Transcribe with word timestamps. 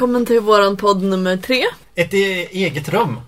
Välkommen 0.00 0.26
till 0.26 0.40
våran 0.40 0.76
podd 0.76 1.02
nummer 1.02 1.36
tre. 1.36 1.64
Ett 1.94 2.14
e- 2.14 2.48
eget 2.50 2.88
rum. 2.88 3.20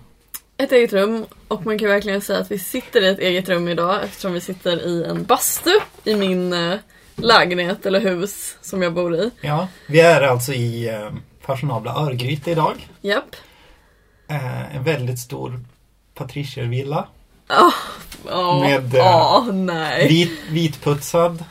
Ett 0.57 0.71
eget 0.71 0.93
rum 0.93 1.25
och 1.47 1.65
man 1.65 1.79
kan 1.79 1.87
verkligen 1.87 2.21
säga 2.21 2.39
att 2.39 2.51
vi 2.51 2.59
sitter 2.59 3.01
i 3.01 3.07
ett 3.07 3.19
eget 3.19 3.49
rum 3.49 3.67
idag 3.67 4.03
eftersom 4.03 4.33
vi 4.33 4.41
sitter 4.41 4.87
i 4.87 5.03
en 5.03 5.23
bastu 5.23 5.71
i 6.03 6.15
min 6.15 6.53
eh, 6.53 6.79
lägenhet 7.15 7.85
eller 7.85 7.99
hus 7.99 8.57
som 8.61 8.81
jag 8.81 8.93
bor 8.93 9.15
i. 9.15 9.31
Ja, 9.41 9.67
vi 9.87 9.99
är 9.99 10.21
alltså 10.21 10.53
i 10.53 10.89
eh, 10.89 11.09
fashionabla 11.41 11.95
Örgryte 11.95 12.51
idag. 12.51 12.87
Japp. 13.01 13.35
Eh, 14.27 14.75
en 14.75 14.83
väldigt 14.83 15.19
stor 15.19 15.59
patriciervilla. 16.13 17.07
Ja, 17.47 17.73
Med, 18.61 18.93
eh, 18.93 18.99
ja, 18.99 19.47
nej. 19.53 20.07
Vit, 20.07 20.39
vitputsad. 20.49 21.43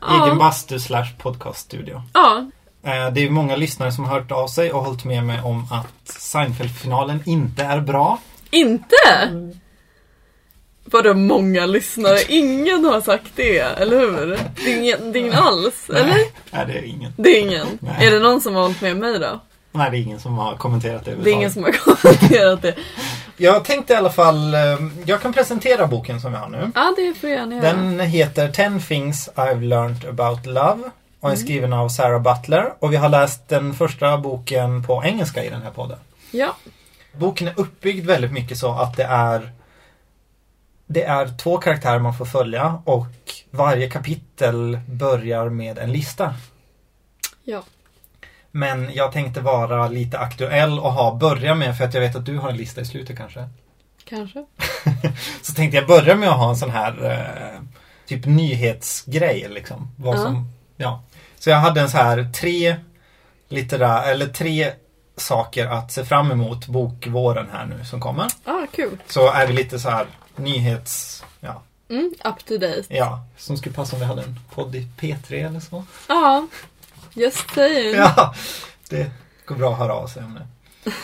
Ja. 0.00 0.26
Egen 0.26 0.38
bastu 0.38 0.78
slash 0.80 1.16
podcaststudio. 1.18 2.02
Ja, 2.12 2.50
det 2.82 3.20
är 3.26 3.30
många 3.30 3.56
lyssnare 3.56 3.92
som 3.92 4.04
har 4.04 4.20
hört 4.20 4.32
av 4.32 4.48
sig 4.48 4.72
och 4.72 4.84
hållit 4.84 5.04
med 5.04 5.24
mig 5.24 5.40
om 5.42 5.66
att 5.70 6.08
Seinfeld-finalen 6.18 7.22
inte 7.26 7.62
är 7.64 7.80
bra. 7.80 8.18
inte! 8.50 8.96
Vadå 10.84 11.14
många 11.14 11.66
lyssnare? 11.66 12.18
Ingen 12.28 12.84
har 12.84 13.00
sagt 13.00 13.26
det, 13.36 13.58
eller 13.58 13.98
hur? 13.98 14.38
Det 14.64 14.72
är 14.72 14.78
ingen, 14.78 15.12
det 15.12 15.18
är 15.18 15.20
ingen 15.20 15.34
alls, 15.34 15.90
eller? 15.90 16.06
Nej, 16.06 16.32
nej, 16.50 16.66
det 16.66 16.72
är 16.78 16.82
ingen. 16.82 17.12
Det 17.16 17.38
är 17.38 17.40
ingen. 17.40 17.66
Nej. 17.80 18.06
Är 18.06 18.10
det 18.10 18.18
någon 18.18 18.40
som 18.40 18.54
har 18.54 18.62
hållit 18.62 18.80
med 18.80 18.96
mig 18.96 19.18
då? 19.18 19.40
Nej, 19.72 19.90
det 19.90 19.96
är 19.96 20.00
ingen 20.00 20.20
som 20.20 20.38
har 20.38 20.56
kommenterat 20.56 21.04
det 21.04 21.14
Det 21.14 21.30
är 21.30 21.34
ingen 21.34 21.50
som 21.52 21.62
har 21.64 21.72
kommenterat 21.96 22.62
det. 22.62 22.74
Jag 23.36 23.64
tänkte 23.64 23.92
i 23.92 23.96
alla 23.96 24.10
fall, 24.10 24.54
eh, 24.54 24.60
jag 25.04 25.20
kan 25.22 25.32
presentera 25.32 25.86
boken 25.86 26.20
som 26.20 26.32
jag 26.32 26.40
har 26.40 26.48
nu. 26.48 26.70
Ja, 26.74 26.94
det 26.96 27.14
får 27.14 27.30
jag 27.30 27.38
gärna 27.38 27.54
göra. 27.56 27.72
Den 27.72 28.00
heter 28.00 28.48
10 28.48 28.80
things 28.80 29.28
I've 29.34 29.60
learned 29.64 30.04
about 30.04 30.46
love 30.46 30.78
och 31.20 31.30
är 31.30 31.34
Mm. 31.34 31.44
skriven 31.46 31.72
av 31.72 31.88
Sarah 31.88 32.22
Butler 32.22 32.72
och 32.78 32.92
vi 32.92 32.96
har 32.96 33.08
läst 33.08 33.48
den 33.48 33.74
första 33.74 34.18
boken 34.18 34.82
på 34.82 35.04
engelska 35.04 35.44
i 35.44 35.48
den 35.50 35.62
här 35.62 35.70
podden. 35.70 35.98
Ja. 36.30 36.56
Boken 37.12 37.48
är 37.48 37.60
uppbyggd 37.60 38.06
väldigt 38.06 38.32
mycket 38.32 38.58
så 38.58 38.72
att 38.72 38.96
det 38.96 39.04
är 39.04 39.52
det 40.86 41.02
är 41.04 41.36
två 41.38 41.58
karaktärer 41.58 41.98
man 41.98 42.14
får 42.14 42.24
följa 42.24 42.82
och 42.84 43.06
varje 43.50 43.90
kapitel 43.90 44.80
börjar 44.88 45.48
med 45.48 45.78
en 45.78 45.92
lista. 45.92 46.34
Ja. 47.44 47.62
Men 48.50 48.90
jag 48.94 49.12
tänkte 49.12 49.40
vara 49.40 49.88
lite 49.88 50.18
aktuell 50.18 50.78
och 50.78 50.92
ha 50.92 51.14
börja 51.14 51.54
med, 51.54 51.76
för 51.78 51.84
att 51.84 51.94
jag 51.94 52.00
vet 52.00 52.16
att 52.16 52.26
du 52.26 52.38
har 52.38 52.50
en 52.50 52.56
lista 52.56 52.80
i 52.80 52.84
slutet 52.84 53.16
kanske. 53.16 53.48
Kanske. 54.04 54.44
Så 55.42 55.54
tänkte 55.54 55.76
jag 55.76 55.86
börja 55.86 56.16
med 56.16 56.28
att 56.28 56.36
ha 56.36 56.48
en 56.50 56.56
sån 56.56 56.70
här 56.70 57.10
eh, 57.10 57.62
typ 58.06 58.26
nyhetsgrej 58.26 59.46
liksom. 59.50 59.88
Vad 59.96 60.14
Ja. 60.16 60.22
som, 60.22 60.52
ja. 60.80 61.02
Så 61.38 61.50
jag 61.50 61.56
hade 61.56 61.80
en 61.80 61.90
så 61.90 61.96
här 61.98 62.28
tre 62.40 62.76
litterär, 63.48 64.10
eller 64.10 64.26
tre 64.26 64.72
saker 65.16 65.66
att 65.66 65.92
se 65.92 66.04
fram 66.04 66.30
emot 66.30 66.66
bokvåren 66.66 67.48
här 67.52 67.66
nu 67.66 67.84
som 67.84 68.00
kommer. 68.00 68.26
Ah, 68.44 68.66
kul. 68.72 68.98
Så 69.08 69.30
är 69.32 69.46
vi 69.46 69.52
lite 69.52 69.78
så 69.78 69.90
här 69.90 70.06
nyhets, 70.36 71.24
ja, 71.40 71.62
Mm, 71.90 72.14
up 72.24 72.44
to 72.44 72.54
date. 72.58 72.82
ja. 72.88 73.24
Som 73.36 73.56
skulle 73.56 73.74
passa 73.74 73.96
om 73.96 74.00
vi 74.00 74.06
hade 74.06 74.22
en 74.22 74.40
podd 74.54 74.74
i 74.74 74.88
P3 75.00 75.46
eller 75.46 75.60
så. 75.60 75.84
Ja. 76.08 76.46
Just 77.14 77.50
saying. 77.54 77.94
Ja, 77.96 78.34
det 78.88 79.10
går 79.46 79.54
bra 79.56 79.72
att 79.72 79.78
höra 79.78 79.92
av 79.94 80.06
sig 80.06 80.24
om 80.24 80.34
det. 80.34 80.46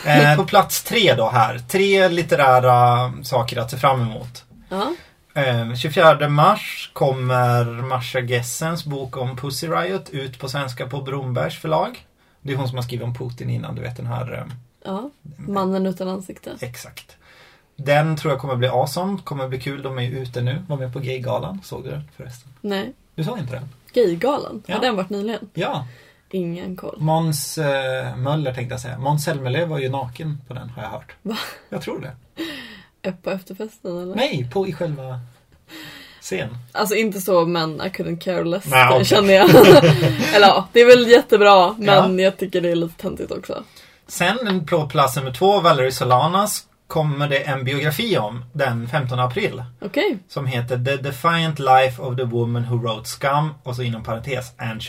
Eh, 0.05 0.35
på 0.35 0.45
plats 0.45 0.83
tre 0.83 1.13
då 1.13 1.29
här. 1.29 1.59
Tre 1.59 2.09
litterära 2.09 3.13
saker 3.23 3.57
att 3.57 3.71
se 3.71 3.77
fram 3.77 4.01
emot. 4.01 4.43
Ja. 4.69 4.93
Eh, 5.37 5.73
24 5.75 6.29
mars 6.29 6.89
kommer 6.93 7.65
Marsha 7.65 8.19
Gessens 8.19 8.85
bok 8.85 9.17
om 9.17 9.35
Pussy 9.37 9.67
Riot 9.67 10.09
ut 10.09 10.39
på 10.39 10.49
svenska 10.49 10.87
på 10.87 11.01
Brombergs 11.01 11.57
förlag. 11.57 12.05
Det 12.41 12.53
är 12.53 12.57
hon 12.57 12.67
som 12.67 12.77
har 12.77 12.83
skrivit 12.83 13.03
om 13.03 13.15
Putin 13.15 13.49
innan, 13.49 13.75
du 13.75 13.81
vet 13.81 13.97
den 13.97 14.05
här. 14.07 14.33
Eh, 14.33 14.53
ja. 14.83 15.09
Mannen 15.37 15.85
utan 15.85 16.07
ansikte. 16.07 16.57
exakt. 16.61 17.17
Den 17.75 18.17
tror 18.17 18.33
jag 18.33 18.41
kommer 18.41 18.55
bli 18.55 18.67
awesome, 18.67 19.17
kommer 19.23 19.47
bli 19.47 19.59
kul. 19.59 19.81
De 19.81 19.97
är 19.97 20.01
ju 20.01 20.19
ute 20.19 20.41
nu, 20.41 20.63
var 20.67 20.77
med 20.77 20.93
på 20.93 20.99
Gaygalan. 20.99 21.61
Såg 21.63 21.83
du 21.83 21.89
den 21.89 22.03
förresten? 22.15 22.53
Nej. 22.61 22.93
Du 23.15 23.23
såg 23.23 23.37
inte 23.39 23.53
den? 23.53 23.69
Gaygalan. 23.93 24.63
Ja. 24.65 24.73
Har 24.75 24.81
den 24.81 24.95
varit 24.95 25.09
nyligen? 25.09 25.49
Ja. 25.53 25.87
Ingen 26.31 26.75
koll. 26.75 26.97
Måns 26.99 27.57
eh, 27.57 28.15
Möller 28.15 28.53
tänkte 28.53 28.73
jag 28.73 28.81
säga. 28.81 28.97
Måns 28.97 29.23
Zelmerlöw 29.23 29.65
var 29.65 29.79
ju 29.79 29.89
naken 29.89 30.41
på 30.47 30.53
den 30.53 30.69
har 30.69 30.83
jag 30.83 30.89
hört. 30.89 31.15
Va? 31.21 31.37
Jag 31.69 31.81
tror 31.81 31.99
det. 32.01 32.43
På 33.23 33.31
efterfesten 33.31 33.97
eller? 33.97 34.15
Nej, 34.15 34.49
på 34.53 34.67
i 34.67 34.73
själva 34.73 35.19
scen. 36.21 36.57
Alltså 36.71 36.95
inte 36.95 37.21
så 37.21 37.45
men 37.45 37.81
I 37.81 37.89
couldn't 37.89 38.19
care 38.19 38.43
less. 38.43 38.65
Nej, 38.65 38.87
okej. 38.91 39.05
känner 39.05 39.33
jag. 39.33 39.49
eller 40.35 40.47
ja, 40.47 40.67
det 40.73 40.81
är 40.81 40.85
väl 40.85 41.07
jättebra 41.07 41.75
men 41.77 42.19
jag 42.19 42.37
tycker 42.37 42.61
det 42.61 42.69
är 42.69 42.75
lite 42.75 43.01
töntigt 43.01 43.31
också. 43.31 43.63
Sen 44.07 44.65
på 44.65 44.87
plats 44.87 45.15
nummer 45.15 45.31
två, 45.31 45.59
Valerie 45.59 45.91
Solanas, 45.91 46.67
kommer 46.87 47.29
det 47.29 47.37
en 47.37 47.63
biografi 47.63 48.17
om 48.17 48.45
den 48.53 48.87
15 48.87 49.19
april. 49.19 49.63
Okej. 49.81 50.19
Som 50.27 50.45
heter 50.45 50.85
The 50.85 50.97
Defiant 50.97 51.59
Life 51.59 52.01
of 52.01 52.17
the 52.17 52.23
Woman 52.23 52.65
Who 52.69 52.77
Wrote 52.77 53.09
Scum 53.09 53.53
och 53.63 53.75
så 53.75 53.83
inom 53.83 54.03
parentes 54.03 54.51
and 54.57 54.81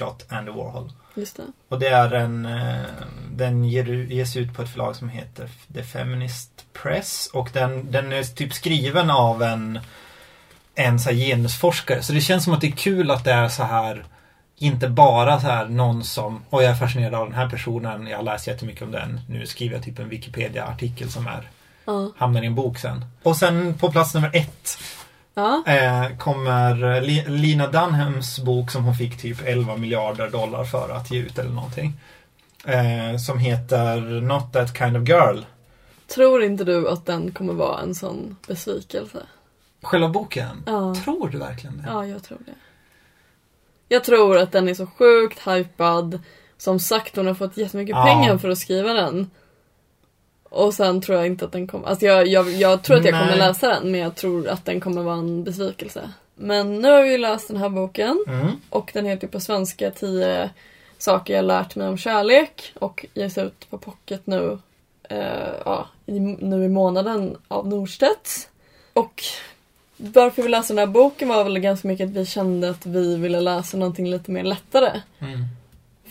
the 0.46 0.52
Warhol. 0.52 0.92
Just 1.14 1.36
det. 1.36 1.42
Och 1.69 1.78
det 1.78 1.88
är 1.88 2.10
en, 2.10 2.46
eh, 2.46 2.80
den 3.32 3.64
ges 3.64 4.36
ut 4.36 4.54
på 4.54 4.62
ett 4.62 4.69
förlag 4.72 4.96
som 4.96 5.08
heter 5.08 5.48
The 5.74 5.82
Feminist 5.82 6.50
Press 6.82 7.30
och 7.32 7.50
den, 7.52 7.91
den 7.92 8.12
är 8.12 8.22
typ 8.22 8.52
skriven 8.52 9.10
av 9.10 9.42
en, 9.42 9.78
en 10.74 11.00
så 11.00 11.10
genusforskare. 11.10 12.02
Så 12.02 12.12
det 12.12 12.20
känns 12.20 12.44
som 12.44 12.52
att 12.52 12.60
det 12.60 12.66
är 12.66 12.76
kul 12.76 13.10
att 13.10 13.24
det 13.24 13.32
är 13.32 13.48
så 13.48 13.62
här 13.62 14.04
inte 14.60 14.88
bara 14.88 15.41
så 15.41 15.46
här 15.46 15.69
någon 15.69 16.04
som, 16.04 16.42
och 16.50 16.62
jag 16.62 16.70
är 16.70 16.74
fascinerad 16.74 17.14
av 17.14 17.26
den 17.26 17.34
här 17.34 17.50
personen, 17.50 18.06
jag 18.06 18.16
har 18.16 18.25
läst 18.25 18.46
jättemycket 18.46 18.82
om 18.82 18.92
den. 18.92 19.20
Nu 19.28 19.46
skriver 19.46 19.75
jag 19.76 19.84
typ 19.84 19.98
en 19.98 20.08
Wikipedia-artikel 20.08 21.10
som 21.10 21.26
är, 21.26 21.50
Ja. 21.84 22.10
hamnar 22.16 22.42
i 22.42 22.46
en 22.46 22.54
bok 22.54 22.78
sen. 22.78 23.04
Och 23.22 23.36
sen 23.36 23.75
på 23.75 23.92
plats 23.92 24.14
nummer 24.14 24.30
ett 24.32 24.78
Ja. 25.38 25.62
eh, 25.66 26.16
kommer 26.16 27.00
Li- 27.00 27.25
Lina 27.28 27.66
Dunhams 27.66 28.38
bok 28.38 28.71
som 28.71 28.84
hon 28.84 28.94
fick 28.94 29.19
typ 29.21 29.38
11 29.44 29.76
miljarder 29.76 30.31
dollar 30.31 30.65
för 30.65 30.88
att 30.91 31.10
ge 31.10 31.19
ut 31.19 31.38
eller 31.38 31.50
någonting. 31.50 31.93
Eh, 32.65 33.16
som 33.26 33.38
heter 33.38 34.00
Not 34.21 34.53
That 34.53 34.78
Kind 34.78 34.97
of 34.97 35.09
Girl. 35.09 35.38
Tror 36.15 36.43
inte 36.43 36.65
du 36.65 36.88
att 36.88 37.06
den 37.06 37.31
kommer 37.32 37.53
vara 37.53 37.81
en 37.81 37.94
sån 37.94 38.37
besvikelse? 38.47 39.19
Själva 39.82 40.09
boken? 40.09 40.62
Ja. 40.66 40.94
Tror 41.04 41.28
du 41.28 41.38
verkligen 41.38 41.76
det? 41.78 41.84
Ja, 41.87 42.06
jag 42.06 42.22
tror 42.22 42.38
det. 42.47 42.55
Jag 43.88 44.05
tror 44.05 44.38
att 44.38 44.53
den 44.53 44.69
är 44.69 44.75
så 44.75 44.87
sjukt 44.87 45.47
hypad. 45.47 46.20
Som 46.59 46.81
sagt, 46.81 47.16
hon 47.16 47.26
har 47.26 47.34
fått 47.34 47.56
jättemycket 47.56 47.97
Ja. 47.97 48.05
pengar 48.05 48.38
för 48.38 48.49
att 48.49 48.59
skriva 48.59 48.93
den. 48.93 49.31
Och 50.48 50.75
sen 50.75 51.00
tror 51.00 51.19
jag 51.19 51.26
inte 51.26 51.44
att 51.44 51.53
den 51.53 51.66
kommer... 51.66 51.88
Alltså 51.88 52.06
jag, 52.06 52.26
jag, 52.26 52.50
jag 52.50 52.82
tror 52.82 52.97
att 52.97 53.04
jag 53.04 53.14
kommer 53.14 53.36
Nej. 53.36 53.38
läsa 53.38 53.69
den, 53.69 53.91
men 53.91 54.00
jag 54.00 54.14
tror 54.16 54.48
att 54.48 54.64
den 54.64 54.81
kommer 54.81 55.03
vara 55.03 55.16
en 55.16 55.44
besvikelse. 55.44 56.10
Men 56.34 56.78
nu 56.81 56.91
har 56.91 57.03
vi 57.03 57.12
ju 57.12 57.19
läst 57.19 57.48
den 57.48 57.56
här 57.56 57.69
boken. 57.69 58.25
Mm. 58.28 58.47
Och 58.70 58.91
den 58.94 59.06
heter 59.06 59.26
på 59.26 59.41
svenska 59.41 59.91
10 59.91 60.50
saker 60.98 61.34
jag 61.34 61.44
lärt 61.44 61.76
mig 61.76 61.88
om 61.88 61.98
kärlek. 61.98 62.72
Och 62.75 63.06
ges 63.14 63.38
ut 63.38 63.70
på 63.70 63.78
pocket 63.78 64.26
nu. 64.26 64.58
eh, 65.08 65.19
ja, 65.64 65.88
i, 66.06 66.20
nu 66.20 66.64
i 66.64 66.69
månaden 66.69 67.37
av 67.49 67.69
Norstedts. 67.69 68.49
Och 68.93 69.23
varför 69.96 70.43
vi 70.43 70.49
läste 70.49 70.73
den 70.73 70.78
här 70.78 70.87
boken 70.87 71.28
var 71.28 71.44
väl 71.44 71.58
ganska 71.58 71.88
mycket 71.88 72.08
att 72.08 72.14
vi 72.17 72.26
kände 72.26 72.70
att 72.70 72.87
vi 72.87 73.17
ville 73.17 73.40
läsa 73.40 73.76
någonting 73.76 74.11
lite 74.11 74.31
mer 74.31 74.44
lättare. 74.44 75.00
Mm. 75.19 75.44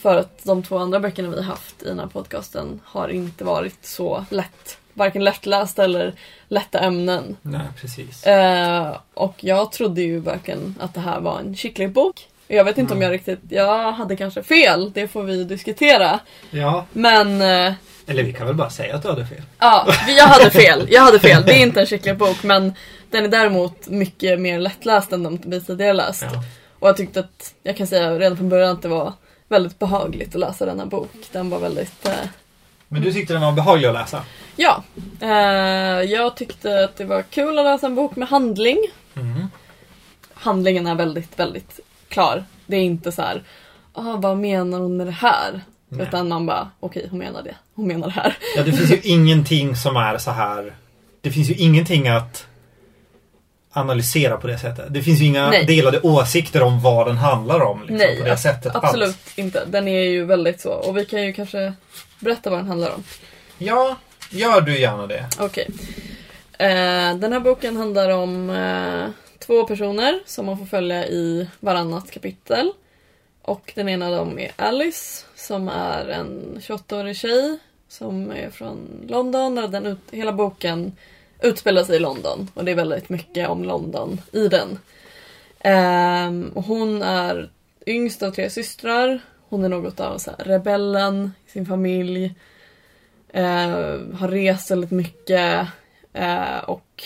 För 0.02 0.18
att 0.18 0.44
de 0.44 0.64
två 0.64 0.78
andra 0.78 1.00
böckerna 1.00 1.30
vi 1.30 1.44
haft 1.44 1.84
i 1.84 1.86
den 1.86 2.00
här 2.00 2.08
podcasten 2.08 2.80
har 2.86 3.10
inte 3.10 3.44
varit 3.44 3.86
så 3.86 4.26
lätt. 4.30 4.78
Varken 4.94 5.24
lättlästa 5.24 5.84
eller 5.84 6.14
lätta 6.48 6.80
ämnen. 6.80 7.38
Nej, 7.42 7.68
precis. 7.82 8.24
Eh, 8.26 8.98
och 9.14 9.36
jag 9.40 9.72
trodde 9.72 10.02
ju 10.02 10.20
verkligen 10.20 10.76
att 10.80 10.94
det 10.94 11.00
här 11.00 11.20
var 11.20 11.40
en 11.40 11.56
kycklingbok. 11.56 12.28
Jag 12.48 12.64
vet 12.64 12.78
inte 12.78 12.94
om 12.94 13.02
jag 13.02 13.12
riktigt, 13.12 13.40
jag 13.50 13.92
hade 13.92 14.16
kanske 14.16 14.44
fel, 14.44 14.92
det 14.94 15.08
får 15.08 15.24
vi 15.24 15.44
diskutera. 15.44 16.20
Ja, 16.50 16.86
Men 16.94 17.42
eh, 17.42 17.74
eller 18.08 18.24
vi 18.24 18.34
kan 18.34 18.48
väl 18.48 18.56
bara 18.56 18.70
säga 18.70 18.96
att 18.96 19.02
du 19.02 19.10
hade 19.10 19.26
fel. 19.26 19.42
ja, 19.60 19.88
jag 20.08 20.28
hade 20.28 20.50
fel. 20.52 20.88
Jag 20.92 21.02
hade 21.02 21.20
fel. 21.20 21.44
Det 21.46 21.54
är 21.54 21.62
inte 21.62 21.80
en 21.80 21.86
kycklingbok 21.86 22.44
men 22.44 22.74
den 23.12 23.24
är 23.26 23.30
däremot 23.30 23.88
mycket 23.88 24.40
mer 24.40 24.60
lättläst 24.60 25.12
än 25.14 25.24
de 25.24 25.40
vi 25.46 25.62
tidigare 25.62 25.94
läst. 25.94 26.26
Ja. 26.34 26.44
Och 26.80 26.88
jag 26.88 26.98
tyckte 26.98 27.20
att, 27.20 27.54
jag 27.64 27.78
kan 27.78 27.88
säga 27.88 28.20
redan 28.20 28.38
från 28.38 28.50
början 28.50 28.72
att 28.72 28.82
det 28.82 28.88
var 28.88 29.14
väldigt 29.48 29.80
behagligt 29.80 30.36
att 30.36 30.40
läsa 30.42 30.66
denna 30.66 30.86
bok. 30.86 31.12
Den 31.32 31.50
var 31.50 31.60
väldigt, 31.60 32.08
eh, 32.08 32.14
Men 32.88 33.02
du 33.02 33.14
tyckte 33.14 33.34
den 33.34 33.42
var 33.42 33.52
behaglig 33.52 33.88
att 33.88 33.94
läsa? 33.94 34.24
ja. 34.56 34.84
Eh, 35.22 35.30
jag 36.12 36.36
tyckte 36.36 36.84
att 36.84 36.96
det 36.98 37.06
var 37.06 37.22
kul 37.22 37.60
att 37.60 37.66
läsa 37.66 37.86
en 37.88 37.96
bok 37.96 38.16
med 38.16 38.28
handling. 38.28 38.78
Mm. 39.16 39.48
handlingen 40.34 40.88
är 40.88 40.96
väldigt, 40.96 41.40
väldigt 41.40 41.80
klar. 42.08 42.44
Det 42.66 42.78
är 42.78 42.82
inte 42.82 43.12
så 43.12 43.22
här, 43.22 43.44
ah, 43.94 44.18
vad 44.18 44.38
menar 44.38 44.80
hon 44.80 44.98
med 44.98 45.08
det 45.08 45.12
här? 45.12 45.62
Nej. 45.90 46.08
Utan 46.08 46.28
man 46.28 46.46
bara, 46.46 46.70
okej 46.80 47.08
hon 47.10 47.20
menar 47.20 47.44
det, 47.44 47.56
hon 47.76 47.88
menar 47.88 48.08
det 48.08 48.14
här. 48.14 48.38
Ja, 48.56 48.64
det 48.64 48.74
finns 48.74 48.92
ju 48.92 49.00
ingenting 49.04 49.76
som 49.76 49.96
är 49.98 50.18
så 50.18 50.32
här. 50.32 50.76
Det 51.22 51.32
finns 51.32 51.50
ju 51.50 51.54
ingenting 51.54 52.08
att 52.08 52.48
analysera 53.78 54.38
på 54.38 54.48
det 54.48 54.58
sättet. 54.58 54.86
Det 54.90 55.02
finns 55.02 55.22
ju 55.22 55.26
inga 55.26 55.50
Nej. 55.50 55.66
delade 55.66 56.00
åsikter 56.02 56.64
om 56.64 56.82
vad 56.82 57.08
den 57.08 57.18
handlar 57.18 57.60
om 57.60 57.80
liksom, 57.80 57.98
Nej, 57.98 58.20
på 58.20 58.26
det 58.26 58.38
sättet 58.38 58.76
absolut 58.76 59.08
alls. 59.08 59.34
inte. 59.36 59.66
Den 59.66 59.88
är 59.88 60.02
ju 60.04 60.26
väldigt 60.26 60.62
så. 60.62 60.72
Och 60.72 60.98
vi 60.98 61.06
kan 61.06 61.24
ju 61.24 61.34
kanske 61.34 61.74
berätta 62.20 62.50
vad 62.50 62.60
den 62.60 62.68
handlar 62.68 62.92
om. 62.94 63.04
Ja, 63.58 63.96
gör 64.30 64.62
du 64.62 64.80
gärna 64.80 65.08
det. 65.08 65.26
Okej. 65.40 65.68
Eh, 66.60 67.16
den 67.16 67.34
här 67.34 67.40
boken 67.40 67.78
handlar 67.78 68.10
om 68.10 68.50
eh, 68.50 69.10
två 69.40 69.64
personer 69.64 70.20
som 70.26 70.46
man 70.46 70.58
får 70.58 70.66
följa 70.66 71.06
i 71.08 71.48
varannat 71.60 72.12
kapitel. 72.12 72.72
Och 73.42 73.72
den 73.76 73.90
ena 73.90 74.06
av 74.08 74.12
dem 74.12 74.40
är 74.40 74.52
Alice 74.56 75.26
som 75.36 75.68
är 75.70 76.08
en 76.08 76.58
28-årig 76.62 77.18
tjej 77.18 77.58
som 77.90 78.32
är 78.32 78.50
från 78.50 79.06
London. 79.08 79.58
Och 79.58 79.70
den 79.70 79.86
ut, 79.86 80.00
hela 80.12 80.32
boken 80.32 80.96
utspelar 81.42 81.84
sig 81.84 81.96
i 81.96 82.00
London 82.00 82.48
och 82.54 82.66
det 82.66 82.72
är 82.72 82.76
väldigt 82.76 83.10
mycket 83.10 83.50
om 83.50 83.64
London 83.64 84.22
i 84.32 84.48
den. 84.48 84.80
Ehm, 85.60 86.52
och 86.56 86.64
hon 86.64 87.02
är 87.02 87.50
yngst 87.86 88.24
av 88.24 88.32
tre 88.32 88.50
systrar. 88.50 89.20
Hon 89.50 89.64
är 89.64 89.70
något 89.70 90.00
av 90.00 90.18
så 90.18 90.32
här, 90.32 90.46
rebellen 90.46 91.32
i 91.48 91.52
sin 91.52 91.66
familj. 91.66 92.36
Eh, 93.30 94.00
har 94.14 94.28
rest 94.28 94.72
väldigt 94.72 94.92
mycket 94.92 95.68
eh, 96.14 96.58
och 96.58 97.04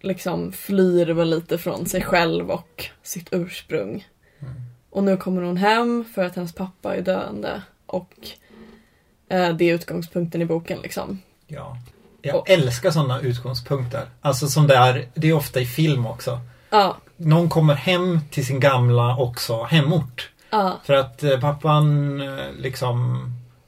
liksom 0.00 0.52
flyr 0.52 1.06
väl 1.06 1.30
lite 1.30 1.58
från 1.58 1.86
sig 1.86 2.02
själv 2.02 2.50
och 2.50 2.86
sitt 3.02 3.28
ursprung. 3.30 4.06
Mm. 4.38 4.54
Och 4.90 5.04
nu 5.04 5.16
kommer 5.16 5.42
hon 5.42 5.56
hem 5.56 6.04
för 6.14 6.24
att 6.24 6.36
hennes 6.36 6.54
pappa 6.54 6.96
är 6.96 7.02
döende 7.02 7.62
och 7.86 8.28
eh, 9.28 9.56
det 9.56 9.70
är 9.70 9.74
utgångspunkten 9.74 10.42
i 10.42 10.44
boken 10.44 10.78
liksom. 10.82 11.18
Ja. 11.46 11.76
Jag 12.28 12.36
Och- 12.36 12.50
älskar 12.50 12.90
sådana 12.90 13.20
utgångspunkter. 13.20 14.02
Alltså 14.20 14.48
som 14.48 14.66
det 14.66 14.76
är, 14.76 15.06
det 15.14 15.28
är 15.28 15.32
ofta 15.32 15.60
i 15.60 15.66
film 15.66 16.06
också. 16.06 16.40
Ja, 16.70 16.96
Någon 17.16 17.48
kommer 17.48 17.74
hem 17.74 18.20
till 18.30 18.46
sin 18.46 18.60
gamla 18.60 19.16
också 19.16 19.62
hemort. 19.64 20.30
ja, 20.50 20.80
För 20.84 20.94
att 20.94 21.22
eh, 21.22 21.40
pappan 21.40 22.20
eh, 22.20 22.44
liksom 22.58 23.20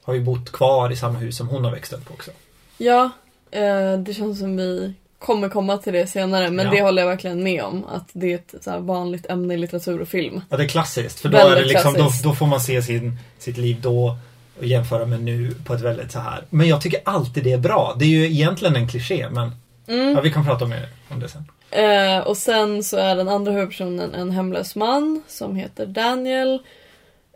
har 0.03 0.13
ju 0.13 0.21
bott 0.21 0.51
kvar 0.51 0.91
i 0.91 0.95
samma 0.95 1.19
hus 1.19 1.37
som 1.37 1.47
hon 1.47 1.63
har 1.65 1.71
växt 1.71 1.93
upp 1.93 2.11
också. 2.11 2.31
ja. 2.77 3.09
Eh, 3.53 3.99
det 3.99 4.13
känns 4.13 4.39
som 4.39 4.57
vi 4.57 4.93
kommer 5.19 5.49
komma 5.49 5.77
till 5.77 5.93
det 5.93 6.07
senare 6.07 6.49
men 6.49 6.65
Ja. 6.65 6.71
det 6.71 6.81
håller 6.81 7.01
jag 7.01 7.09
verkligen 7.09 7.43
med 7.43 7.63
om 7.63 7.85
att 7.85 8.09
det 8.13 8.31
är 8.31 8.35
ett 8.35 8.55
så 8.63 8.79
vanligt 8.79 9.25
ämne 9.29 9.53
i 9.53 9.57
litteratur 9.57 10.01
och 10.01 10.07
film. 10.07 10.41
Ja, 10.49 10.57
det 10.57 10.63
är 10.63 10.67
klassiskt. 10.67 11.19
För 11.19 11.29
då, 11.29 11.37
Väldigt 11.37 11.57
är 11.57 11.61
det 11.61 11.67
liksom, 11.67 11.93
då, 11.93 12.09
då 12.23 12.35
får 12.35 12.45
man 12.45 12.61
se 12.61 12.81
sin, 12.81 13.17
sitt 13.39 13.57
liv 13.57 13.77
då 13.81 14.17
och 14.61 14.67
jämföra 14.67 15.05
med 15.05 15.23
nu 15.23 15.55
på 15.65 15.73
ett 15.73 15.81
väldigt 15.81 16.11
så 16.11 16.19
här. 16.19 16.43
Men 16.49 16.67
jag 16.67 16.81
tycker 16.81 17.01
alltid 17.05 17.43
det 17.43 17.51
är 17.51 17.57
bra. 17.57 17.95
Det 17.99 18.05
är 18.05 18.09
ju 18.09 18.25
egentligen 18.25 18.75
en 18.75 18.87
kliché 18.87 19.29
men 19.29 19.51
Mm. 19.87 20.15
ja, 20.15 20.21
vi 20.21 20.31
kan 20.31 20.45
prata 20.45 20.65
mer 20.65 20.87
om 21.09 21.19
det 21.19 21.29
sen. 21.29 21.45
Eh, 21.71 22.19
och 22.19 22.37
sen 22.37 22.83
så 22.83 22.97
är 22.97 23.15
den 23.15 23.27
andra 23.29 23.51
huvudpersonen 23.51 24.13
en 24.13 24.31
hemlös 24.31 24.75
man 24.75 25.23
som 25.27 25.55
heter 25.55 25.85
Daniel. 25.85 26.59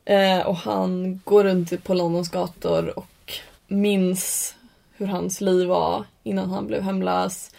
Eh, 0.06 0.40
och 0.40 0.56
han 0.56 1.22
går 1.24 1.44
runt 1.44 1.84
på 1.84 1.94
Londons 1.94 2.30
gator 2.30 3.00
och 3.00 3.34
minns 3.68 4.56
hur 4.98 5.06
hans 5.08 5.42
liv 5.42 5.68
var 5.68 6.04
innan 6.24 6.50
han 6.50 6.68
blev 6.68 6.82
hemlös. 6.82 7.52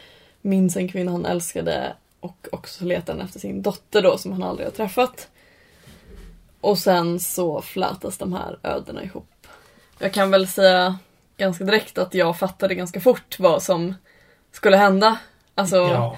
Minns 0.42 0.76
en 0.76 0.88
kvinna 0.88 1.12
han 1.12 1.26
älskade 1.26 1.92
och 2.20 2.48
också 2.52 2.84
letar 2.84 3.12
han 3.12 3.22
efter 3.22 3.40
sin 3.40 3.62
dotter 3.62 4.02
då 4.02 4.18
som 4.18 4.32
han 4.32 4.42
aldrig 4.42 4.66
har 4.66 4.72
träffat. 4.72 5.28
Och 6.60 6.78
sen 6.78 7.20
så 7.20 7.62
flätas 7.62 8.18
de 8.18 8.32
här 8.32 8.58
ödena 8.62 9.02
ihop. 9.04 9.28
Jag 9.98 10.12
kan 10.12 10.30
väl 10.30 10.48
säga 10.48 10.98
ganska 11.36 11.64
direkt 11.64 11.98
att 11.98 12.14
jag 12.14 12.38
fattade 12.38 12.74
ganska 12.74 13.00
fort 13.00 13.38
vad 13.38 13.62
som 13.62 13.94
skulle 14.52 14.76
hända. 14.76 15.18
Alltså, 15.54 15.76
Ja. 15.76 16.16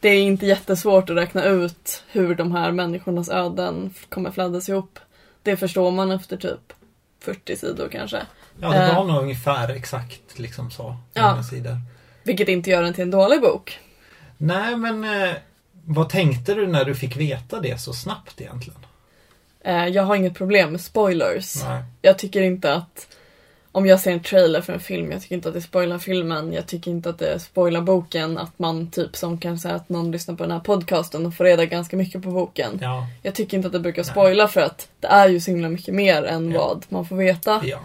det 0.00 0.08
är 0.08 0.22
inte 0.22 0.46
jättesvårt 0.46 1.10
att 1.10 1.16
räkna 1.16 1.44
ut 1.44 2.04
hur 2.10 2.34
de 2.34 2.52
här 2.52 2.72
människornas 2.72 3.28
öden 3.28 3.94
kommer 4.08 4.30
flädas 4.30 4.68
ihop. 4.68 4.98
Det 5.42 5.56
förstår 5.56 5.90
man 5.90 6.10
efter 6.10 6.36
typ 6.36 6.72
40 7.20 7.56
sidor 7.56 7.88
kanske. 7.92 8.22
ja, 8.60 8.68
det 8.70 8.76
Eh. 8.76 8.96
var 8.96 9.04
nog 9.04 9.22
ungefär 9.22 9.68
exakt 9.68 10.38
liksom 10.38 10.70
så. 10.70 10.96
Ja. 11.14 11.42
sidor. 11.42 11.76
Vilket 12.22 12.48
inte 12.48 12.70
gör 12.70 12.82
den 12.82 12.94
till 12.94 13.02
en 13.02 13.10
dålig 13.10 13.40
bok. 13.40 13.78
Nej 14.38 14.76
men 14.76 15.04
eh, 15.04 15.34
vad 15.84 16.08
tänkte 16.08 16.54
du 16.54 16.66
när 16.66 16.84
du 16.84 16.94
fick 16.94 17.16
veta 17.16 17.60
det 17.60 17.80
så 17.80 17.92
snabbt 17.92 18.40
egentligen? 18.40 18.85
Eh, 19.66 19.86
jag 19.86 20.02
har 20.02 20.16
inget 20.16 20.34
problem 20.34 20.70
med 20.72 20.80
spoilers. 20.80 21.62
Nej. 21.64 21.82
Jag 22.02 22.18
tycker 22.18 22.42
inte 22.42 22.74
att 22.74 23.06
om 23.72 23.86
jag 23.86 24.00
ser 24.00 24.12
en 24.12 24.22
trailer 24.22 24.60
för 24.60 24.72
en 24.72 24.80
film, 24.80 25.12
jag 25.12 25.22
tycker 25.22 25.34
inte 25.34 25.48
att 25.48 25.54
det 25.54 25.60
spoilar 25.62 25.98
filmen, 25.98 26.52
jag 26.52 26.66
tycker 26.66 26.90
inte 26.90 27.10
att 27.10 27.18
det 27.18 27.38
spoilar 27.40 27.80
boken, 27.80 28.38
att 28.38 28.58
man 28.58 28.90
typ 28.90 29.16
som 29.16 29.38
kan 29.38 29.58
säga 29.58 29.74
att 29.74 29.88
någon 29.88 30.10
lyssnar 30.10 30.34
på 30.34 30.42
den 30.42 30.52
här 30.52 30.60
podcasten 30.60 31.26
och 31.26 31.34
får 31.34 31.44
reda 31.44 31.64
ganska 31.64 31.96
mycket 31.96 32.22
på 32.22 32.30
boken. 32.30 32.78
Ja. 32.82 33.06
Jag 33.22 33.34
tycker 33.34 33.56
inte 33.56 33.66
att 33.66 33.72
det 33.72 33.80
brukar 33.80 34.02
Nej. 34.02 34.10
spoila 34.10 34.48
för 34.48 34.60
att 34.60 34.88
det 35.00 35.06
är 35.06 35.28
ju 35.28 35.40
så 35.40 35.50
himla 35.50 35.68
mycket 35.68 35.94
mer 35.94 36.22
än 36.24 36.52
Ja. 36.52 36.58
vad 36.68 36.84
man 36.88 37.06
får 37.06 37.16
veta. 37.16 37.60
ja. 37.64 37.78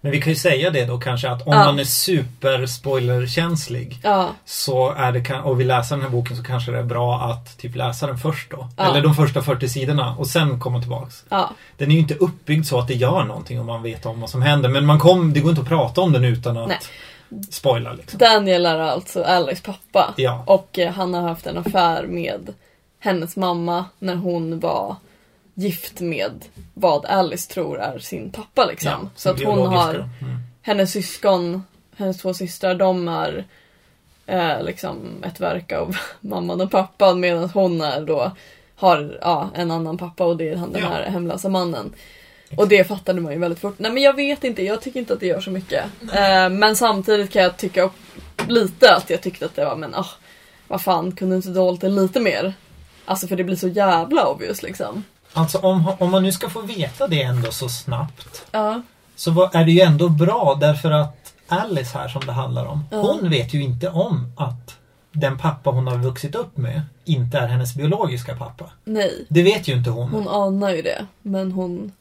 Men 0.00 0.12
vi 0.12 0.20
kan 0.20 0.32
ju 0.32 0.36
säga 0.38 0.70
det 0.70 0.84
då 0.84 0.98
kanske 0.98 1.30
att 1.30 1.46
om 1.46 1.52
Ja. 1.52 1.64
man 1.64 1.78
är 1.78 1.84
super 1.84 2.66
spoilerkänslig 2.66 3.98
Ja, 4.02 4.28
så 4.44 4.90
är 4.92 5.12
det, 5.12 5.40
och 5.40 5.60
vill 5.60 5.66
läsa 5.68 5.94
den 5.94 6.02
här 6.04 6.10
boken 6.10 6.36
så 6.36 6.42
kanske 6.42 6.72
det 6.72 6.78
är 6.78 6.82
bra 6.82 7.20
att 7.20 7.58
typ 7.58 7.76
läsa 7.76 8.06
den 8.06 8.18
först 8.18 8.50
då. 8.50 8.68
Ja. 8.76 8.84
Eller 8.90 9.02
de 9.02 9.14
första 9.14 9.42
40 9.42 9.68
sidorna 9.68 10.14
och 10.18 10.26
sen 10.26 10.60
komma 10.60 10.80
tillbaks. 10.80 11.24
Den 11.76 11.90
är 11.90 11.94
ju 11.94 12.00
inte 12.00 12.14
uppbyggd 12.14 12.66
så 12.66 12.78
att 12.78 12.88
det 12.88 12.94
gör 12.94 13.24
någonting 13.24 13.60
om 13.60 13.66
man 13.66 13.82
vet 13.82 14.06
om 14.06 14.20
vad 14.20 14.30
som 14.30 14.42
händer. 14.42 14.68
Men 14.68 14.86
man 14.86 14.98
kom, 14.98 15.32
det 15.32 15.40
går 15.40 15.50
inte 15.50 15.62
att 15.62 15.68
prata 15.68 16.00
om 16.00 16.12
den 16.12 16.24
utan 16.24 16.56
att 16.56 16.68
Nej. 16.68 16.78
spoila 17.50 17.92
liksom. 17.92 18.18
Daniel 18.18 18.66
är 18.66 18.78
alltså 18.78 19.22
Alex 19.22 19.62
pappa. 19.62 20.14
Och 20.46 20.78
eh, 20.78 20.92
han 20.92 21.14
har 21.14 21.22
haft 21.22 21.46
en 21.46 21.58
affär 21.58 22.06
med 22.06 22.54
hennes 22.98 23.36
mamma 23.36 23.84
när 23.98 24.14
hon 24.14 24.60
var 24.60 24.96
gift 25.60 26.00
med 26.00 26.44
vad 26.74 27.06
Alice 27.06 27.50
tror 27.54 27.80
är 27.80 27.98
sin 27.98 28.30
pappa 28.30 28.64
liksom. 28.66 29.10
så 29.16 29.30
att 29.30 29.42
hon 29.42 29.66
har, 29.66 29.94
Mm. 29.94 30.08
hennes 30.62 30.92
syskon, 30.92 31.62
hennes 31.96 32.18
två 32.18 32.34
systrar, 32.34 32.74
de 32.74 33.08
är 33.08 33.44
eh, 34.26 34.62
liksom 34.62 35.24
ett 35.24 35.40
verk 35.40 35.72
av 35.72 35.96
mamman 36.20 36.60
och 36.60 36.70
pappan 36.70 37.20
medan 37.20 37.50
hon 37.50 37.80
är 37.80 38.00
då 38.00 38.30
har 38.76 39.18
ja, 39.22 39.50
en 39.54 39.70
annan 39.70 39.98
pappa 39.98 40.24
och 40.24 40.36
det 40.36 40.48
är 40.48 40.56
han 40.56 40.72
den 40.72 40.82
Ja. 40.82 40.88
här 40.88 41.02
hemlösa 41.10 41.48
mannen. 41.48 41.92
Och 42.56 42.68
det 42.68 42.84
fattade 42.84 43.20
man 43.20 43.32
ju 43.32 43.38
väldigt 43.38 43.58
fort. 43.60 43.74
Nej 43.78 43.92
men 43.92 44.02
jag 44.02 44.16
vet 44.16 44.44
inte, 44.44 44.62
jag 44.64 44.80
tycker 44.82 45.00
inte 45.00 45.12
att 45.14 45.20
det 45.20 45.26
gör 45.26 45.40
så 45.40 45.50
mycket. 45.50 45.84
Eh, 46.14 46.48
men 46.48 46.76
samtidigt 46.76 47.30
kan 47.30 47.42
jag 47.42 47.56
tycka 47.56 47.90
lite 48.48 48.94
att 48.94 49.10
jag 49.10 49.20
tyckte 49.20 49.44
att 49.46 49.56
det 49.56 49.64
var, 49.64 49.76
men 49.76 49.94
ah, 49.94 50.06
vad 50.68 50.82
fan, 50.82 51.12
kunde 51.12 51.36
inte 51.36 51.48
dolt 51.48 51.80
det 51.80 51.88
lite 51.88 52.20
mer? 52.20 52.54
Alltså 53.04 53.26
för 53.26 53.36
det 53.36 53.44
blir 53.44 53.56
så 53.56 53.68
jävla 53.68 54.26
obvious 54.26 54.62
liksom. 54.62 55.04
Alltså 55.32 55.58
om, 55.58 55.92
om 55.98 56.10
man 56.10 56.22
nu 56.22 56.32
ska 56.32 56.48
få 56.50 56.60
veta 56.60 57.06
det 57.08 57.22
ändå 57.22 57.50
så 57.52 57.68
snabbt 57.68 58.46
Ja, 58.52 58.82
så 59.16 59.30
var, 59.30 59.50
är 59.52 59.64
det 59.64 59.72
ju 59.72 59.80
ändå 59.80 60.08
bra 60.08 60.56
därför 60.60 60.90
att 60.90 61.16
Alice 61.48 61.98
här 61.98 62.08
som 62.08 62.26
det 62.26 62.32
handlar 62.32 62.66
om, 62.66 62.84
Ja. 62.90 62.96
hon 63.00 63.30
vet 63.30 63.54
ju 63.54 63.62
inte 63.62 63.88
om 63.88 64.32
att 64.36 64.76
den 65.12 65.38
pappa 65.38 65.70
hon 65.70 65.86
har 65.86 65.96
vuxit 65.98 66.34
upp 66.34 66.56
med 66.56 66.82
inte 67.04 67.38
är 67.38 67.46
hennes 67.46 67.74
biologiska 67.74 68.36
pappa. 68.36 68.64
nej. 68.84 69.26
Det 69.28 69.42
vet 69.42 69.68
ju 69.68 69.72
inte 69.72 69.90
hon. 69.90 70.10
Hon 70.10 70.28
anar 70.28 70.70
ju 70.70 70.82
det, 70.82 71.06
men 71.22 71.52
hon 71.52 71.92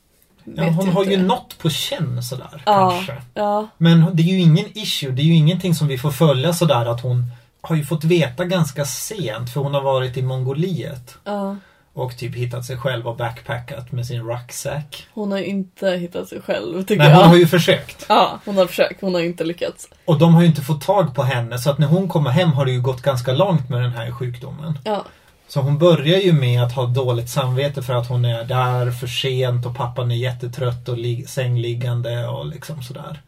ja, 0.44 0.64
hon 0.64 0.86
ju 0.86 0.92
har 0.92 1.02
inte 1.04 1.14
ju 1.16 1.22
något 1.24 1.58
på 1.58 1.70
känn 1.70 2.24
sådär 2.24 2.64
Ja, 2.66 2.90
kanske. 2.92 3.22
ja, 3.34 3.68
Men 3.78 4.06
det 4.16 4.24
är 4.24 4.28
ju 4.28 4.40
ingen 4.40 4.66
issue, 4.78 5.12
det 5.12 5.22
är 5.22 5.26
ju 5.26 5.36
ingenting 5.36 5.76
som 5.76 5.88
vi 5.88 5.98
får 5.98 6.12
följa 6.12 6.54
sådär 6.54 6.86
att 6.86 7.02
hon 7.02 7.32
har 7.62 7.76
ju 7.76 7.86
fått 7.86 8.04
veta 8.04 8.46
ganska 8.46 8.86
sent 8.86 9.54
för 9.54 9.62
hon 9.62 9.74
har 9.74 9.82
varit 9.82 10.18
i 10.18 10.22
Mongoliet 10.22 11.18
ja. 11.24 11.56
Och 12.00 12.18
typ 12.18 12.36
hittat 12.36 12.66
sig 12.66 12.78
själv 12.78 13.08
och 13.08 13.18
backpackat 13.18 13.92
med 13.92 14.06
sin 14.06 14.24
rucksack. 14.28 15.08
Hon 15.14 15.32
har 15.32 15.40
inte 15.40 15.90
hittat 15.92 16.28
sig 16.28 16.42
själv 16.42 16.82
tycker 16.84 17.04
Nej, 17.04 17.14
hon 17.14 17.22
jag. 17.22 17.28
har 17.28 17.36
ju 17.38 17.48
försökt. 17.48 18.06
Ja, 18.10 18.40
hon 18.46 18.58
har 18.58 18.66
försökt, 18.66 19.02
hon 19.02 19.14
har 19.14 19.22
inte 19.22 19.44
lyckats. 19.44 19.88
Och 20.06 20.20
de 20.20 20.34
har 20.34 20.42
ju 20.42 20.48
inte 20.48 20.62
fått 20.62 20.82
tag 20.82 21.16
på 21.16 21.24
henne 21.24 21.60
så 21.60 21.70
att 21.70 21.78
när 21.80 21.88
hon 21.88 22.08
kommer 22.10 22.30
hem 22.30 22.52
har 22.52 22.66
det 22.66 22.72
ju 22.72 22.82
gått 22.82 23.02
ganska 23.02 23.32
långt 23.34 23.70
med 23.70 23.82
den 23.82 23.92
här 23.92 24.12
sjukdomen. 24.12 24.80
Ja, 24.84 25.06
Så 25.48 25.62
hon 25.62 25.78
börjar 25.78 26.20
ju 26.20 26.34
med 26.34 26.64
att 26.64 26.74
ha 26.76 26.86
dåligt 26.86 27.30
samvete 27.30 27.82
för 27.82 27.94
att 27.94 28.08
hon 28.10 28.26
är 28.26 28.44
där 28.44 28.92
för 28.92 29.08
sent 29.08 29.66
och 29.66 29.76
pappan 29.76 30.12
är 30.12 30.16
jättetrött 30.16 30.90
och 30.90 30.98
li- 30.98 31.26
sängliggande 31.28 32.28
och 32.28 32.46
liksom 32.46 32.82
sådär. 32.84 33.22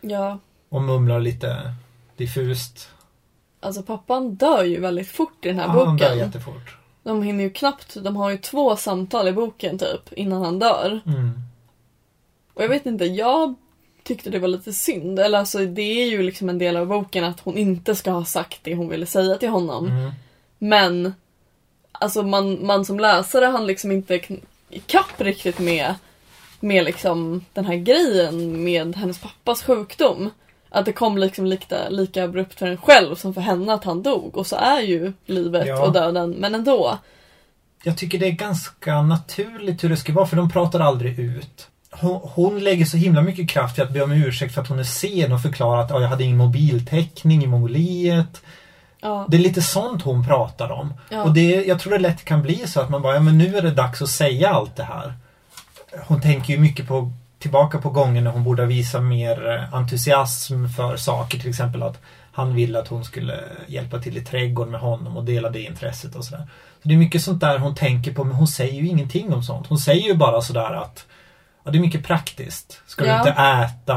ja. 0.00 0.38
Och 0.70 0.82
mumlar 0.82 1.20
lite 1.20 1.74
diffust. 2.16 2.88
Alltså 3.60 3.82
pappan 3.82 4.34
dör 4.34 4.64
ju 4.64 4.80
väldigt 4.80 5.08
fort 5.08 5.44
i 5.44 5.48
den 5.48 5.58
här 5.58 5.66
Ja, 5.66 5.84
han 5.84 5.96
dör 5.96 6.06
boken. 6.08 6.18
jättefort. 6.18 6.77
De 7.02 7.22
hinner 7.22 7.44
ju 7.44 7.50
knappt, 7.50 7.96
de 8.04 8.16
har 8.16 8.30
ju 8.30 8.38
två 8.38 8.76
samtal 8.76 9.28
i 9.28 9.32
boken 9.32 9.78
typ 9.78 10.12
innan 10.12 10.42
han 10.42 10.58
dör. 10.58 11.00
Mm. 11.06 11.30
Och 12.54 12.62
jag 12.62 12.68
vet 12.68 12.86
inte, 12.86 13.04
jag 13.04 13.54
tyckte 14.02 14.30
det 14.30 14.38
var 14.38 14.48
lite 14.48 14.72
synd. 14.72 15.18
Eller 15.18 15.38
alltså 15.38 15.58
det 15.58 16.02
är 16.02 16.06
ju 16.06 16.22
liksom 16.22 16.48
en 16.48 16.58
del 16.58 16.76
av 16.76 16.86
boken 16.86 17.24
att 17.24 17.40
hon 17.40 17.58
inte 17.58 17.94
ska 17.94 18.10
ha 18.10 18.24
sagt 18.24 18.60
det 18.62 18.74
hon 18.74 18.88
ville 18.88 19.06
säga 19.06 19.38
till 19.38 19.48
honom. 19.48 19.86
Mm. 19.86 20.10
Men 20.58 21.14
alltså 21.92 22.22
man, 22.22 22.66
man 22.66 22.84
som 22.84 23.00
läsare 23.00 23.44
hann 23.44 23.66
liksom 23.66 23.92
inte 23.92 24.20
ikapp 24.70 25.20
riktigt 25.20 25.58
med, 25.58 25.94
med 26.60 26.84
liksom 26.84 27.44
den 27.52 27.64
här 27.64 27.76
grejen 27.76 28.64
med 28.64 28.96
hennes 28.96 29.18
pappas 29.18 29.62
sjukdom. 29.62 30.30
Att 30.70 30.84
det 30.84 30.92
kom 30.92 31.18
liksom 31.18 31.46
lika, 31.46 31.88
lika 31.88 32.24
abrupt 32.24 32.58
för 32.58 32.66
en 32.66 32.76
själv 32.76 33.14
som 33.14 33.34
för 33.34 33.40
henne 33.40 33.72
att 33.74 33.84
han 33.84 34.02
dog. 34.02 34.36
Och 34.36 34.46
så 34.46 34.56
är 34.56 34.80
ju 34.80 35.12
livet 35.26 35.66
Ja. 35.66 35.86
och 35.86 35.92
döden, 35.92 36.30
men 36.30 36.54
ändå. 36.54 36.98
Jag 37.82 37.96
tycker 37.98 38.18
det 38.18 38.26
är 38.26 38.30
ganska 38.30 39.02
naturligt 39.02 39.84
hur 39.84 39.88
det 39.88 39.96
ska 39.96 40.12
vara 40.12 40.26
för 40.26 40.36
de 40.36 40.50
pratar 40.50 40.80
aldrig 40.80 41.18
ut. 41.18 41.68
Hon, 41.90 42.20
hon 42.22 42.60
lägger 42.64 42.84
så 42.84 42.96
himla 42.96 43.22
mycket 43.22 43.50
kraft 43.50 43.78
i 43.78 43.82
att 43.82 43.92
be 43.92 44.02
om 44.02 44.12
ursäkt 44.12 44.54
för 44.54 44.62
att 44.62 44.68
hon 44.68 44.78
är 44.78 44.84
sen 44.84 45.32
och 45.32 45.42
förklara 45.42 45.80
att 45.80 45.90
"Ja, 45.90 46.00
jag 46.00 46.08
hade 46.08 46.24
ingen 46.24 46.36
mobiltäckning 46.36 47.44
i 47.44 47.46
Mongoliet. 47.46 48.42
Ja. 49.00 49.26
Det 49.28 49.36
är 49.36 49.40
lite 49.40 49.62
sånt 49.62 50.02
hon 50.02 50.26
pratar 50.26 50.70
om. 50.72 50.94
Ja. 51.10 51.22
Och 51.22 51.34
det, 51.34 51.64
jag 51.66 51.80
tror 51.80 51.92
det 51.92 51.98
lätt 51.98 52.24
kan 52.24 52.42
bli 52.42 52.66
så 52.66 52.80
att 52.80 52.90
man 52.90 53.02
bara, 53.02 53.14
ja 53.14 53.20
men 53.20 53.38
nu 53.38 53.56
är 53.56 53.62
det 53.62 53.70
dags 53.70 54.02
att 54.02 54.08
säga 54.08 54.50
allt 54.50 54.76
det 54.76 54.82
här. 54.82 55.14
Hon 56.06 56.20
tänker 56.20 56.52
ju 56.54 56.58
mycket 56.60 56.88
på 56.88 57.12
tillbaka 57.38 57.78
på 57.78 57.90
gången 57.90 58.24
när 58.24 58.30
hon 58.30 58.44
borde 58.44 58.66
visa 58.66 59.00
mer 59.00 59.50
eh, 59.50 59.74
entusiasm 59.74 60.66
för 60.68 60.96
saker. 60.96 61.38
Till 61.38 61.48
exempel 61.50 61.82
att 61.82 62.00
han 62.32 62.54
ville 62.54 62.78
att 62.78 62.88
hon 62.88 63.04
skulle 63.04 63.40
hjälpa 63.66 63.98
till 63.98 64.16
i 64.16 64.20
trädgården 64.20 64.72
med 64.72 64.80
honom 64.80 65.16
och 65.16 65.24
dela 65.24 65.50
det 65.50 65.60
intresset 65.62 66.14
och 66.14 66.24
sådär. 66.24 66.48
Så 66.82 66.88
det 66.88 66.94
är 66.94 66.98
mycket 66.98 67.22
sånt 67.22 67.40
där 67.40 67.58
hon 67.58 67.74
tänker 67.74 68.12
på 68.14 68.24
men 68.24 68.34
hon 68.36 68.46
säger 68.46 68.82
ju 68.82 68.88
ingenting 68.88 69.34
om 69.34 69.42
sånt. 69.42 69.66
Hon 69.66 69.78
säger 69.78 70.06
ju 70.08 70.14
bara 70.14 70.40
sådär 70.42 70.74
att 70.74 71.06
ja, 71.64 71.70
det 71.70 71.78
är 71.78 71.80
mycket 71.80 72.04
praktiskt. 72.06 72.82
Ska 72.86 73.04
du 73.04 73.10
Ja. 73.10 73.18
inte 73.18 73.30
äta? 73.30 73.94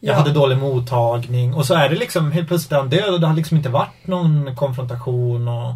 Jag 0.00 0.14
Ja. 0.14 0.14
hade 0.18 0.32
dålig 0.32 0.58
mottagning 0.58 1.54
och 1.54 1.66
så 1.66 1.74
är 1.74 1.88
det 1.88 1.96
liksom 1.96 2.32
helt 2.32 2.48
plötsligt 2.48 2.72
är 2.72 2.76
han 2.76 2.88
död 2.90 3.14
och 3.14 3.20
det 3.20 3.26
har 3.26 3.34
liksom 3.34 3.56
inte 3.56 3.68
varit 3.68 4.06
någon 4.06 4.56
konfrontation 4.56 5.48
och 5.48 5.74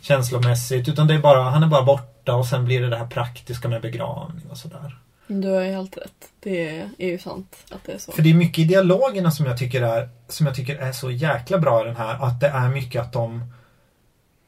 känslomässigt 0.00 0.88
utan 0.88 1.06
det 1.06 1.14
är 1.14 1.18
bara, 1.18 1.42
han 1.42 1.62
är 1.62 1.66
bara 1.66 1.82
borta 1.82 2.34
och 2.34 2.46
sen 2.46 2.64
blir 2.64 2.80
det 2.80 2.88
det 2.90 2.96
här 2.96 3.06
praktiska 3.06 3.68
med 3.68 3.82
begravning 3.82 4.46
och 4.50 4.56
sådär. 4.58 4.98
Du 5.28 5.50
har 5.50 5.60
ju 5.60 5.72
helt 5.72 5.96
rätt. 5.96 6.28
Det 6.40 6.78
är 6.98 7.08
ju 7.08 7.18
sant 7.18 7.56
att 7.70 7.84
det 7.84 7.92
är 7.92 7.98
så. 7.98 8.12
För 8.12 8.22
det 8.22 8.30
är 8.30 8.34
mycket 8.34 8.58
i 8.58 8.64
dialogerna 8.64 9.30
som 9.30 9.46
jag 9.46 9.58
tycker 9.58 9.82
är 9.82 10.08
som 10.28 10.46
jag 10.46 10.56
tycker 10.56 10.76
är 10.76 10.92
så 10.92 11.10
jäkla 11.10 11.58
bra 11.58 11.82
i 11.82 11.84
den 11.84 11.96
här 11.96 12.24
att 12.24 12.40
det 12.40 12.48
är 12.48 12.68
mycket 12.68 13.02
att 13.02 13.12
de 13.12 13.52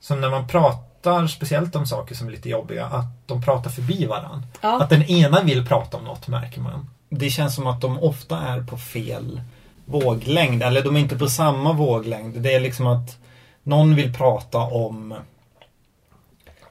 som 0.01 0.21
när 0.21 0.31
man 0.31 0.49
pratar 0.49 1.27
speciellt 1.27 1.77
om 1.77 1.87
saker 1.87 2.15
som 2.15 2.27
är 2.27 2.31
lite 2.31 2.49
jobbiga 2.49 2.87
att 2.87 3.27
de 3.27 3.43
pratar 3.43 3.71
förbi 3.71 4.07
varandra. 4.07 4.43
Ja. 4.61 4.83
Att 4.83 4.91
den 4.91 5.03
ena 5.03 5.43
vill 5.43 5.67
prata 5.67 5.97
om 5.97 6.05
något 6.05 6.29
märker 6.29 6.61
man. 6.61 6.91
Det 7.09 7.31
känns 7.31 7.55
som 7.55 7.67
att 7.67 7.81
de 7.81 7.99
ofta 7.99 8.39
är 8.39 8.63
på 8.63 8.79
fel 8.79 9.41
våglängd. 9.85 10.63
Eller 10.63 10.83
de 10.83 10.97
är 10.97 11.01
inte 11.01 11.19
på 11.19 11.29
samma 11.29 11.73
våglängd. 11.73 12.41
Det 12.41 12.55
är 12.55 12.61
liksom 12.61 12.87
att 12.87 13.19
någon 13.63 13.95
vill 13.95 14.15
prata 14.15 14.59
om 14.59 15.15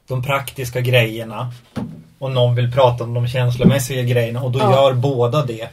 de 0.07 0.23
praktiska 0.23 0.81
grejerna. 0.81 1.53
Och 2.19 2.31
någon 2.31 2.55
vill 2.55 2.71
prata 2.71 3.03
om 3.03 3.13
de 3.13 3.27
känslomässiga 3.27 4.03
grejerna. 4.03 4.41
Och 4.43 4.51
då 4.51 4.59
Ja. 4.59 4.71
gör 4.71 4.93
båda 4.93 5.45
det 5.45 5.69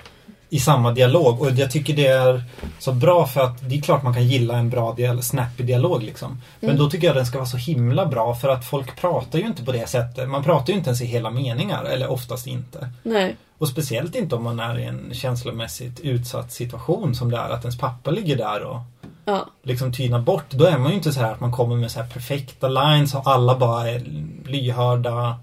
i 0.51 0.59
samma 0.59 0.93
dialog. 0.93 1.41
Och 1.41 1.51
jag 1.51 1.71
tycker 1.71 1.97
det 1.97 2.07
är 2.07 2.45
så 2.79 2.93
bra 2.93 3.27
för 3.27 3.41
att 3.41 3.69
det 3.69 3.77
är 3.77 3.81
klart 3.83 4.03
man 4.03 4.15
kan 4.15 4.25
gilla 4.29 4.57
en 4.59 4.71
bra 4.71 4.93
dial- 4.95 5.23
snappy 5.23 5.63
dialog 5.65 6.03
liksom. 6.03 6.43
Men 6.61 6.71
Mm. 6.71 6.83
då 6.83 6.91
tycker 6.91 7.07
jag 7.07 7.17
den 7.17 7.27
ska 7.27 7.39
vara 7.39 7.47
så 7.49 7.57
himla 7.57 8.07
bra 8.07 8.35
för 8.35 8.49
att 8.49 8.65
folk 8.65 9.01
pratar 9.01 9.39
ju 9.39 9.47
inte 9.47 9.65
på 9.65 9.73
det 9.73 9.89
sättet. 9.89 10.29
Man 10.29 10.45
pratar 10.45 10.73
ju 10.73 10.79
inte 10.79 10.89
ens 10.91 11.01
i 11.03 11.07
hela 11.07 11.31
meningar, 11.31 11.85
eller 11.85 12.11
oftast 12.11 12.47
inte. 12.47 12.89
Nej. 13.03 13.37
Och 13.59 13.69
speciellt 13.69 14.15
inte 14.15 14.35
om 14.37 14.45
man 14.45 14.61
är 14.61 14.79
i 14.79 14.85
en 14.85 15.11
känslomässigt 15.15 16.01
utsatt 16.01 16.53
situation 16.53 17.15
som 17.15 17.31
det 17.31 17.37
är 17.37 17.51
att 17.51 17.65
ens 17.65 17.79
pappa 17.79 18.11
ligger 18.11 18.37
där 18.37 18.63
och 18.63 18.79
Ja. 19.25 19.47
liksom 19.63 19.93
tynar 19.93 20.19
bort. 20.21 20.45
Då 20.51 20.65
är 20.65 20.79
man 20.79 20.91
ju 20.91 20.97
inte 20.97 21.13
så 21.13 21.21
här 21.21 21.33
att 21.33 21.41
man 21.41 21.53
kommer 21.53 21.77
med 21.77 21.91
så 21.91 22.01
här 22.01 22.09
perfekta 22.09 22.69
lines 22.69 23.15
och 23.15 23.27
alla 23.27 23.59
bara 23.59 23.91
är 23.91 24.03
lyhörda. 24.47 25.37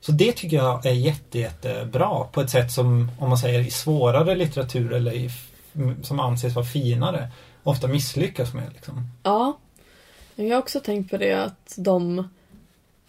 Så 0.00 0.12
det 0.12 0.32
tycker 0.32 0.56
jag 0.56 0.86
är 0.86 0.92
jätte, 0.92 1.38
jättebra 1.38 2.24
på 2.24 2.40
ett 2.40 2.50
sätt 2.50 2.72
som, 2.72 3.10
om 3.18 3.28
man 3.28 3.38
säger 3.38 3.60
i 3.60 3.70
svårare 3.70 4.34
litteratur 4.34 4.92
eller 4.92 5.12
i, 5.12 5.30
som 6.02 6.20
anses 6.20 6.54
vara 6.54 6.66
finare, 6.66 7.28
ofta 7.62 7.88
misslyckas 7.88 8.54
med. 8.54 8.72
Liksom. 8.72 9.10
Ja. 9.22 9.58
Jag 10.34 10.56
har 10.56 10.62
också 10.62 10.80
tänkt 10.80 11.10
på 11.10 11.16
det 11.16 11.32
att 11.32 11.74
de 11.76 12.28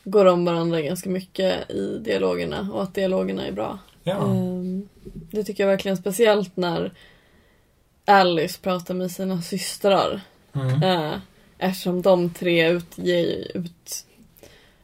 går 0.04 0.26
om 0.26 0.46
varandra 0.46 0.82
ganska 0.82 1.10
mycket 1.10 1.70
i 1.70 2.00
dialogerna 2.06 2.70
och 2.74 2.84
att 2.84 2.96
dialogerna 2.96 3.48
är 3.48 3.52
bra. 3.52 3.80
Ja. 4.04 4.16
Ehm, 4.16 4.90
Det 5.32 5.44
tycker 5.44 5.64
jag 5.64 5.70
verkligen 5.72 5.98
speciellt 5.98 6.58
när 6.58 6.94
Alice 8.06 8.60
pratar 8.62 8.94
med 8.94 9.12
sina 9.12 9.42
systrar. 9.42 10.22
Mm. 10.54 10.84
Eh, 10.84 11.18
Eftersom 11.60 12.02
de 12.02 12.30
tre 12.30 12.70
utger, 12.70 13.58
ut, 13.58 13.72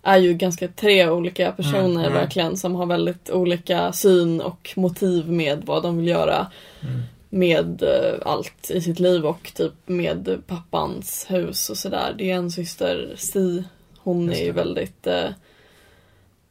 är 0.04 0.18
ju 0.18 0.34
ganska 0.34 0.68
tre 0.68 1.10
olika 1.10 1.52
personer 1.52 1.80
Mm, 1.86 1.98
mm. 2.00 2.14
verkligen 2.14 2.58
som 2.58 2.76
har 2.76 2.86
väldigt 2.86 3.30
olika 3.30 3.94
syn 3.94 4.42
och 4.42 4.70
motiv 4.76 5.30
med 5.32 5.64
vad 5.66 5.84
de 5.84 5.98
vill 5.98 6.08
göra 6.08 6.48
Mm. 6.82 7.02
med 7.30 7.84
eh, 7.84 8.28
allt 8.32 8.72
i 8.72 8.82
sitt 8.82 9.00
liv 9.00 9.26
och 9.26 9.52
typ 9.56 9.74
med 9.86 10.42
pappans 10.48 11.26
hus 11.30 11.70
och 11.70 11.78
sådär. 11.78 12.16
Det 12.18 12.32
är 12.32 12.36
en 12.36 12.52
syster, 12.52 13.14
Si, 13.18 13.64
hon 13.98 14.28
Just 14.28 14.42
är 14.42 14.46
ju 14.46 14.52
det. 14.52 14.58
väldigt 14.58 15.08
eh, 15.08 15.26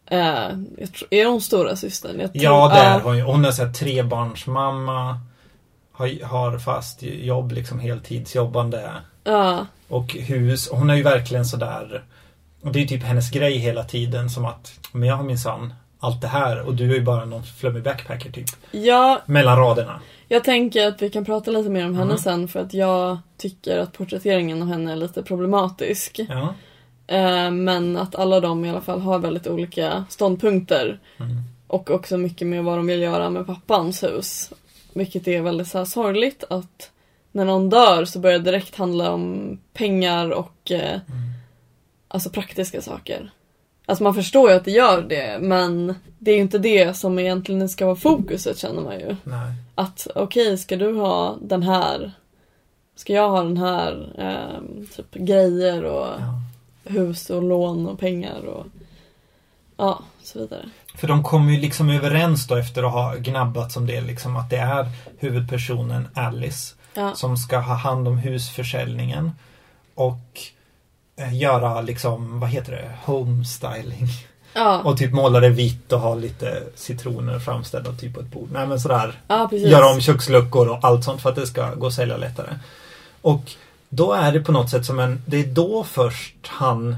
eh, 0.06 0.48
tror, 0.92 1.08
är 1.10 1.26
hon 1.26 1.40
stora 1.40 1.76
systern? 1.76 2.20
Jag 2.20 2.32
tror, 2.32 2.44
Ja, 2.44 2.68
det 2.68 2.80
är 2.80 3.00
hon 3.00 3.16
ju. 3.16 3.22
Hon 3.22 3.44
är 3.44 3.50
så 3.50 3.64
här 3.64 3.72
trebarnsmamma. 3.72 5.20
Har, 5.92 6.24
har 6.24 6.58
fast 6.58 7.02
jobb, 7.02 7.52
liksom 7.52 7.80
heltidsjobbande. 7.80 8.90
Ja, 9.24 9.66
Och 9.88 10.12
hus. 10.12 10.68
Hon 10.72 10.90
är 10.90 10.94
ju 10.94 11.02
verkligen 11.02 11.44
sådär. 11.44 12.02
Och 12.62 12.72
det 12.72 12.82
är 12.82 12.86
typ 12.86 13.02
hennes 13.02 13.30
grej 13.30 13.58
hela 13.58 13.84
tiden. 13.84 14.30
Som 14.30 14.44
att, 14.44 14.72
men 14.92 15.08
jag 15.08 15.16
har 15.16 15.24
minsann 15.24 15.74
allt 16.00 16.20
det 16.20 16.28
här 16.28 16.60
och 16.66 16.74
du 16.74 16.90
är 16.90 16.94
ju 16.94 17.02
bara 17.04 17.24
någon 17.24 17.42
flummig 17.44 17.82
backpacker 17.82 18.32
typ. 18.32 18.46
ja, 18.70 19.22
Mellan 19.26 19.58
raderna. 19.58 20.00
jag 20.28 20.44
tänker 20.44 20.86
att 20.88 21.02
vi 21.02 21.10
kan 21.10 21.24
prata 21.24 21.50
lite 21.50 21.70
mer 21.70 21.86
om 21.86 21.94
henne 21.94 22.04
Mm. 22.10 22.18
sen 22.18 22.48
för 22.48 22.60
att 22.60 22.74
jag 22.74 23.18
tycker 23.36 23.78
att 23.78 23.92
porträtteringen 23.92 24.62
av 24.62 24.68
henne 24.68 24.92
är 24.92 24.96
lite 24.96 25.22
problematisk. 25.22 26.20
Ja. 26.28 26.54
Eh, 27.06 27.50
men 27.50 27.96
att 27.96 28.14
alla 28.14 28.40
de 28.40 28.64
i 28.64 28.70
alla 28.70 28.80
fall 28.80 29.00
har 29.00 29.18
väldigt 29.18 29.46
olika 29.46 30.04
ståndpunkter. 30.10 30.98
Mm. 31.20 31.36
Och 31.66 31.90
också 31.90 32.16
mycket 32.16 32.46
med 32.46 32.64
vad 32.64 32.78
de 32.78 32.86
vill 32.86 33.02
göra 33.02 33.30
med 33.30 33.46
pappans 33.46 34.02
hus. 34.02 34.50
Vilket 34.92 35.28
är 35.28 35.40
väldigt 35.40 35.68
så 35.68 35.78
här 35.78 35.84
sorgligt 35.84 36.44
att 36.50 36.90
när 37.32 37.44
någon 37.44 37.70
dör 37.70 38.04
så 38.04 38.18
börjar 38.18 38.38
det 38.38 38.44
direkt 38.44 38.76
handla 38.76 39.10
om 39.12 39.58
pengar 39.72 40.30
och 40.30 40.70
eh, 40.70 40.80
Mm. 41.08 41.31
Alltså 42.12 42.30
praktiska 42.30 42.82
saker. 42.82 43.30
Alltså 43.86 44.04
man 44.04 44.14
förstår 44.14 44.50
ju 44.50 44.56
att 44.56 44.64
det 44.64 44.70
gör 44.70 45.02
det 45.02 45.38
men 45.40 45.94
det 46.18 46.30
är 46.30 46.34
ju 46.34 46.40
inte 46.42 46.58
det 46.58 46.94
som 46.96 47.18
egentligen 47.18 47.68
ska 47.68 47.86
vara 47.86 47.96
fokuset 47.96 48.58
känner 48.58 48.82
man 48.82 48.98
ju. 48.98 49.16
Nej. 49.24 49.52
Att 49.74 50.06
okej, 50.14 50.58
ska 50.58 50.76
du 50.76 50.94
ha 50.94 51.36
den 51.42 51.62
här? 51.62 52.12
Ska 52.96 53.12
jag 53.12 53.28
ha 53.30 53.42
den 53.42 53.56
här? 53.56 54.14
ehm, 54.18 54.86
typ 54.96 55.14
grejer 55.14 55.84
och 55.84 56.06
Ja. 56.06 56.40
hus 56.92 57.30
och 57.30 57.42
lån 57.42 57.86
och 57.86 57.98
pengar 57.98 58.44
och 58.46 58.66
ja, 59.76 60.02
så 60.22 60.38
vidare. 60.38 60.68
För 60.94 61.08
de 61.08 61.22
kommer 61.22 61.52
ju 61.52 61.60
liksom 61.60 61.90
överens 61.90 62.46
då 62.46 62.56
efter 62.56 62.82
att 62.82 62.92
ha 62.92 63.14
gnabbat 63.16 63.76
om 63.76 63.86
det 63.86 64.00
liksom 64.00 64.36
att 64.36 64.50
det 64.50 64.56
är 64.56 64.86
huvudpersonen 65.18 66.08
Alice 66.14 66.74
Ja, 66.94 67.14
som 67.14 67.36
ska 67.36 67.58
ha 67.58 67.74
hand 67.74 68.08
om 68.08 68.18
husförsäljningen 68.18 69.30
och 69.94 70.14
eh, 70.14 70.61
göra 71.30 71.80
liksom, 71.80 72.40
vad 72.40 72.50
heter 72.50 72.72
det, 72.72 72.90
homestyling. 73.04 74.08
ja, 74.54 74.82
Och 74.84 74.98
typ 74.98 75.12
måla 75.12 75.40
det 75.40 75.48
vitt 75.48 75.92
och 75.92 76.00
ha 76.00 76.14
lite 76.14 76.62
citroner 76.74 77.38
framställda 77.38 77.92
typ 77.92 78.14
på 78.14 78.20
ett 78.20 78.30
bord. 78.30 78.48
Nej 78.52 78.66
men 78.66 78.80
sådär. 78.80 79.20
ja. 79.28 79.48
Göra 79.52 79.86
om 79.86 80.00
köksluckor 80.00 80.68
och 80.68 80.78
allt 80.82 81.04
sånt 81.04 81.22
för 81.22 81.30
att 81.30 81.36
det 81.36 81.46
ska 81.46 81.74
gå 81.74 81.86
att 81.86 81.92
sälja 81.94 82.16
lättare. 82.16 82.54
Och 83.22 83.52
då 83.88 84.12
är 84.12 84.32
det 84.32 84.40
på 84.40 84.52
något 84.52 84.70
sätt 84.70 84.86
som 84.86 84.98
en, 84.98 85.22
det 85.26 85.40
är 85.40 85.46
då 85.46 85.84
först 85.84 86.36
han 86.46 86.96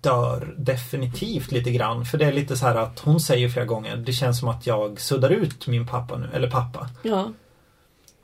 dör 0.00 0.54
definitivt 0.56 1.52
lite 1.52 1.70
grann. 1.70 2.04
För 2.04 2.18
det 2.18 2.24
är 2.24 2.32
lite 2.32 2.56
så 2.56 2.66
här 2.66 2.76
att 2.76 2.98
hon 2.98 3.20
säger 3.20 3.48
flera 3.48 3.66
gånger, 3.66 3.96
det 3.96 4.12
känns 4.12 4.38
som 4.38 4.48
att 4.48 4.66
jag 4.66 5.00
suddar 5.00 5.30
ut 5.30 5.66
min 5.66 5.86
pappa 5.86 6.16
nu, 6.16 6.28
eller 6.34 6.50
pappa. 6.50 6.88
Ja, 7.02 7.32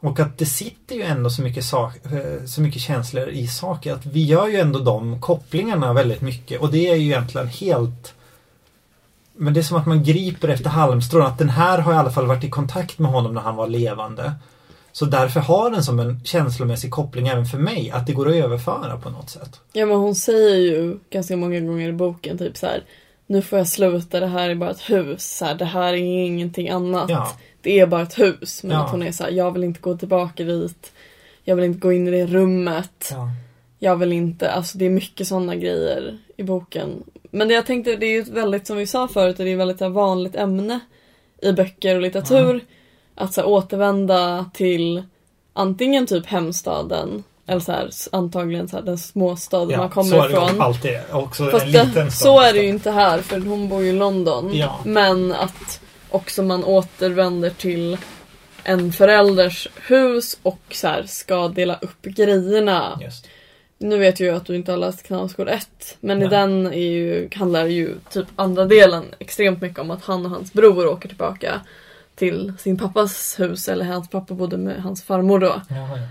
Och 0.01 0.21
att 0.21 0.39
det 0.39 0.47
sitter 0.47 0.95
ju 0.95 1.03
ändå 1.03 1.31
så 1.31 1.43
mycket, 1.43 1.65
sak, 1.65 1.93
eh, 2.13 2.45
så 2.47 2.61
mycket 2.61 2.83
känslor 2.83 3.29
i 3.29 3.47
saker. 3.47 3.93
Att 3.93 4.07
vi 4.07 4.25
gör 4.25 4.49
ju 4.49 4.57
ändå 4.57 4.79
de 4.79 5.21
kopplingarna 5.21 5.93
väldigt 5.93 6.21
mycket. 6.21 6.61
Och 6.61 6.71
det 6.71 6.89
är 6.89 6.95
ju 6.95 7.05
egentligen 7.05 7.47
helt... 7.47 8.15
Men 9.41 9.55
det 9.55 9.61
är 9.61 9.63
som 9.63 9.77
att 9.77 9.87
man 9.87 10.05
griper 10.05 10.49
efter 10.49 10.71
halmstrån. 10.71 11.23
Att 11.23 11.39
den 11.39 11.49
här 11.49 11.79
har 11.79 11.93
i 11.93 11.97
alla 11.97 12.11
fall 12.11 12.27
varit 12.27 12.45
i 12.45 12.51
kontakt 12.51 12.99
med 12.99 13.11
honom 13.11 13.35
när 13.35 13.41
han 13.41 13.57
var 13.57 13.67
levande. 13.67 14.33
Så 14.93 15.05
därför 15.05 15.41
har 15.41 15.71
den 15.71 15.85
som 15.85 16.01
en 16.01 16.21
känslomässig 16.25 16.91
koppling 16.91 17.29
även 17.29 17.47
för 17.47 17.59
mig. 17.59 17.91
Att 17.91 18.07
det 18.07 18.13
går 18.13 18.29
att 18.29 18.35
överföra 18.35 18.97
på 18.97 19.11
något 19.11 19.31
sätt. 19.31 19.61
ja 19.73 19.87
men 19.87 19.97
hon 19.97 20.15
säger 20.15 20.57
ju 20.57 20.99
ganska 21.11 21.37
många 21.37 21.61
gånger 21.61 21.89
i 21.89 21.93
boken 21.93 22.39
typ 22.39 22.57
så 22.57 22.67
här. 22.67 22.85
Nu 23.27 23.43
får 23.43 23.59
jag 23.59 23.69
sluta, 23.69 24.21
det 24.21 24.27
här 24.27 24.51
är 24.51 24.55
bara 24.55 24.71
ett 24.71 24.91
hus. 24.91 25.37
Så 25.37 25.45
här, 25.45 25.55
det 25.55 25.65
här 25.65 25.93
är 25.93 25.97
ingenting 25.97 26.69
annat. 26.69 27.11
Ja. 27.11 27.33
Det 27.69 27.79
är 27.81 27.87
bara 27.87 28.03
ett 28.03 28.19
hus. 28.19 28.63
Men 28.63 28.73
Ja. 28.77 28.85
att 28.85 28.91
hon 28.91 29.03
är 29.03 29.13
så 29.13 29.25
här, 29.25 29.31
jag 29.31 29.51
vill 29.53 29.65
inte 29.65 29.81
gå 29.81 29.97
tillbaka 29.97 30.45
dit. 30.45 30.93
Jag 31.45 31.57
vill 31.57 31.65
inte 31.65 31.79
gå 31.79 31.93
in 31.93 32.09
i 32.09 32.11
det 32.11 32.27
rummet. 32.27 33.09
ja. 33.13 33.31
Jag 33.79 33.97
vill 33.97 34.13
inte, 34.13 34.51
alltså 34.51 34.79
det 34.79 34.87
är 34.87 34.91
mycket 34.91 35.27
sådana 35.29 35.57
grejer 35.57 36.19
i 36.37 36.43
boken. 36.43 37.03
Men 37.31 37.49
det 37.49 37.55
jag 37.55 37.67
tänkte, 37.67 37.97
det 37.97 38.07
är 38.07 38.11
ju 38.13 38.23
väldigt, 38.23 38.67
som 38.67 38.77
vi 38.77 38.87
sa 38.87 39.09
förut, 39.09 39.37
det 39.37 39.45
är 39.49 39.53
ett 39.53 39.59
väldigt 39.59 39.79
så 39.79 39.89
vanligt 39.89 40.35
ämne 40.37 40.81
i 41.43 41.53
böcker 41.53 41.97
och 41.97 42.03
litteratur. 42.03 42.61
Att 43.15 43.35
så 43.35 43.41
här, 43.41 43.49
återvända 43.49 44.51
till 44.55 45.03
antingen 45.53 46.07
typ 46.07 46.27
hemstaden 46.27 47.25
eller 47.47 47.61
så 47.61 47.73
här, 47.73 47.91
antagligen 48.13 48.69
så 48.69 48.77
här, 48.77 48.85
den 48.85 48.99
småstaden 48.99 49.79
man 49.79 49.89
så 49.89 49.95
kommer 49.95 50.17
är 50.17 50.23
det 50.29 50.35
ifrån. 50.35 50.61
alltid. 50.63 50.99
Också 51.13 51.51
Fast 51.51 51.65
en 51.67 51.73
det, 51.73 51.85
liten 51.85 52.11
så 52.11 52.17
stad 52.19 52.45
är 52.47 52.53
det 52.53 52.59
ju 52.63 52.69
inte 52.69 52.91
här 52.91 53.19
för 53.19 53.41
hon 53.41 53.69
bor 53.69 53.83
ju 53.83 53.89
i 53.89 53.93
London. 53.93 54.51
Ja. 54.55 54.81
Men 54.85 55.33
att 55.33 55.81
också 56.11 56.43
man 56.43 56.65
återvänder 56.65 57.51
till 57.51 57.99
en 58.65 58.93
förälders 58.93 59.69
hus 59.87 60.39
och 60.43 60.61
så 60.71 60.89
här, 60.89 61.03
ska 61.07 61.49
dela 61.49 61.79
upp 61.83 62.03
grejerna. 62.03 62.99
Just. 63.03 63.29
Nu 63.79 63.99
vet 63.99 64.21
jag 64.21 64.27
ju 64.31 64.37
att 64.37 64.47
du 64.47 64.57
inte 64.57 64.71
har 64.73 64.79
läst 64.79 65.03
Knausgård 65.03 65.49
1 65.49 65.97
men 66.01 66.19
i 66.19 66.21
Nej. 66.21 66.29
den 66.31 66.67
är 66.67 66.73
ju, 66.91 67.29
handlar 67.35 67.67
ju 67.67 67.95
typ 68.11 68.27
andra 68.37 68.65
delen 68.65 69.05
extremt 69.19 69.61
mycket 69.63 69.79
om 69.79 69.91
att 69.91 70.05
han 70.05 70.25
och 70.25 70.31
hans 70.31 70.53
bror 70.53 70.87
åker 70.87 71.09
tillbaka 71.09 71.61
till 72.15 72.53
sin 72.59 72.79
pappas 72.79 73.41
hus, 73.41 73.69
eller 73.69 73.85
hans 73.85 74.11
pappa 74.11 74.35
bodde 74.35 74.57
med 74.57 74.83
hans 74.83 75.03
farmor 75.03 75.39
då 75.39 75.63
Jaha, 75.69 75.99
ja. 75.99 76.03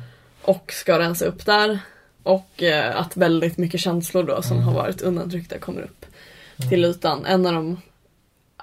och 0.42 0.72
ska 0.74 1.00
rensa 1.00 1.26
upp 1.26 1.46
där. 1.46 1.80
Och 2.24 2.64
eh, 2.64 3.00
att 3.00 3.18
väldigt 3.18 3.58
mycket 3.58 3.80
känslor 3.80 4.24
då 4.24 4.42
som 4.42 4.58
Mm. 4.58 4.68
har 4.68 4.74
varit 4.76 5.02
undantryckta 5.02 5.58
kommer 5.60 5.82
upp 5.82 6.06
Mm. 6.60 6.70
till 6.70 6.86
ytan. 6.86 7.26
En 7.26 7.46
av 7.46 7.54
de 7.54 7.82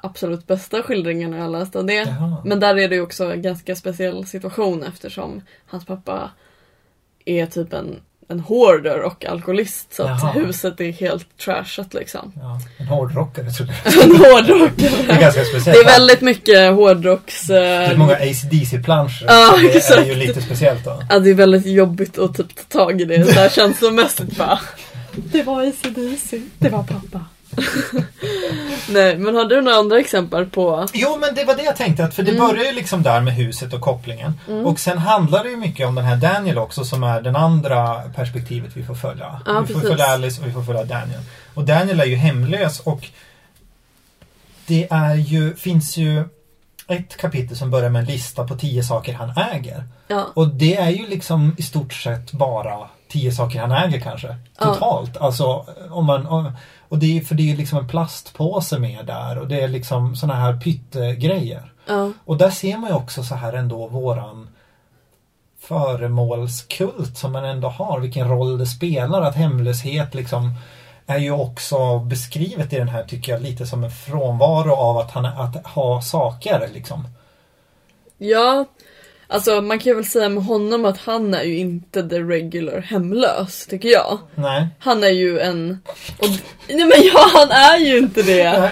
absolut 0.04 0.46
bästa 0.46 0.82
skildringarna 0.82 1.36
jag 1.36 1.52
läst 1.52 1.76
av 1.76 1.84
det. 1.84 1.94
Jaha. 1.94 2.36
Men 2.44 2.60
där 2.60 2.78
är 2.78 2.88
det 2.88 2.94
ju 2.94 3.00
också 3.00 3.32
en 3.32 3.42
ganska 3.42 3.76
speciell 3.76 4.26
situation 4.26 4.82
eftersom 4.82 5.42
hans 5.66 5.84
pappa 5.86 6.30
är 7.24 7.46
typ 7.46 7.72
en, 7.72 8.00
en 8.28 8.40
hoarder 8.40 9.00
och 9.02 9.24
alkoholist 9.24 9.94
så 9.94 10.02
att 10.02 10.22
Jaha. 10.22 10.32
huset 10.32 10.80
är 10.80 10.92
helt 10.92 11.38
trashat 11.38 11.94
liksom. 11.94 12.32
Ja, 12.36 12.60
en 12.78 12.86
hårdrockare 12.86 13.50
tror 13.50 13.68
jag. 13.68 13.92
En 14.04 14.08
Det 14.08 14.14
är 14.26 14.32
hårdrockare. 14.34 15.20
ganska 15.20 15.44
speciellt. 15.44 15.64
Det 15.64 15.90
är 15.90 15.98
väldigt 15.98 16.20
mycket 16.20 16.72
hårdrocks... 16.74 17.46
Det 17.46 17.58
är 17.58 17.92
Eh, 17.92 17.98
många 17.98 18.14
ACDC-planscher. 18.16 19.24
Ja, 19.26 19.56
det 19.62 19.72
är 19.72 19.76
exakt. 19.76 20.08
ju 20.08 20.14
lite 20.14 20.42
speciellt 20.42 20.84
då. 20.84 21.02
ja, 21.10 21.18
det 21.18 21.30
är 21.30 21.34
väldigt 21.34 21.66
jobbigt 21.66 22.18
att 22.18 22.36
typ 22.36 22.68
ta 22.68 22.78
tag 22.78 23.00
i 23.00 23.04
det 23.04 23.24
så 23.24 23.32
här 23.40 23.48
känslomässigt 23.48 24.36
bara. 24.38 24.58
Det 25.12 25.42
var 25.42 25.62
ACDC, 25.68 26.40
det 26.58 26.68
var 26.68 26.82
pappa. 26.82 27.24
Nej, 28.88 29.18
men 29.18 29.34
har 29.34 29.44
du 29.44 29.60
några 29.62 29.76
andra 29.78 29.98
exempel 30.00 30.46
på... 30.46 30.86
Jo, 30.92 31.16
men 31.20 31.34
det 31.34 31.44
var 31.44 31.54
det 31.54 31.62
jag 31.62 31.76
tänkte. 31.76 32.04
Att, 32.04 32.14
för 32.14 32.22
det 32.22 32.30
Mm. 32.30 32.46
börjar 32.48 32.64
ju 32.64 32.72
liksom 32.72 33.02
där 33.02 33.20
med 33.20 33.34
huset 33.34 33.72
och 33.72 33.80
kopplingen. 33.80 34.40
Mm. 34.48 34.66
Och 34.66 34.80
sen 34.80 34.98
handlar 34.98 35.44
det 35.44 35.50
ju 35.50 35.56
mycket 35.56 35.86
om 35.88 35.94
den 35.94 36.04
här 36.04 36.16
Daniel 36.16 36.58
också 36.58 36.84
som 36.84 37.04
är 37.04 37.20
den 37.22 37.36
andra 37.36 37.94
perspektivet 38.14 38.70
vi 38.76 38.84
får 38.84 38.94
följa. 38.94 39.40
Ja, 39.46 39.52
vi 39.60 39.66
får 39.66 39.74
precis. 39.74 39.88
följa 39.90 40.06
Alice 40.06 40.40
och 40.40 40.46
vi 40.48 40.52
får 40.52 40.62
följa 40.62 40.84
Daniel. 40.84 41.20
Och 41.54 41.64
Daniel 41.64 42.00
är 42.00 42.04
ju 42.04 42.16
hemlös 42.16 42.80
och 42.80 43.06
det 44.66 44.88
är 44.90 45.14
ju, 45.14 45.54
finns 45.56 45.96
ju 45.96 46.24
ett 46.88 47.16
kapitel 47.16 47.56
som 47.56 47.70
börjar 47.70 47.90
med 47.90 48.00
en 48.00 48.06
lista 48.06 48.46
på 48.46 48.56
tio 48.56 48.84
saker 48.84 49.14
han 49.14 49.32
äger. 49.52 49.84
Ja, 50.08 50.26
Och 50.34 50.48
det 50.48 50.76
är 50.76 50.90
ju 50.90 51.06
liksom 51.06 51.54
i 51.58 51.62
stort 51.62 51.92
sett 51.94 52.32
bara 52.32 52.88
tio 53.08 53.32
saker 53.32 53.60
han 53.60 53.72
äger 53.72 54.00
kanske. 54.00 54.36
Ja. 54.58 54.64
Totalt. 54.64 55.16
Alltså 55.16 55.66
om 55.90 56.04
man... 56.06 56.26
om- 56.26 56.52
Och 56.94 57.00
det 57.00 57.18
är 57.18 57.20
för 57.20 57.34
det 57.34 57.52
är 57.52 57.56
liksom 57.56 57.78
en 57.78 57.88
plastpåse 57.88 58.78
med 58.78 59.06
där 59.06 59.38
och 59.38 59.48
det 59.48 59.60
är 59.60 59.68
liksom 59.68 60.16
såna 60.16 60.34
här 60.34 60.56
pyttegrejer. 60.60 61.72
ja, 61.86 62.12
Och 62.24 62.36
där 62.36 62.50
ser 62.50 62.78
man 62.78 62.90
ju 62.90 62.96
också 62.96 63.22
så 63.22 63.34
här 63.34 63.52
ändå 63.52 63.86
våran 63.86 64.48
föremålskult 65.60 67.18
som 67.18 67.32
man 67.32 67.44
ändå 67.44 67.68
har, 67.68 68.00
vilken 68.00 68.28
roll 68.28 68.58
det 68.58 68.66
spelar. 68.66 69.22
Att 69.22 69.34
hemlöshet 69.34 70.14
liksom 70.14 70.54
är 71.06 71.18
ju 71.18 71.30
också 71.30 71.98
beskrivet 71.98 72.72
i 72.72 72.76
den 72.76 72.88
här 72.88 73.04
tycker 73.04 73.32
jag 73.32 73.42
lite 73.42 73.66
som 73.66 73.84
en 73.84 73.90
frånvaro 73.90 74.72
av 74.72 74.98
att, 74.98 75.10
han, 75.10 75.26
att 75.26 75.66
ha 75.66 76.02
saker 76.02 76.70
liksom. 76.74 77.08
ja. 78.18 78.64
Alltså 79.26 79.60
man 79.60 79.78
kan 79.78 79.90
ju 79.90 79.94
väl 79.94 80.04
säga 80.04 80.28
med 80.28 80.44
honom 80.44 80.84
att 80.84 80.98
han 80.98 81.34
är 81.34 81.42
ju 81.42 81.58
inte 81.58 82.08
the 82.08 82.18
regular 82.20 82.80
hemlös, 82.80 83.66
tycker 83.66 83.88
jag. 83.88 84.18
Nej. 84.34 84.68
Han 84.78 85.04
är 85.04 85.08
ju 85.08 85.38
en... 85.40 85.78
Och, 86.18 86.26
nej 86.68 86.84
men 86.84 87.02
ja, 87.14 87.20
han 87.32 87.50
är 87.50 87.78
ju 87.78 87.98
inte 87.98 88.22
det! 88.22 88.58
Nej. 88.60 88.70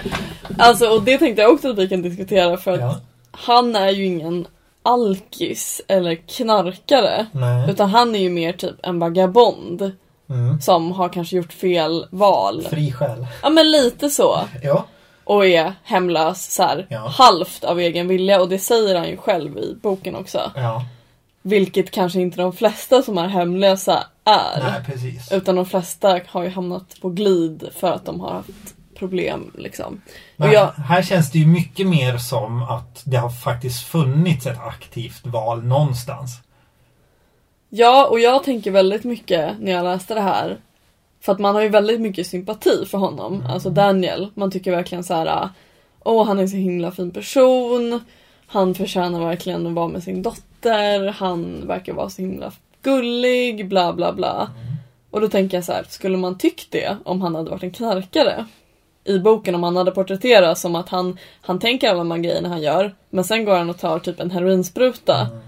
Alltså 0.59 0.87
och 0.89 1.03
det 1.03 1.19
tänkte 1.19 1.43
jag 1.43 1.53
också 1.55 1.71
att 1.71 1.79
vi 1.79 1.89
kan 1.89 2.03
diskutera 2.03 2.57
för 2.57 2.73
att 2.73 2.81
Ja. 2.81 3.01
han 3.31 3.77
är 3.77 3.91
ju 3.91 4.05
ingen 4.07 4.47
alkis 4.83 5.81
eller 5.89 6.15
knarkare. 6.15 7.27
Nej. 7.33 7.71
Utan 7.71 7.91
han 7.91 8.15
är 8.15 8.19
ju 8.19 8.31
mer 8.31 8.53
typ 8.53 8.75
en 8.83 8.99
vagabond 8.99 9.93
Mm. 10.31 10.61
som 10.61 10.93
har 10.93 11.09
kanske 11.09 11.37
gjort 11.37 11.53
fel 11.53 12.07
val. 12.11 12.67
Fri 12.71 12.93
själ. 12.93 13.27
Ja 13.43 13.51
men 13.51 13.71
lite 13.71 14.11
så. 14.11 14.41
Ja. 14.63 14.85
Och 15.25 15.47
är 15.47 15.75
hemlös 15.85 16.55
så 16.55 16.63
här, 16.63 16.87
Ja. 16.91 17.09
halvt 17.09 17.65
av 17.65 17.81
egen 17.81 18.09
vilja 18.09 18.41
och 18.41 18.49
det 18.49 18.59
säger 18.59 18.95
han 18.95 19.09
ju 19.09 19.17
själv 19.17 19.59
i 19.59 19.75
boken 19.83 20.17
också. 20.17 20.53
Ja. 20.57 20.85
Vilket 21.43 21.91
kanske 21.91 22.21
inte 22.21 22.37
de 22.37 22.53
flesta 22.53 23.03
som 23.03 23.19
är 23.19 23.29
hemlösa 23.29 24.07
är. 24.25 24.63
Nej, 24.63 24.85
precis. 24.87 25.33
Utan 25.33 25.57
de 25.57 25.67
flesta 25.67 26.21
har 26.29 26.43
ju 26.43 26.49
hamnat 26.51 27.01
på 27.01 27.09
glid 27.09 27.69
för 27.77 27.93
att 27.93 28.05
de 28.05 28.21
har 28.21 28.31
haft 28.33 28.75
problem 28.99 29.51
liksom. 29.59 30.01
Jag, 30.37 30.67
Här 30.67 31.03
känns 31.03 31.31
det 31.31 31.39
ju 31.39 31.47
mycket 31.47 31.87
mer 31.87 32.19
som 32.19 32.63
att 32.63 33.03
det 33.05 33.17
har 33.17 33.31
faktiskt 33.31 33.85
funnits 33.87 34.47
ett 34.47 34.59
aktivt 34.61 35.27
val 35.27 35.65
någonstans. 35.65 36.41
ja, 37.69 38.07
och 38.07 38.21
jag 38.21 38.45
tänker 38.45 38.71
väldigt 38.71 39.05
mycket 39.05 39.55
när 39.61 39.73
jag 39.73 39.85
läste 39.85 40.15
det 40.15 40.21
här. 40.21 40.59
För 41.23 41.33
att 41.33 41.39
man 41.39 41.55
har 41.55 41.63
ju 41.63 41.69
väldigt 41.69 42.01
mycket 42.01 42.27
sympati 42.27 42.87
för 42.87 42.99
honom, 42.99 43.35
Mm. 43.35 43.47
alltså 43.47 43.71
Daniel. 43.71 44.31
Man 44.35 44.51
tycker 44.51 44.71
verkligen 44.71 45.05
så 45.05 45.15
här. 45.15 45.49
åh 46.05 46.27
han 46.27 46.39
är 46.39 46.43
en 46.43 46.49
så 46.49 46.57
himla 46.57 46.91
fin 46.91 47.11
person. 47.11 48.01
Han 48.47 48.75
förtjänar 48.75 49.21
verkligen 49.27 49.67
att 49.67 49.73
vara 49.73 49.89
med 49.89 50.03
sin 50.03 50.23
dotter. 50.23 51.07
Han 51.09 51.67
verkar 51.67 51.93
vara 51.93 52.11
så 52.11 52.23
himla 52.23 52.53
gullig, 52.83 53.69
bla 53.69 53.93
bla 53.93 54.13
bla. 54.13 54.51
Mm. 54.55 54.77
Och 55.11 55.21
då 55.21 55.29
tänker 55.29 55.57
jag 55.57 55.65
så 55.65 55.73
här, 55.73 55.85
skulle 55.89 56.17
man 56.17 56.39
tyckt 56.39 56.71
det 56.71 56.97
om 57.05 57.23
han 57.23 57.35
hade 57.35 57.51
varit 57.51 57.63
en 57.63 57.71
knarkare? 57.71 58.47
I 59.05 59.19
boken 59.19 59.55
om 59.55 59.63
han 59.63 59.77
hade 59.77 59.91
porträtterats 59.91 60.61
som 60.61 60.77
att 60.77 60.89
han, 60.89 61.19
han 61.41 61.59
tänker 61.59 61.89
alla 61.89 61.99
de 61.99 62.11
här 62.11 62.19
grejerna 62.19 62.49
han 62.49 62.63
gör, 62.63 62.95
men 63.11 63.25
sen 63.25 63.45
går 63.45 63.57
han 63.57 63.71
och 63.71 63.79
tar 63.79 63.99
typ 63.99 64.21
en 64.21 64.31
heroinspruta. 64.31 65.21
Mm. 65.21 65.39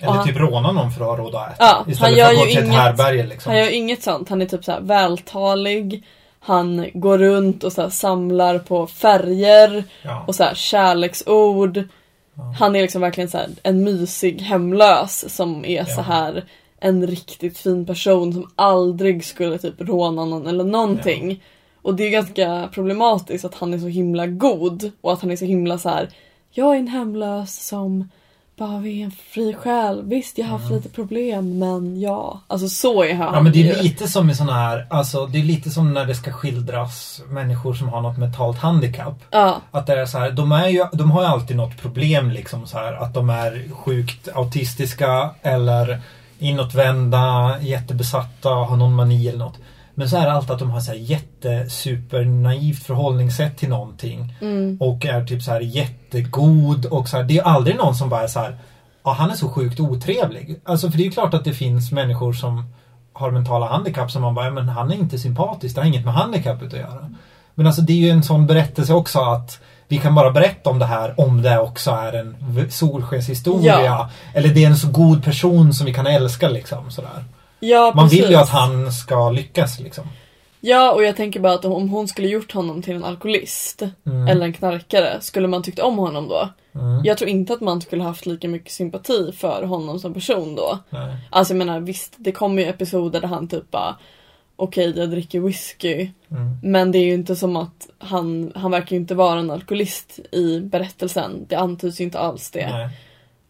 Eller 0.00 0.12
han- 0.12 0.26
typ 0.26 0.36
råna 0.36 0.72
någon 0.72 0.90
för 0.90 1.00
att 1.00 1.08
ha 1.10 1.16
råd 1.16 1.34
att 1.34 1.52
äta. 1.54 1.64
Ja, 1.64 1.84
Istället 1.92 2.18
gör 2.18 2.24
för 2.26 2.32
att 2.32 2.38
gå 2.38 2.44
till 2.46 2.58
ett 2.58 2.64
inget- 2.64 2.76
härbärge 2.76 3.26
liksom. 3.26 3.52
Han 3.52 3.60
gör 3.60 3.70
inget 3.74 4.02
sånt, 4.02 4.28
han 4.28 4.42
är 4.42 4.46
typ 4.46 4.64
så 4.64 4.72
här 4.72 4.80
vältalig, 4.80 6.04
han 6.40 6.86
går 6.94 7.18
runt 7.18 7.64
och 7.64 7.72
så 7.72 7.90
samlar 7.90 8.58
på 8.58 8.86
färger 8.86 9.84
Ja. 10.02 10.24
och 10.26 10.34
så 10.34 10.44
här 10.44 10.54
kärleksord. 10.54 11.76
Ja. 12.34 12.54
Han 12.58 12.76
är 12.76 12.82
liksom 12.82 13.00
verkligen 13.00 13.30
så 13.30 13.38
en 13.62 13.84
mysig 13.84 14.40
hemlös 14.40 15.34
som 15.36 15.64
är 15.64 15.84
så 15.84 16.00
här 16.00 16.44
en 16.80 17.06
riktigt 17.06 17.58
fin 17.58 17.86
person 17.86 18.32
som 18.32 18.50
aldrig 18.56 19.24
skulle 19.24 19.58
typ 19.58 19.74
råna 19.80 20.24
någon 20.24 20.46
eller 20.46 20.64
någonting. 20.64 21.42
Och 21.82 21.94
det 21.94 22.04
är 22.06 22.10
ganska 22.10 22.68
problematiskt 22.74 23.44
att 23.44 23.54
han 23.54 23.74
är 23.74 23.78
så 23.78 23.86
himla 23.86 24.26
god 24.26 24.90
och 25.00 25.12
att 25.12 25.20
han 25.20 25.30
är 25.30 25.36
så 25.36 25.44
himla 25.44 25.78
så 25.78 25.88
här. 25.88 26.08
Jag 26.50 26.74
är 26.74 26.78
en 26.78 26.88
hemlös 26.88 27.66
som 27.66 28.08
bara 28.66 28.78
vill 28.78 29.02
en 29.02 29.10
fri 29.10 29.54
själ. 29.54 30.02
Visst, 30.04 30.38
jag 30.38 30.46
har 30.46 30.58
haft 30.58 30.70
lite 30.70 30.88
problem, 30.88 31.58
men 31.58 32.00
ja. 32.00 32.40
Alltså 32.46 32.68
så 32.68 33.04
är 33.04 33.14
han 33.14 33.22
Mm. 33.22 33.34
Ja 33.34 33.40
men 33.40 33.52
det 33.52 33.70
är 33.70 33.82
lite 33.82 34.08
som 34.08 34.30
i 34.30 34.34
såna 34.34 34.52
här, 34.52 34.86
alltså 34.90 35.26
det 35.26 35.38
är 35.38 35.42
lite 35.42 35.70
som 35.70 35.94
när 35.94 36.06
det 36.06 36.14
ska 36.14 36.32
skildras 36.32 37.22
människor 37.28 37.74
som 37.74 37.88
har 37.88 38.00
något 38.00 38.18
mentalt 38.18 38.58
handikapp. 38.58 39.18
Ja, 39.30 39.60
Att 39.70 39.86
det 39.86 40.00
är 40.00 40.06
så 40.06 40.18
här, 40.18 40.30
de, 40.30 40.52
är 40.52 40.68
ju, 40.68 40.86
de 40.92 41.10
har 41.10 41.22
ju 41.22 41.28
alltid 41.28 41.56
något 41.56 41.76
problem 41.80 42.30
liksom 42.30 42.66
så 42.66 42.78
här 42.78 42.92
att 42.92 43.14
de 43.14 43.30
är 43.30 43.74
sjukt 43.74 44.28
autistiska 44.34 45.30
eller 45.42 46.00
inåtvända, 46.38 47.56
jättebesatta, 47.60 48.48
har 48.48 48.76
någon 48.76 48.94
mani 48.94 49.28
eller 49.28 49.38
något. 49.38 49.58
Men 49.94 50.08
så 50.08 50.16
är 50.16 50.26
det 50.26 50.32
alltid 50.32 50.50
att 50.50 50.58
de 50.58 50.70
har 50.70 50.80
så 50.80 50.90
här 50.92 50.98
jätte 50.98 51.70
super 51.70 52.24
naivt 52.24 52.82
förhållningssätt 52.82 53.56
till 53.58 53.68
någonting. 53.68 54.34
mm, 54.40 54.76
Och 54.80 55.06
är 55.06 55.24
typ 55.24 55.42
så 55.42 55.50
här 55.50 55.60
jättegod 55.60 56.86
och 56.86 57.08
så 57.08 57.16
här, 57.16 57.24
det 57.24 57.38
är 57.38 57.42
aldrig 57.42 57.76
någon 57.76 57.94
som 57.94 58.08
bara 58.08 58.22
är 58.22 58.26
så 58.28 58.40
här 58.40 58.56
Ja 59.04 59.12
han 59.12 59.30
är 59.30 59.34
så 59.34 59.48
sjukt 59.48 59.80
otrevlig. 59.80 60.60
Alltså 60.64 60.90
för 60.90 60.96
det 60.98 61.02
är 61.02 61.04
ju 61.04 61.10
klart 61.10 61.34
att 61.34 61.44
det 61.44 61.52
finns 61.52 61.92
människor 61.92 62.32
som 62.32 62.72
har 63.12 63.30
mentala 63.30 63.66
handikapp 63.66 64.10
som 64.10 64.22
man 64.22 64.34
bara, 64.34 64.44
"Ja, 64.44 64.50
men 64.50 64.68
han 64.68 64.90
är 64.92 64.94
inte 64.96 65.18
sympatisk, 65.18 65.74
det 65.74 65.80
har 65.80 65.88
inget 65.88 66.04
med 66.04 66.14
handikappet 66.14 66.66
att 66.74 66.78
göra. 66.80 67.10
Men 67.54 67.66
alltså 67.66 67.82
det 67.82 67.92
är 67.92 67.96
ju 67.96 68.10
en 68.10 68.22
sån 68.22 68.46
berättelse 68.46 68.92
också 68.94 69.18
att 69.20 69.60
vi 69.88 69.98
kan 69.98 70.14
bara 70.14 70.30
berätta 70.30 70.70
om 70.70 70.78
det 70.78 70.86
här 70.86 71.20
om 71.20 71.42
det 71.42 71.58
också 71.58 71.90
är 71.90 72.12
en 72.12 72.36
solskenshistoria. 72.70 73.84
Ja. 73.84 74.10
Eller 74.34 74.48
det 74.48 74.64
är 74.64 74.68
en 74.68 74.76
så 74.76 74.88
god 74.88 75.24
person 75.24 75.74
som 75.74 75.86
vi 75.86 75.94
kan 75.94 76.06
älska 76.06 76.48
liksom 76.48 76.90
sådär. 76.90 77.24
Ja 77.62 77.92
Man 77.96 78.04
precis. 78.08 78.24
vill 78.24 78.30
ju 78.30 78.36
att 78.36 78.48
han 78.48 78.92
ska 78.92 79.30
lyckas 79.30 79.80
liksom. 79.80 80.04
Ja, 80.60 80.92
och 80.92 81.02
jag 81.04 81.16
tänker 81.16 81.40
bara 81.40 81.52
att 81.52 81.64
om 81.64 81.88
hon 81.88 82.08
skulle 82.08 82.28
gjort 82.28 82.52
honom 82.52 82.82
till 82.82 82.96
en 82.96 83.04
alkoholist 83.04 83.82
Mm. 84.06 84.28
eller 84.28 84.46
en 84.46 84.52
knarkare, 84.52 85.20
skulle 85.20 85.48
man 85.48 85.62
tyckt 85.62 85.78
om 85.78 85.98
honom 85.98 86.28
då? 86.28 86.48
Mm. 86.74 87.00
Jag 87.04 87.18
tror 87.18 87.30
inte 87.30 87.52
att 87.52 87.60
man 87.60 87.80
skulle 87.80 88.02
haft 88.02 88.26
lika 88.26 88.48
mycket 88.48 88.72
sympati 88.72 89.32
för 89.36 89.62
honom 89.62 89.98
som 89.98 90.14
person 90.14 90.54
då. 90.54 90.78
Nej. 90.90 91.16
Alltså 91.30 91.54
jag 91.54 91.58
menar 91.58 91.80
visst, 91.80 92.14
det 92.16 92.32
kommer 92.32 92.62
ju 92.62 92.68
episoder 92.68 93.20
där 93.20 93.28
han 93.28 93.48
typ 93.48 93.70
bara 93.70 93.96
Okej, 94.56 94.92
jag 94.96 95.10
dricker 95.10 95.40
whisky. 95.40 96.10
Mm. 96.30 96.58
Men 96.62 96.92
det 96.92 96.98
är 96.98 97.04
ju 97.04 97.14
inte 97.14 97.36
som 97.36 97.56
att 97.56 97.88
han, 97.98 98.52
han 98.54 98.70
verkar 98.70 98.90
ju 98.96 99.00
inte 99.00 99.14
vara 99.14 99.38
en 99.40 99.50
alkoholist 99.50 100.18
i 100.32 100.60
berättelsen. 100.60 101.46
Det 101.48 101.56
antyds 101.56 102.00
ju 102.00 102.04
inte 102.04 102.18
alls 102.18 102.50
det. 102.50 102.70
Nej. 102.70 102.88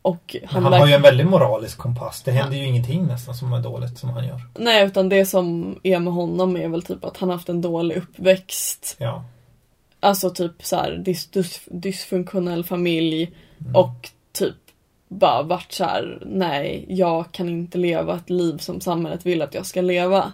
Och 0.03 0.37
Han, 0.47 0.62
han, 0.62 0.73
har 0.73 0.87
ju 0.87 0.93
en 0.93 1.03
väldigt 1.03 1.27
moralisk 1.27 1.79
kompass. 1.79 2.23
Det 2.23 2.31
händer 2.33 2.57
ju 2.57 2.65
ingenting 2.67 3.07
nästan 3.07 3.35
som 3.35 3.53
är 3.53 3.61
dåligt 3.61 3.99
som 3.99 4.11
han 4.11 4.27
gör. 4.27 4.41
Nej, 4.59 4.87
utan 4.87 5.09
det 5.09 5.27
som 5.27 5.77
är 5.83 5.99
med 5.99 6.12
honom 6.12 6.57
är 6.57 6.69
väl 6.69 6.83
typ 6.83 7.05
att 7.05 7.17
han 7.17 7.31
haft 7.31 7.49
en 7.49 7.62
dålig 7.62 7.97
uppväxt. 7.97 8.95
Ja. 8.99 9.25
Alltså 10.01 10.31
typ 10.31 10.53
så 10.65 10.77
här 10.77 10.93
dys, 10.93 11.27
dys, 11.31 11.61
dysfunktionell 11.67 12.65
familj 12.65 13.33
Mm. 13.61 13.77
och 13.77 14.09
typ 14.33 14.55
bara 15.09 15.43
varit 15.43 15.73
så 15.73 15.85
här: 15.85 16.23
nej, 16.27 16.85
jag 16.88 17.33
kan 17.33 17.49
inte 17.49 17.79
leva 17.79 18.17
ett 18.17 18.31
liv 18.31 18.59
som 18.59 18.81
samhället 18.81 19.27
vill 19.27 19.43
att 19.43 19.55
jag 19.55 19.67
ska 19.67 19.81
leva. 19.81 20.33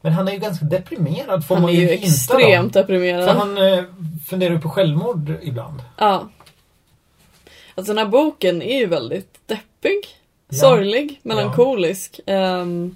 Men 0.00 0.12
han 0.12 0.28
är 0.28 0.32
ju 0.32 0.38
ganska 0.38 0.64
deprimerad 0.64 1.46
får 1.46 1.54
Han 1.54 1.62
man 1.62 1.70
är 1.70 1.74
ju 1.74 1.90
extremt 1.90 2.76
om. 2.76 2.82
deprimerad. 2.82 3.24
För 3.24 3.34
han 3.34 3.58
eh, 3.58 3.84
funderar 4.26 4.52
ju 4.54 4.60
på 4.60 4.68
självmord 4.68 5.32
ibland. 5.42 5.82
Ja. 5.98 6.28
Alltså 7.80 7.94
den 7.94 7.98
här 8.04 8.10
boken 8.12 8.62
är 8.62 8.78
ju 8.78 8.86
väldigt 8.86 9.38
deppig, 9.46 10.00
Ja. 10.48 10.56
sorglig, 10.58 11.20
melankolisk. 11.22 12.20
ehm, 12.26 12.94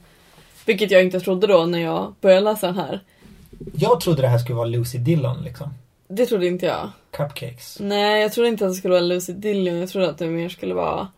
vilket 0.66 0.90
jag 0.90 1.02
inte 1.02 1.20
trodde 1.20 1.46
då 1.46 1.66
när 1.66 1.78
jag 1.78 2.14
började 2.20 2.40
läsa 2.40 2.66
den 2.66 2.76
här. 2.76 3.00
Jag 3.74 4.00
trodde 4.00 4.22
det 4.22 4.28
här 4.28 4.38
skulle 4.38 4.56
vara 4.56 4.66
Lucy 4.68 4.98
Dillon 4.98 5.42
liksom. 5.44 5.74
Det 6.08 6.26
trodde 6.26 6.46
inte 6.46 6.66
jag. 6.66 6.90
Cupcakes. 7.10 7.76
Nej, 7.80 8.22
jag 8.22 8.32
trodde 8.32 8.48
inte 8.48 8.64
att 8.66 8.70
det 8.70 8.74
skulle 8.74 8.92
vara 8.94 9.02
Lucy 9.04 9.32
Dillon. 9.32 9.76
Jag 9.76 9.88
trodde 9.88 10.10
att 10.10 10.18
det 10.18 10.26
mer 10.26 10.48
skulle 10.48 10.74
vara 10.74 11.08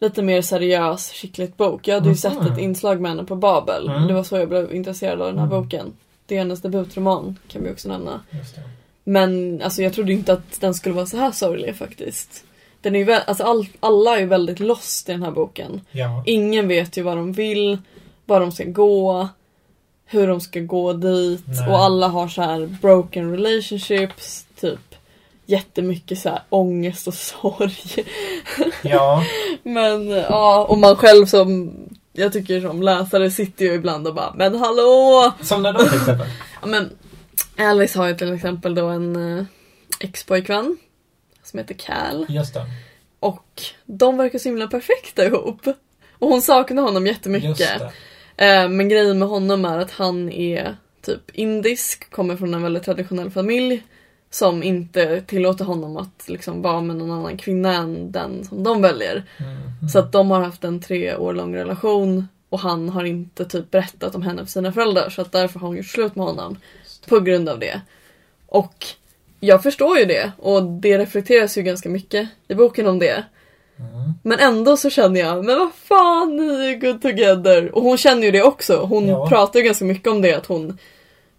lite 0.00 0.22
mer 0.22 0.42
seriös, 0.42 1.12
skickligt 1.12 1.56
bok. 1.56 1.88
Jag 1.88 1.94
hade 1.94 2.06
ju 2.06 2.10
Mhm. 2.10 2.16
sett 2.16 2.46
ett 2.52 2.58
inslag 2.58 3.00
med 3.00 3.10
henne 3.10 3.24
på 3.24 3.36
Babel. 3.36 3.88
Mm. 3.88 4.06
Det 4.08 4.14
var 4.14 4.22
så 4.24 4.36
jag 4.36 4.48
blev 4.48 4.74
intresserad 4.74 5.20
av 5.22 5.26
den 5.28 5.38
här 5.38 5.46
Mm. 5.46 5.62
boken. 5.62 5.92
Det 6.26 6.34
är 6.34 6.38
hennes 6.38 6.62
debutroman, 6.62 7.36
kan 7.48 7.62
vi 7.64 7.70
också 7.72 7.88
nämna. 7.88 8.20
Men 9.04 9.62
alltså 9.62 9.82
jag 9.82 9.92
trodde 9.92 10.12
inte 10.12 10.32
att 10.32 10.60
den 10.60 10.74
skulle 10.74 10.94
vara 10.94 11.06
så 11.06 11.16
här 11.16 11.30
sorglig 11.30 11.76
faktiskt. 11.76 12.44
Den 12.82 12.96
är 12.96 13.04
ju 13.04 13.12
alltså 13.12 13.44
all, 13.44 13.66
alla 13.80 14.16
är 14.16 14.20
ju 14.20 14.26
väldigt 14.26 14.60
lost 14.60 15.08
i 15.08 15.12
den 15.12 15.22
här 15.22 15.30
boken. 15.30 15.80
Ja. 15.90 16.22
Ingen 16.26 16.68
vet 16.68 16.96
ju 16.96 17.02
vad 17.02 17.16
de 17.16 17.32
vill, 17.32 17.78
var 18.26 18.40
de 18.40 18.52
ska 18.52 18.64
gå, 18.64 19.28
hur 20.06 20.26
de 20.26 20.40
ska 20.40 20.60
gå 20.60 20.92
dit 20.92 21.44
Nej. 21.46 21.68
och 21.68 21.78
alla 21.78 22.08
har 22.08 22.28
så 22.28 22.42
här 22.42 22.78
broken 22.82 23.30
relationships, 23.30 24.46
typ 24.60 24.94
jättemycket 25.46 26.18
så 26.18 26.28
här 26.28 26.42
ångest 26.48 27.08
och 27.08 27.14
sorg. 27.54 28.06
Ja. 28.82 29.24
Men 29.62 30.08
ja, 30.08 30.66
och 30.68 30.78
man 30.78 30.96
själv 30.96 31.26
som 31.26 31.72
jag 32.12 32.32
tycker 32.32 32.60
som 32.60 32.82
läsare 32.82 33.30
sitter 33.30 33.64
ju 33.64 33.74
ibland 33.74 34.06
och 34.06 34.14
bara 34.14 34.34
Men 34.36 34.54
hallå! 34.54 35.32
Som 35.40 35.62
när 35.62 35.72
då 35.72 35.78
till 35.78 35.98
exempel. 35.98 36.26
Ja, 36.60 36.66
men 36.66 36.90
Alice 37.58 37.98
har 37.98 38.08
ju 38.08 38.14
till 38.14 38.34
exempel 38.34 38.74
då 38.74 38.86
en 38.86 39.38
eh, 39.38 39.44
ex-pojkvän 40.00 40.76
som 41.50 41.58
heter 41.58 41.74
Cal. 41.74 42.26
Just 42.28 42.54
det. 42.54 42.66
Och 43.20 43.62
de 43.84 44.16
verkar 44.16 44.38
så 44.38 44.48
himla 44.48 44.66
perfekta 44.66 45.24
ihop. 45.24 45.66
Och 46.12 46.28
hon 46.28 46.42
saknar 46.42 46.82
honom 46.82 47.06
jättemycket. 47.06 47.82
Eh, 48.36 48.68
men 48.68 48.88
grejen 48.88 49.18
med 49.18 49.28
honom 49.28 49.64
är 49.64 49.78
att 49.78 49.90
han 49.90 50.28
är 50.32 50.76
typ 51.02 51.30
indisk, 51.32 52.10
kommer 52.10 52.36
från 52.36 52.54
en 52.54 52.62
väldigt 52.62 52.82
traditionell 52.82 53.30
familj. 53.30 53.82
Som 54.32 54.62
inte 54.62 55.20
tillåter 55.20 55.64
honom 55.64 55.96
att 55.96 56.28
liksom 56.28 56.62
vara 56.62 56.80
med 56.80 56.96
någon 56.96 57.10
annan 57.10 57.36
kvinna 57.36 57.74
än 57.74 58.12
den 58.12 58.44
som 58.44 58.62
de 58.62 58.82
väljer. 58.82 59.24
Mm. 59.36 59.88
Så 59.88 59.98
att 59.98 60.12
de 60.12 60.30
har 60.30 60.40
haft 60.40 60.64
en 60.64 60.80
tre 60.80 61.16
år 61.16 61.32
lång 61.32 61.54
relation 61.54 62.28
och 62.48 62.60
han 62.60 62.88
har 62.88 63.04
inte 63.04 63.44
typ 63.44 63.70
berättat 63.70 64.14
om 64.14 64.22
henne 64.22 64.44
för 64.44 64.50
sina 64.50 64.72
föräldrar 64.72 65.10
så 65.10 65.22
att 65.22 65.32
därför 65.32 65.60
har 65.60 65.66
hon 65.66 65.76
gjort 65.76 65.86
slut 65.86 66.16
med 66.16 66.26
honom. 66.26 66.56
På 67.08 67.20
grund 67.20 67.48
av 67.48 67.58
det. 67.58 67.80
Och 68.46 68.86
jag 69.40 69.62
förstår 69.62 69.98
ju 69.98 70.04
det 70.04 70.32
och 70.38 70.62
det 70.62 70.98
reflekteras 70.98 71.58
ju 71.58 71.62
ganska 71.62 71.88
mycket 71.88 72.28
i 72.48 72.54
boken 72.54 72.86
om 72.86 72.98
det. 72.98 73.24
Mm. 73.78 74.12
Men 74.22 74.38
ändå 74.38 74.76
så 74.76 74.90
känner 74.90 75.20
jag, 75.20 75.44
men 75.44 75.58
vad 75.58 75.70
fan, 75.74 76.36
ni 76.36 76.70
är 76.70 76.80
good 76.80 77.02
together. 77.02 77.74
Och 77.74 77.82
hon 77.82 77.96
känner 77.98 78.22
ju 78.22 78.30
det 78.30 78.42
också. 78.42 78.76
Hon 78.76 79.08
Ja. 79.08 79.28
pratar 79.28 79.60
ju 79.60 79.64
ganska 79.66 79.84
mycket 79.84 80.08
om 80.08 80.22
det, 80.22 80.34
att 80.34 80.46
hon 80.46 80.78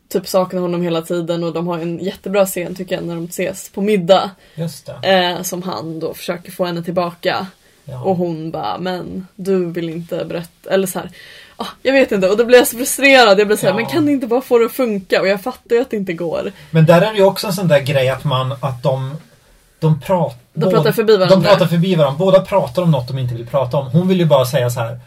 typ 0.10 0.28
saknar 0.28 0.62
honom 0.62 0.82
hela 0.82 1.02
tiden 1.02 1.44
och 1.44 1.54
de 1.54 1.68
har 1.68 1.80
en 1.80 2.00
jättebra 2.00 2.46
scen 2.46 2.76
tycker 2.76 2.96
jag 2.96 3.04
när 3.04 3.16
de 3.16 3.26
ses 3.26 3.70
på 3.70 3.82
middag. 3.82 4.32
Just. 4.56 4.90
Eh, 5.04 5.42
som 5.42 5.62
han 5.64 6.00
då 6.00 6.14
försöker 6.14 6.52
få 6.52 6.66
henne 6.66 6.84
tillbaka. 6.84 7.48
Ja. 7.86 8.04
Och 8.04 8.16
hon 8.16 8.52
bara, 8.52 8.78
men 8.78 9.28
du 9.36 9.66
vill 9.66 9.90
inte 9.90 10.26
berätta, 10.26 10.70
eller 10.70 10.88
så 10.88 11.00
här. 11.00 11.10
Ah, 11.62 11.68
jag 11.82 11.94
vet 11.94 12.12
inte, 12.12 12.30
och 12.30 12.38
då 12.38 12.46
blir 12.46 12.58
jag 12.58 12.68
så 12.68 12.78
frustrerad. 12.78 13.40
Jag 13.40 13.48
blir 13.48 13.58
så 13.58 13.66
här, 13.66 13.70
Ja. 13.74 13.76
men 13.76 13.86
kan 13.86 14.06
ni 14.06 14.12
inte 14.12 14.28
bara 14.28 14.42
få 14.42 14.58
det 14.60 14.66
att 14.66 14.72
funka? 14.72 15.22
Och 15.22 15.28
jag 15.28 15.42
fattar 15.44 15.76
ju 15.76 15.82
att 15.82 15.90
det 15.90 15.98
inte 15.98 16.14
går. 16.14 16.52
Men 16.72 16.86
där 16.86 17.02
är 17.02 17.12
det 17.12 17.18
ju 17.18 17.24
också 17.24 17.48
en 17.48 17.54
sån 17.54 17.68
där 17.68 17.80
grej 17.80 18.10
att 18.10 18.24
man, 18.24 18.52
att 18.52 18.84
de 18.84 19.16
de, 19.80 20.02
prat, 20.02 20.36
De 20.54 20.72
pratar 20.72 20.92
förbi 20.92 21.18
varandra. 21.18 21.36
De 21.36 21.44
pratar 21.44 21.66
förbi 21.66 21.96
varandra. 21.96 22.18
Båda 22.20 22.40
pratar 22.42 22.82
om 22.82 22.92
något 22.92 23.08
de 23.08 23.20
inte 23.20 23.34
vill 23.36 23.48
prata 23.48 23.78
om. 23.78 23.88
Hon 23.88 24.08
vill 24.08 24.20
ju 24.20 24.26
bara 24.26 24.46
säga 24.46 24.70
så 24.70 24.80
här. 24.80 25.00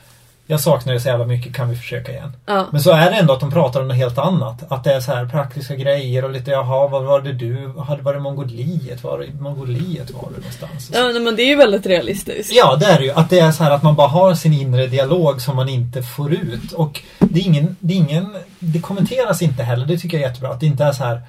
Jag 0.46 0.60
saknar 0.60 0.92
dig 0.92 1.02
så 1.02 1.08
jävla 1.08 1.26
mycket, 1.26 1.54
kan 1.54 1.68
vi 1.68 1.76
försöka 1.76 2.12
igen? 2.12 2.32
Ja. 2.46 2.66
Men 2.72 2.80
så 2.80 2.90
är 2.90 3.10
det 3.10 3.16
ändå 3.16 3.32
att 3.32 3.40
de 3.40 3.50
pratar 3.50 3.80
om 3.80 3.88
något 3.88 3.96
helt 3.96 4.18
annat. 4.18 4.64
Att 4.68 4.84
det 4.84 4.94
är 4.94 5.00
så 5.00 5.12
här 5.12 5.26
praktiska 5.26 5.74
grejer 5.76 6.24
och 6.24 6.30
lite 6.30 6.50
jaha, 6.50 6.88
vad 6.88 7.04
var 7.04 7.20
det 7.20 7.32
du 7.32 7.72
hade? 7.86 8.02
Var 8.02 8.14
det 8.14 8.20
Mongoliet? 8.20 9.04
Var 9.04 9.18
det 9.18 9.40
Mongoliet 9.40 10.10
var 10.10 10.28
det 10.34 10.36
någonstans? 10.36 10.90
Ja, 10.94 11.02
nej, 11.02 11.20
men 11.20 11.36
det 11.36 11.42
är 11.42 11.46
ju 11.46 11.56
väldigt 11.56 11.86
realistiskt. 11.86 12.52
Ja, 12.54 12.76
det 12.76 12.86
är 12.86 12.98
det 12.98 13.04
ju. 13.04 13.10
Att 13.10 13.30
det 13.30 13.38
är 13.38 13.52
så 13.52 13.64
här 13.64 13.70
att 13.70 13.82
man 13.82 13.94
bara 13.94 14.08
har 14.08 14.34
sin 14.34 14.52
inre 14.52 14.86
dialog 14.86 15.40
som 15.40 15.56
man 15.56 15.68
inte 15.68 16.02
får 16.02 16.32
ut. 16.32 16.72
Och 16.72 17.02
det 17.18 17.40
är 17.40 17.44
ingen, 17.44 17.76
det 17.80 17.94
är 17.94 17.98
ingen, 17.98 18.36
det 18.58 18.80
kommenteras 18.80 19.42
inte 19.42 19.62
heller. 19.62 19.86
Det 19.86 19.98
tycker 19.98 20.16
jag 20.16 20.24
är 20.24 20.28
jättebra. 20.28 20.50
Att 20.50 20.60
det 20.60 20.66
inte 20.66 20.84
är 20.84 20.92
så 20.92 21.04
här 21.04 21.22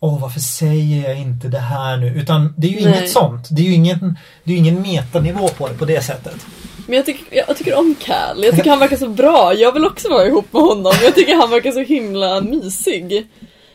Åh, 0.00 0.20
varför 0.20 0.40
säger 0.40 1.08
jag 1.08 1.18
inte 1.18 1.48
det 1.48 1.58
här 1.58 1.96
nu? 1.96 2.06
Utan 2.06 2.54
det 2.56 2.66
är 2.66 2.70
ju 2.70 2.88
Nej. 2.88 2.98
inget 2.98 3.10
sånt. 3.10 3.48
Det 3.50 3.62
är 3.62 3.66
ju 3.66 3.72
ingen, 3.72 4.18
det 4.44 4.52
är 4.52 4.56
ingen 4.56 4.82
metanivå 4.82 5.48
på 5.48 5.68
det 5.68 5.74
på 5.74 5.84
det 5.84 6.04
sättet. 6.04 6.46
Men 6.86 6.96
jag 6.96 7.06
tycker, 7.06 7.36
jag 7.36 7.56
tycker 7.56 7.78
om 7.78 7.94
Cal. 8.00 8.44
Jag 8.44 8.56
tycker 8.56 8.70
han 8.70 8.78
verkar 8.78 8.96
så 8.96 9.08
bra. 9.08 9.54
Jag 9.54 9.72
vill 9.72 9.84
också 9.84 10.08
vara 10.08 10.26
ihop 10.26 10.52
med 10.52 10.62
honom. 10.62 10.92
Jag 11.02 11.14
tycker 11.14 11.34
han 11.34 11.50
verkar 11.50 11.72
så 11.72 11.80
himla 11.80 12.40
mysig. 12.40 13.16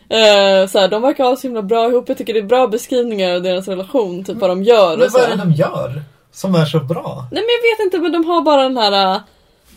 Eh, 0.10 0.68
så 0.68 0.80
här, 0.80 0.88
de 0.88 1.02
verkar 1.02 1.24
ha 1.24 1.36
så 1.36 1.48
himla 1.48 1.62
bra 1.62 1.90
ihop. 1.90 2.10
Jag 2.10 2.18
tycker 2.18 2.34
det 2.34 2.40
är 2.40 2.44
bra 2.44 2.68
beskrivningar 2.68 3.36
av 3.36 3.42
deras 3.42 3.68
relation. 3.68 4.24
Typ 4.24 4.38
vad 4.38 4.50
de 4.50 4.64
gör 4.64 4.98
Men 4.98 5.06
och 5.06 5.12
så. 5.12 5.18
vad 5.18 5.28
är 5.28 5.36
det 5.36 5.44
de 5.44 5.52
gör? 5.52 6.02
Som 6.32 6.56
är 6.56 6.66
så 6.66 6.80
bra? 6.80 7.28
Nej 7.32 7.44
men 7.44 7.50
jag 7.62 7.78
vet 7.78 7.86
inte 7.86 7.98
men 8.00 8.12
de 8.12 8.26
har 8.26 8.42
bara 8.42 8.64
den 8.64 8.78
här 8.78 9.16
äh, 9.16 9.22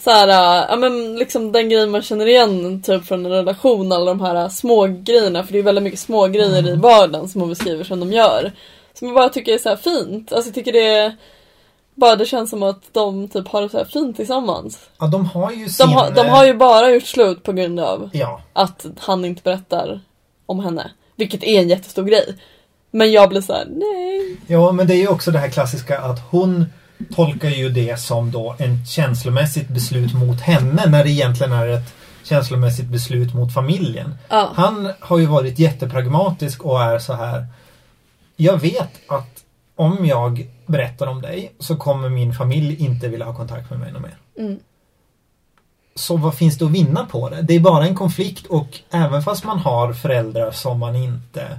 så 0.00 0.10
här, 0.10 0.28
äh, 0.28 0.66
ja 0.70 0.76
men 0.76 1.16
liksom 1.16 1.52
den 1.52 1.68
grejen 1.68 1.90
man 1.90 2.02
känner 2.02 2.26
igen 2.26 2.82
typ 2.82 3.06
från 3.06 3.26
en 3.26 3.32
relation, 3.32 3.92
alla 3.92 4.04
de 4.04 4.20
här 4.20 4.34
äh, 4.34 4.48
små 4.48 4.86
grejerna 4.86 5.44
för 5.44 5.52
det 5.52 5.58
är 5.58 5.62
väldigt 5.62 5.84
mycket 5.84 6.00
små 6.00 6.26
grejer 6.26 6.68
i 6.68 6.76
vardagen 6.76 7.28
som 7.28 7.40
hon 7.40 7.50
beskriver 7.50 7.84
som 7.84 8.00
de 8.00 8.12
gör. 8.12 8.52
Som 8.94 9.08
jag 9.08 9.14
bara 9.14 9.28
tycker 9.28 9.54
är 9.54 9.58
så 9.58 9.76
fint, 9.76 10.32
alltså 10.32 10.48
jag 10.48 10.54
tycker 10.54 10.72
det 10.72 10.86
är 10.86 11.16
bara 11.94 12.16
det 12.16 12.26
känns 12.26 12.50
som 12.50 12.62
att 12.62 12.82
de 12.92 13.28
typ 13.28 13.48
har 13.48 13.62
det 13.62 13.68
så 13.68 13.78
här 13.78 13.84
fint 13.84 14.16
tillsammans. 14.16 14.78
Ja, 14.98 15.06
de 15.06 15.26
har 15.26 15.52
ju 15.52 15.68
sin... 15.68 15.86
De 15.86 15.92
har, 15.92 16.10
de 16.10 16.28
har 16.28 16.44
ju 16.44 16.54
bara 16.54 16.90
gjort 16.90 17.06
slut 17.06 17.42
på 17.42 17.52
grund 17.52 17.80
av 17.80 18.10
Ja. 18.12 18.40
att 18.52 18.86
han 18.98 19.24
inte 19.24 19.42
berättar 19.42 20.00
om 20.46 20.60
henne. 20.60 20.90
Vilket 21.16 21.42
är 21.44 21.60
en 21.60 21.68
jättestor 21.68 22.04
grej. 22.04 22.36
Men 22.90 23.12
jag 23.12 23.28
blir 23.28 23.40
så 23.40 23.52
här: 23.52 23.64
nej. 23.70 24.36
Ja, 24.46 24.72
men 24.72 24.86
det 24.86 24.94
är 24.94 24.98
ju 24.98 25.08
också 25.08 25.30
det 25.30 25.38
här 25.38 25.48
klassiska 25.48 26.00
att 26.00 26.20
hon 26.30 26.66
tolkar 27.14 27.48
ju 27.48 27.68
det 27.68 28.00
som 28.00 28.30
då 28.30 28.56
en 28.58 28.86
känslomässigt 28.86 29.68
beslut 29.68 30.14
mot 30.14 30.40
henne 30.40 30.86
när 30.86 31.04
det 31.04 31.10
egentligen 31.10 31.52
är 31.52 31.68
ett 31.68 31.94
känslomässigt 32.24 32.86
beslut 32.88 33.34
mot 33.34 33.54
familjen. 33.54 34.14
Ja. 34.28 34.52
Han 34.54 34.92
har 35.00 35.18
ju 35.18 35.26
varit 35.26 35.58
jättepragmatisk 35.58 36.64
och 36.64 36.82
är 36.82 36.98
så 36.98 37.12
här. 37.12 37.46
Jag 38.36 38.58
vet 38.60 38.90
att 39.08 39.44
om 39.76 40.06
jag 40.06 40.46
berättar 40.66 41.06
om 41.06 41.22
dig 41.22 41.52
så 41.58 41.76
kommer 41.76 42.08
min 42.08 42.32
familj 42.32 42.84
inte 42.84 43.08
vilja 43.08 43.26
ha 43.26 43.34
kontakt 43.34 43.70
med 43.70 43.78
mig 43.78 43.92
något 43.92 44.02
mer. 44.02 44.16
Mm. 44.38 44.58
Så 45.94 46.16
vad 46.16 46.34
finns 46.34 46.58
det 46.58 46.64
att 46.64 46.70
vinna 46.70 47.06
på 47.06 47.28
det? 47.28 47.42
Det 47.42 47.54
är 47.54 47.60
bara 47.60 47.86
en 47.86 47.94
konflikt 47.94 48.46
och 48.46 48.80
även 48.90 49.22
fast 49.22 49.44
man 49.44 49.58
har 49.58 49.92
föräldrar 49.92 50.50
som 50.50 50.78
man 50.78 50.96
inte 50.96 51.58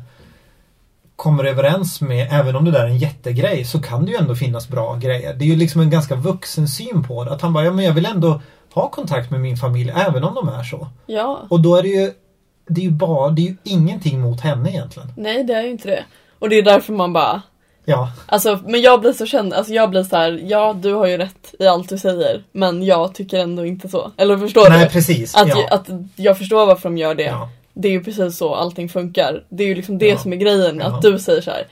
kommer 1.16 1.44
överens 1.44 2.02
med, 2.02 2.28
även 2.32 2.56
om 2.56 2.66
det 2.66 2.72
där 2.72 2.84
är 2.84 2.90
en 2.90 2.98
jättegrej, 2.98 3.66
så 3.66 3.82
kan 3.82 4.06
det 4.06 4.12
ju 4.12 4.18
ändå 4.18 4.36
finnas 4.36 4.68
bra 4.68 4.96
grejer. 4.96 5.34
Det 5.34 5.46
är 5.46 5.48
ju 5.48 5.56
liksom 5.56 5.82
en 5.82 5.90
ganska 5.90 6.16
vuxen 6.16 6.68
syn 6.68 7.04
på 7.04 7.24
det. 7.24 7.32
Att 7.32 7.42
han 7.42 7.54
bara, 7.54 7.66
ja 7.66 7.72
men 7.72 7.86
jag 7.86 7.94
vill 7.94 8.06
ändå 8.06 8.42
ha 8.74 8.90
kontakt 8.90 9.32
med 9.32 9.42
min 9.42 9.58
familj, 9.58 9.94
även 9.96 10.24
om 10.24 10.36
de 10.36 10.50
är 10.50 10.64
så. 10.64 10.88
Ja. 11.06 11.48
Och 11.50 11.60
då 11.60 11.76
är 11.76 11.82
det 11.82 11.90
ju, 11.90 12.14
det 12.68 12.82
är 12.82 12.86
ju 12.86 12.92
bara, 12.92 13.30
det 13.30 13.42
är 13.42 13.46
ju 13.46 13.58
ingenting 13.64 14.22
mot 14.22 14.42
henne 14.42 14.70
egentligen. 14.70 15.14
Nej 15.18 15.44
det 15.44 15.54
är 15.54 15.62
ju 15.62 15.70
inte 15.70 15.88
det. 15.88 16.06
Och 16.40 16.50
det 16.50 16.56
är 16.56 16.64
därför 16.64 16.94
man 16.94 17.14
bara 17.14 17.42
Ja, 17.86 18.12
Alltså, 18.26 18.60
men 18.66 18.82
jag 18.82 19.02
blir 19.02 19.14
så 19.14 19.26
känd, 19.26 19.54
alltså 19.54 19.74
jag 19.74 19.90
blir 19.90 20.04
så 20.04 20.16
här, 20.16 20.40
ja 20.44 20.74
du 20.82 20.94
har 20.94 21.06
ju 21.08 21.18
rätt 21.18 21.54
i 21.60 21.68
allt 21.68 21.90
du 21.90 21.98
säger, 21.98 22.44
men 22.52 22.84
jag 22.84 23.14
tycker 23.16 23.40
ändå 23.40 23.66
inte 23.66 23.90
så. 23.90 24.12
Eller 24.18 24.38
förstår 24.38 24.70
nej 24.70 24.84
du? 24.84 24.90
precis. 24.90 25.36
Att, 25.36 25.48
ja. 25.48 25.68
att 25.72 25.88
jag 26.16 26.38
förstår 26.38 26.66
varför 26.66 26.90
de 26.90 26.98
gör 26.98 27.16
det. 27.16 27.24
ja. 27.24 27.50
Det 27.74 27.88
är 27.88 27.92
ju 27.92 28.04
precis 28.04 28.38
så 28.38 28.56
allting 28.56 28.90
funkar. 28.90 29.44
Det 29.50 29.64
är 29.64 29.68
ju 29.68 29.76
liksom 29.76 29.98
det 29.98 30.08
Ja. 30.08 30.18
som 30.18 30.34
är 30.34 30.38
grejen, 30.38 30.82
att 30.82 31.02
du 31.02 31.20
säger 31.20 31.42
så 31.42 31.52
här. 31.52 31.68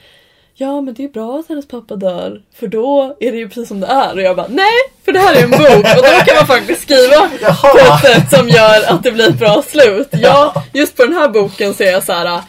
Ja 0.56 0.80
men 0.80 0.94
det 0.94 1.04
är 1.04 1.08
bra 1.08 1.38
att 1.38 1.48
hennes 1.48 1.68
pappa 1.68 1.96
dör, 1.96 2.42
för 2.54 2.66
då 2.66 3.16
är 3.20 3.32
det 3.32 3.38
ju 3.38 3.48
precis 3.48 3.68
som 3.68 3.80
det 3.80 3.86
är. 3.86 4.14
Och 4.14 4.22
jag 4.22 4.36
bara, 4.36 4.46
nej! 4.48 4.72
För 5.04 5.12
det 5.12 5.18
här 5.18 5.34
är 5.34 5.42
en 5.44 5.50
bok 5.50 5.60
och 5.96 6.02
då 6.02 6.24
kan 6.26 6.36
man 6.36 6.46
faktiskt 6.46 6.82
skriva 6.82 7.20
på 7.20 7.28
Jaha! 7.42 7.96
ett 7.96 8.00
sätt 8.14 8.38
som 8.38 8.48
gör 8.48 8.92
att 8.94 9.02
det 9.02 9.12
blir 9.12 9.28
ett 9.28 9.38
bra 9.38 9.62
slut. 9.66 10.08
Ja, 10.10 10.64
just 10.72 10.96
på 10.96 11.04
den 11.04 11.12
här 11.14 11.28
boken 11.28 11.74
så 11.74 11.82
är 11.82 11.92
jag 11.92 12.02
så 12.04 12.12
här, 12.12 12.40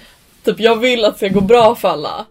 typ 0.46 0.60
jag 0.60 0.76
vill 0.76 1.06
att 1.06 1.14
det 1.14 1.18
ska 1.18 1.28
gå 1.40 1.42
bra 1.42 1.76
för 1.76 1.90
alla. 1.90 2.26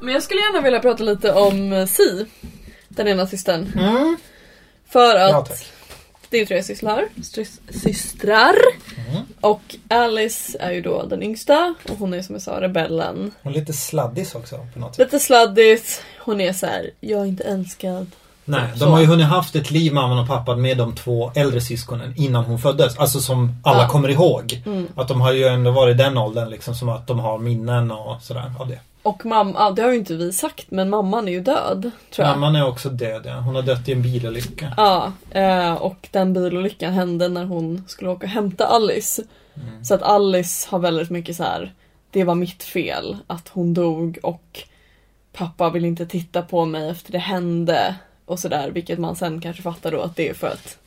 Men 0.00 0.14
jag 0.14 0.22
skulle 0.22 0.40
gärna 0.40 0.60
vilja 0.60 0.80
prata 0.80 1.04
lite 1.04 1.32
om 1.32 1.72
eh, 1.72 1.86
Si. 1.86 2.26
Den 2.88 3.08
ena 3.08 3.26
systern. 3.26 3.72
Mm. 3.78 4.16
För 4.88 5.16
att 5.16 5.30
Ja, 5.30 5.46
det 6.30 6.40
är 6.40 6.46
tre 6.46 6.62
systrar. 6.62 7.04
Systrar. 7.82 8.54
Mm. 9.08 9.22
Och 9.40 9.76
Alice 9.88 10.58
är 10.60 10.70
ju 10.70 10.80
då 10.80 11.06
den 11.06 11.22
yngsta. 11.22 11.74
Och 11.88 11.96
hon 11.98 12.14
är 12.14 12.22
som 12.22 12.34
jag 12.34 12.42
sa 12.42 12.60
rebellen. 12.60 13.30
Hon 13.42 13.52
är 13.54 13.58
lite 13.58 13.72
sladdis 13.72 14.34
också 14.34 14.66
på 14.74 14.80
något 14.80 14.94
sätt. 14.94 15.04
Lite 15.06 15.20
sladdigt. 15.24 16.02
Hon 16.18 16.40
är 16.40 16.52
så 16.52 16.66
här: 16.66 16.90
jag 17.00 17.20
är 17.20 17.24
inte 17.26 17.44
älskad. 17.44 18.06
Nej, 18.44 18.62
Så. 18.74 18.84
de 18.84 18.92
har 18.92 19.00
ju 19.00 19.06
hunnit 19.06 19.26
haft 19.26 19.56
ett 19.56 19.70
liv, 19.70 19.92
mamman 19.92 20.18
och 20.18 20.26
pappan, 20.26 20.60
med 20.62 20.76
de 20.78 20.94
två 20.94 21.32
äldre 21.34 21.60
syskonen 21.60 22.14
innan 22.16 22.44
hon 22.44 22.58
föddes. 22.58 22.98
Alltså 22.98 23.20
som 23.20 23.60
alla 23.64 23.82
Ja. 23.82 23.88
kommer 23.88 24.08
ihåg. 24.08 24.62
Mm. 24.66 24.86
Att 24.96 25.08
de 25.08 25.20
har 25.20 25.32
ju 25.32 25.44
ändå 25.46 25.70
varit 25.70 25.98
den 25.98 26.18
åldern 26.18 26.50
liksom, 26.50 26.74
som 26.74 26.88
att 26.88 27.06
de 27.06 27.18
har 27.18 27.38
minnen 27.38 27.90
och 27.90 28.22
sådär 28.22 28.52
av 28.58 28.68
det. 28.68 28.78
Och 29.02 29.26
mamma, 29.26 29.70
det 29.70 29.82
har 29.82 29.90
ju 29.90 29.96
inte 29.98 30.14
vi 30.14 30.32
sagt 30.32 30.70
men 30.70 30.90
mamman 30.90 31.28
är 31.28 31.32
ju 31.32 31.40
död. 31.40 31.90
Tror 32.10 32.28
jag. 32.28 32.38
Mamman 32.38 32.56
är 32.56 32.68
också 32.68 32.88
död, 32.88 33.22
ja. 33.24 33.40
Hon 33.40 33.54
har 33.54 33.62
dött 33.62 33.88
i 33.88 33.92
en 33.92 34.02
bilolycka. 34.02 34.74
Ja, 34.76 35.12
eh, 35.30 35.72
och 35.72 36.08
den 36.10 36.32
bilolyckan 36.32 36.92
hände 36.92 37.28
när 37.28 37.44
hon 37.44 37.84
skulle 37.88 38.10
åka 38.10 38.26
och 38.26 38.32
hämta 38.32 38.66
Alice. 38.66 39.22
Mm. 39.54 39.84
Så 39.84 39.94
att 39.94 40.02
Alice 40.02 40.68
har 40.70 40.78
väldigt 40.78 41.10
mycket 41.10 41.36
så 41.36 41.42
här. 41.42 41.74
det 42.10 42.24
var 42.24 42.34
mitt 42.34 42.62
fel 42.62 43.16
att 43.26 43.48
hon 43.48 43.74
dog 43.74 44.18
och 44.22 44.62
pappa 45.32 45.70
vill 45.70 45.84
inte 45.84 46.06
titta 46.06 46.42
på 46.42 46.64
mig 46.64 46.90
efter 46.90 47.12
det 47.12 47.18
hände. 47.18 47.94
Och 48.24 48.38
sådär, 48.38 48.70
vilket 48.70 48.98
man 48.98 49.16
sen 49.16 49.40
kanske 49.40 49.62
fattar 49.62 49.92
då 49.92 50.00
att 50.00 50.16
det 50.16 50.28
är 50.28 50.34
för 50.34 50.46
att 50.46 50.78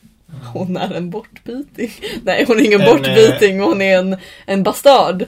hon 0.54 0.78
är 0.78 0.94
en 0.94 1.10
bortbyting. 1.10 1.92
Nej, 2.24 2.46
hon 2.48 2.60
är 2.60 2.64
ingen 2.64 2.82
En, 2.82 2.88
eh, 2.88 2.94
bortbyting, 2.94 3.62
hon 3.62 3.82
är 3.82 3.98
en, 3.98 4.18
en 4.46 4.64
bastard. 4.64 5.26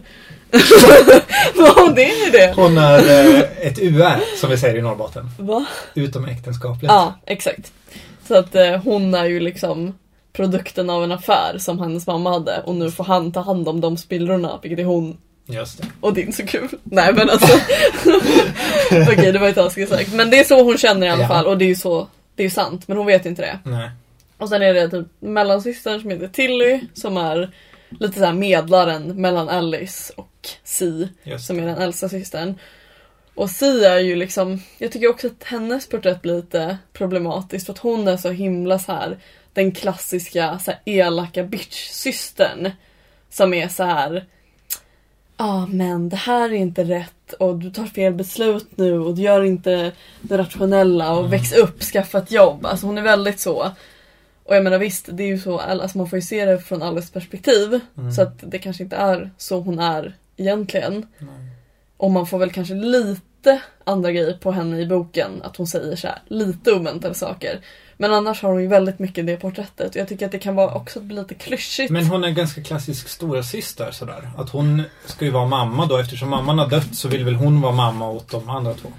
Ja, 1.57 1.91
det 1.95 2.05
är 2.11 2.31
det. 2.31 2.53
Hon 2.55 2.77
är 2.77 2.97
eh, 2.99 3.39
ett 3.67 3.79
UR, 3.79 4.37
som 4.39 4.49
vi 4.49 4.57
säger 4.57 4.75
i 4.75 4.81
Norrbotten. 4.81 5.29
Va? 5.39 5.65
Utom 5.93 6.25
äktenskapligt. 6.25 6.91
Ja, 6.91 7.13
exakt. 7.25 7.71
Så 8.27 8.37
att 8.37 8.55
eh, 8.55 8.75
hon 8.83 9.13
är 9.13 9.25
ju 9.25 9.39
liksom 9.39 9.93
produkten 10.33 10.89
av 10.89 11.03
en 11.03 11.11
affär 11.11 11.57
som 11.59 11.79
hennes 11.79 12.07
mamma 12.07 12.31
hade 12.31 12.61
och 12.65 12.75
nu 12.75 12.91
får 12.91 13.03
han 13.03 13.31
ta 13.31 13.39
hand 13.41 13.67
om 13.67 13.81
de 13.81 13.97
spillrorna, 13.97 14.59
vilket 14.61 14.79
är 14.79 14.83
hon 14.83 15.17
Just 15.47 15.77
det. 15.81 15.87
och 16.01 16.13
det 16.13 16.21
är 16.21 16.25
inte 16.25 16.37
så 16.37 16.45
kul. 16.47 16.69
Nej 16.83 17.13
men 17.13 17.29
alltså. 17.29 17.57
Okej, 19.11 19.31
det 19.31 19.39
var 19.39 19.47
ju 19.47 19.53
taskigt 19.53 19.89
sagt. 19.89 20.13
Men 20.13 20.29
det 20.29 20.39
är 20.39 20.43
så 20.43 20.63
hon 20.63 20.77
känner 20.77 21.07
i 21.07 21.09
alla 21.09 21.21
Ja. 21.21 21.27
fall 21.27 21.45
och 21.47 21.57
det 21.57 21.65
är 21.65 21.69
ju 21.69 21.75
så, 21.75 22.07
det 22.35 22.43
är 22.43 22.45
ju 22.45 22.49
sant, 22.51 22.87
men 22.87 22.97
hon 22.97 23.05
vet 23.05 23.25
inte 23.25 23.41
det. 23.41 23.59
Nej. 23.63 23.89
Och 24.37 24.49
sen 24.49 24.61
är 24.61 24.73
det 24.73 24.89
typ 24.89 25.07
mellansystern 25.19 26.01
som 26.01 26.09
heter 26.09 26.27
Tilly 26.27 26.79
som 26.93 27.17
är 27.17 27.51
lite 27.99 28.19
så 28.19 28.25
här 28.25 28.33
medlaren 28.33 29.21
mellan 29.21 29.49
Alice 29.49 30.13
och 30.17 30.27
Si 30.63 31.09
som 31.39 31.59
är 31.59 31.65
den 31.65 31.77
äldsta 31.77 32.09
systern. 32.09 32.55
Och 33.35 33.49
Si 33.49 33.85
är 33.85 33.99
ju 33.99 34.15
liksom, 34.15 34.61
jag 34.77 34.91
tycker 34.91 35.09
också 35.09 35.27
att 35.27 35.43
hennes 35.43 35.87
porträtt 35.87 36.21
blir 36.21 36.35
lite 36.35 36.77
problematiskt 36.93 37.65
för 37.65 37.73
att 37.73 37.79
hon 37.79 38.07
är 38.07 38.17
så 38.17 38.31
himla 38.31 38.79
så 38.79 38.91
här 38.91 39.17
den 39.53 39.71
klassiska 39.71 40.59
så 40.59 40.71
här, 40.71 40.79
elaka 40.85 41.43
bitch-systern. 41.43 42.71
Som 43.29 43.53
är 43.53 43.67
så 43.67 43.83
här. 43.83 44.25
Ja 45.37 45.45
ah, 45.45 45.67
men 45.67 46.09
det 46.09 46.15
här 46.15 46.49
är 46.49 46.53
inte 46.53 46.83
rätt 46.83 47.33
och 47.39 47.55
du 47.55 47.71
tar 47.71 47.85
fel 47.85 48.13
beslut 48.13 48.67
nu 48.75 48.99
och 48.99 49.15
du 49.15 49.21
gör 49.21 49.43
inte 49.43 49.91
det 50.21 50.37
rationella 50.37 51.11
och 51.11 51.19
Mm. 51.19 51.31
väx 51.31 51.53
upp, 51.53 51.81
skaffa 51.81 52.17
ett 52.17 52.31
jobb. 52.31 52.65
Alltså 52.65 52.85
hon 52.85 52.97
är 52.97 53.01
väldigt 53.01 53.39
så. 53.39 53.71
Och 54.43 54.55
jag 54.55 54.63
menar 54.63 54.77
visst, 54.77 55.09
det 55.11 55.23
är 55.23 55.27
ju 55.27 55.39
så, 55.39 55.59
alltså 55.59 55.97
man 55.97 56.09
får 56.09 56.17
ju 56.17 56.21
se 56.23 56.45
det 56.45 56.59
från 56.59 56.81
alles 56.81 57.11
perspektiv. 57.11 57.79
Mm. 57.97 58.11
Så 58.11 58.21
att 58.21 58.39
det 58.51 58.59
kanske 58.59 58.83
inte 58.83 58.95
är 58.95 59.31
så 59.37 59.59
hon 59.59 59.79
är 59.79 60.15
egentligen. 60.37 61.05
Nej. 61.19 61.29
Och 61.97 62.11
man 62.11 62.27
får 62.27 62.37
väl 62.39 62.51
kanske 62.51 62.73
lite 62.73 63.61
andra 63.83 64.11
grejer 64.11 64.33
på 64.33 64.51
henne 64.51 64.79
i 64.79 64.85
boken. 64.85 65.31
Att 65.43 65.57
hon 65.57 65.67
säger 65.67 65.95
så 65.95 66.07
här, 66.07 66.19
lite 66.27 66.71
oväntade 66.71 67.13
saker. 67.13 67.59
Men 67.97 68.13
annars 68.13 68.41
har 68.41 68.51
hon 68.51 68.61
ju 68.61 68.67
väldigt 68.67 68.99
mycket 68.99 69.25
det 69.27 69.37
porträttet. 69.37 69.89
Och 69.89 69.95
jag 69.95 70.07
tycker 70.07 70.25
att 70.25 70.31
det 70.31 70.39
kan 70.39 70.55
vara 70.55 70.73
också 70.73 70.99
bli 70.99 71.15
lite 71.15 71.33
klyschigt. 71.33 71.91
Men 71.91 72.05
hon 72.05 72.23
är 72.23 72.29
ganska 72.29 72.63
klassisk 72.63 73.07
stora 73.07 73.43
syster 73.43 73.91
sådär. 73.91 74.29
Att 74.37 74.49
hon 74.49 74.83
ska 75.05 75.25
ju 75.25 75.31
vara 75.31 75.45
mamma 75.45 75.85
då. 75.85 75.97
Eftersom 75.97 76.29
mamman 76.29 76.59
har 76.59 76.69
dött 76.69 76.95
så 76.95 77.07
vill 77.07 77.25
väl 77.25 77.35
hon 77.35 77.61
vara 77.61 77.73
mamma 77.73 78.09
åt 78.09 78.29
de 78.31 78.49
andra 78.49 78.73
två. 78.73 78.89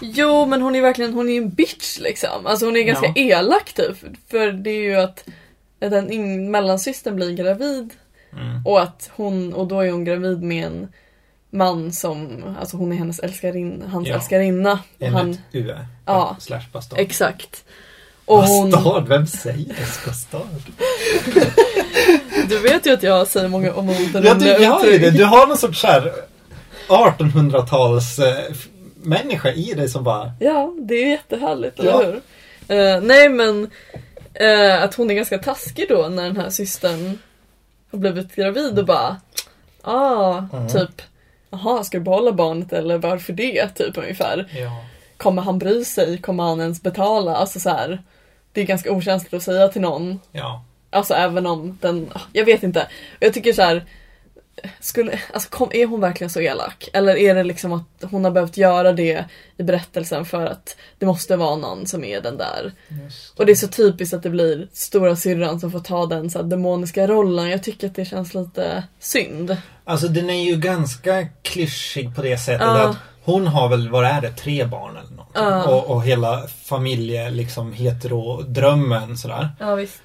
Jo, 0.00 0.46
men 0.46 0.62
hon 0.62 0.74
är 0.74 0.82
verkligen, 0.82 1.14
hon 1.14 1.28
är 1.28 1.36
en 1.36 1.50
bitch 1.50 1.98
liksom. 1.98 2.46
Alltså 2.46 2.66
hon 2.66 2.76
är 2.76 2.82
ganska 2.82 3.06
Ja. 3.06 3.12
elak 3.16 3.72
typ. 3.72 3.96
För 4.28 4.52
det 4.52 4.70
är 4.70 4.82
ju 4.82 4.94
att 4.94 5.24
den 5.78 6.50
mellansystern 6.50 7.16
blir 7.16 7.32
gravid. 7.32 7.90
Mm. 8.32 8.66
Och 8.66 8.82
att 8.82 9.10
hon, 9.16 9.52
och 9.54 9.66
då 9.66 9.80
är 9.80 9.90
hon 9.90 10.04
gravid 10.04 10.42
med 10.42 10.66
en 10.66 10.88
man 11.50 11.92
som, 11.92 12.44
alltså 12.60 12.76
hon 12.76 12.92
är 12.92 12.96
hennes 12.96 13.18
älskarin, 13.18 13.84
hans 13.92 14.08
Ja. 14.08 14.14
älskarinna. 14.14 14.72
Och 14.72 15.06
En 15.06 15.12
han, 15.14 15.30
ett 15.30 15.38
UE. 15.52 15.86
Ja. 16.06 16.36
Slash 16.40 16.62
bastard. 16.72 16.98
exakt. 16.98 17.64
Och 18.24 18.42
hon, 18.42 18.70
Bastard? 18.70 19.08
Vem 19.08 19.26
säger 19.26 19.64
det? 19.74 20.06
Bastard? 20.06 20.62
du 22.48 22.58
vet 22.58 22.86
ju 22.86 22.92
att 22.92 23.02
jag 23.02 23.26
säger 23.26 23.48
många 23.48 23.72
om 23.74 23.90
orden 23.90 24.22
Ja, 24.26 24.34
du, 24.34 24.46
jag 24.46 24.70
har 24.70 24.84
det. 24.98 25.10
Du 25.10 25.24
har 25.24 25.46
någon 25.46 25.56
sorts 25.58 25.82
här 25.84 26.12
1800-tals 26.88 28.18
eh, 28.18 28.54
människa 29.02 29.52
i 29.52 29.72
dig 29.74 29.88
som 29.88 30.04
bara... 30.04 30.32
Ja, 30.40 30.74
det 30.78 30.94
är 30.94 31.08
jättehärligt, 31.10 31.78
Ja. 31.82 32.02
eller 32.02 32.12
hur? 32.12 32.20
Eh, 32.96 33.00
nej 33.00 33.28
men, 33.28 33.70
eh, 34.34 34.82
att 34.82 34.94
hon 34.94 35.10
är 35.10 35.14
ganska 35.14 35.38
taskig 35.38 35.86
då 35.88 36.08
när 36.08 36.22
den 36.24 36.36
här 36.36 36.50
systern 36.50 37.18
har 37.90 37.98
blivit 37.98 38.34
gravid 38.36 38.78
och 38.78 38.86
bara 38.86 39.16
Ah, 39.82 40.42
Mm. 40.52 40.68
typ 40.68 41.02
Jaha, 41.50 41.84
ska 41.84 41.98
du 41.98 42.04
behålla 42.04 42.32
barnet 42.32 42.72
eller 42.72 42.98
varför 42.98 43.32
det? 43.32 43.68
Typ 43.68 43.98
ungefär. 43.98 44.48
Ja. 44.58 44.84
Kommer 45.16 45.42
han 45.42 45.58
bry 45.58 45.84
sig? 45.84 46.18
Kommer 46.18 46.44
han 46.44 46.60
ens 46.60 46.82
betala? 46.82 47.36
Alltså 47.36 47.60
så 47.60 47.70
här. 47.70 48.02
Det 48.52 48.60
är 48.60 48.64
ganska 48.64 48.92
okänsligt 48.92 49.34
att 49.34 49.42
säga 49.42 49.68
till 49.68 49.80
någon. 49.80 50.20
Ja. 50.32 50.64
Alltså 50.90 51.14
även 51.14 51.46
om 51.46 51.78
den, 51.80 52.08
jag 52.32 52.44
vet 52.44 52.62
inte. 52.62 52.86
Jag 53.20 53.34
tycker 53.34 53.52
så 53.52 53.62
här. 53.62 53.84
Skulle, 54.80 55.20
alltså 55.34 55.48
kom, 55.50 55.70
är 55.72 55.86
hon 55.86 56.00
verkligen 56.00 56.30
så 56.30 56.40
elak? 56.40 56.88
Eller 56.92 57.16
är 57.16 57.34
det 57.34 57.44
liksom 57.44 57.72
att 57.72 58.10
hon 58.10 58.24
har 58.24 58.30
behövt 58.30 58.56
göra 58.56 58.92
det 58.92 59.24
i 59.56 59.62
berättelsen 59.62 60.24
för 60.24 60.46
att 60.46 60.76
det 60.98 61.06
måste 61.06 61.36
vara 61.36 61.56
någon 61.56 61.86
som 61.86 62.04
är 62.04 62.20
den 62.20 62.36
där. 62.36 62.72
Just 62.88 63.38
Och 63.38 63.46
det 63.46 63.52
är 63.52 63.56
så 63.56 63.68
typiskt 63.68 64.14
att 64.14 64.22
det 64.22 64.30
blir 64.30 64.68
stora 64.72 65.16
syrran 65.16 65.60
som 65.60 65.72
får 65.72 65.80
ta 65.80 66.06
den 66.06 66.30
så 66.30 66.38
här 66.38 66.46
demoniska 66.46 67.06
rollen. 67.06 67.48
Jag 67.50 67.62
tycker 67.62 67.86
att 67.86 67.94
det 67.94 68.04
känns 68.04 68.34
lite 68.34 68.84
synd. 68.98 69.56
Alltså 69.84 70.08
den 70.08 70.30
är 70.30 70.44
ju 70.44 70.56
ganska 70.56 71.28
klyschig 71.42 72.14
på 72.16 72.22
det 72.22 72.38
sättet 72.38 72.60
Ja. 72.66 72.88
att 72.88 72.96
hon 73.24 73.46
har 73.46 73.68
väl, 73.68 73.88
vad 73.88 74.04
är 74.04 74.20
det, 74.20 74.30
tre 74.32 74.64
barn 74.64 74.96
eller 74.96 75.10
någonting. 75.10 75.42
Ja. 75.42 75.64
Och, 75.64 75.90
och 75.90 76.04
hela 76.04 76.46
familje, 76.64 77.30
liksom 77.30 77.72
hetero-drömmen 77.72 79.16
sådär. 79.18 79.48
Ja 79.60 79.74
visst. 79.74 80.02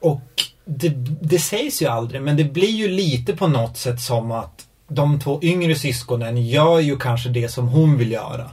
Och 0.00 0.20
det, 0.68 0.88
det 1.20 1.38
sägs 1.38 1.82
ju 1.82 1.86
aldrig, 1.86 2.22
men 2.22 2.36
det 2.36 2.44
blir 2.44 2.70
ju 2.70 2.88
lite 2.88 3.36
på 3.36 3.46
något 3.46 3.76
sätt 3.76 4.00
som 4.00 4.32
att 4.32 4.66
de 4.88 5.20
två 5.20 5.40
yngre 5.42 5.74
syskonen 5.74 6.46
gör 6.46 6.80
ju 6.80 6.98
kanske 6.98 7.28
det 7.28 7.48
som 7.48 7.68
hon 7.68 7.98
vill 7.98 8.12
göra. 8.12 8.50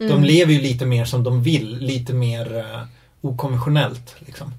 Mm. 0.00 0.12
De 0.12 0.24
lever 0.24 0.52
ju 0.52 0.60
lite 0.60 0.86
mer 0.86 1.04
som 1.04 1.24
de 1.24 1.42
vill, 1.42 1.78
lite 1.78 2.12
mer 2.12 2.56
eh, 2.56 2.82
okonventionellt. 3.20 4.16
Liksom. 4.18 4.54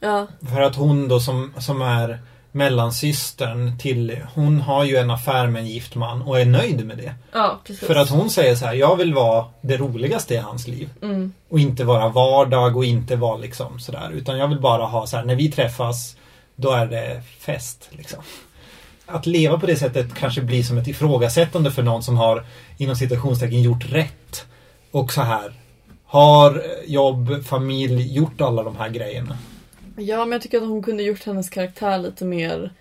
Ja. 0.00 0.26
För 0.40 0.60
att 0.60 0.76
hon 0.76 1.08
då 1.08 1.20
som, 1.20 1.52
som 1.58 1.82
är 1.82 2.18
mellansystern 2.58 3.78
till, 3.78 4.20
hon 4.34 4.60
har 4.60 4.84
ju 4.84 4.96
en 4.96 5.10
affär 5.10 5.46
med 5.46 5.62
en 5.62 5.68
gift 5.68 5.94
man 5.94 6.22
och 6.22 6.40
är 6.40 6.44
nöjd 6.44 6.86
med 6.86 6.96
det. 6.96 7.14
Ja 7.32 7.60
precis. 7.64 7.86
För 7.86 7.94
att 7.94 8.10
hon 8.10 8.30
säger 8.30 8.54
så 8.54 8.66
här, 8.66 8.74
jag 8.74 8.96
vill 8.96 9.14
vara 9.14 9.44
det 9.60 9.76
roligaste 9.76 10.34
i 10.34 10.36
hans 10.36 10.68
liv. 10.68 10.90
Mm. 11.02 11.32
Och 11.48 11.58
inte 11.58 11.84
vara 11.84 12.08
vardag 12.08 12.76
och 12.76 12.84
inte 12.84 13.16
vara 13.16 13.36
liksom 13.36 13.80
sådär. 13.80 14.10
Utan 14.12 14.38
jag 14.38 14.48
vill 14.48 14.60
bara 14.60 14.86
ha 14.86 15.06
så 15.06 15.16
här, 15.16 15.24
när 15.24 15.34
vi 15.34 15.50
träffas, 15.50 16.16
då 16.56 16.70
är 16.70 16.86
det 16.86 17.22
fest 17.40 17.88
liksom. 17.90 18.22
Att 19.06 19.26
leva 19.26 19.58
på 19.58 19.66
det 19.66 19.76
sättet 19.76 20.14
kanske 20.14 20.40
blir 20.40 20.62
som 20.62 20.78
ett 20.78 20.88
ifrågasättande 20.88 21.70
för 21.70 21.82
någon 21.82 22.02
som 22.02 22.16
har 22.16 22.46
inom 22.76 22.96
citationstecken 22.96 23.62
gjort 23.62 23.92
rätt. 23.92 24.46
Och 24.90 25.12
så 25.12 25.22
här 25.22 25.52
har 26.04 26.62
jobb, 26.86 27.44
familj, 27.44 28.14
gjort 28.14 28.40
alla 28.40 28.62
de 28.62 28.76
här 28.76 28.88
grejerna. 28.88 29.38
Ja, 29.98 30.18
men 30.18 30.32
jag 30.32 30.42
tycker 30.42 30.58
att 30.58 30.68
hon 30.68 30.82
kunde 30.82 31.02
gjort 31.02 31.26
hennes 31.26 31.50
karaktär 31.50 31.98
lite 31.98 32.24
mer 32.24 32.72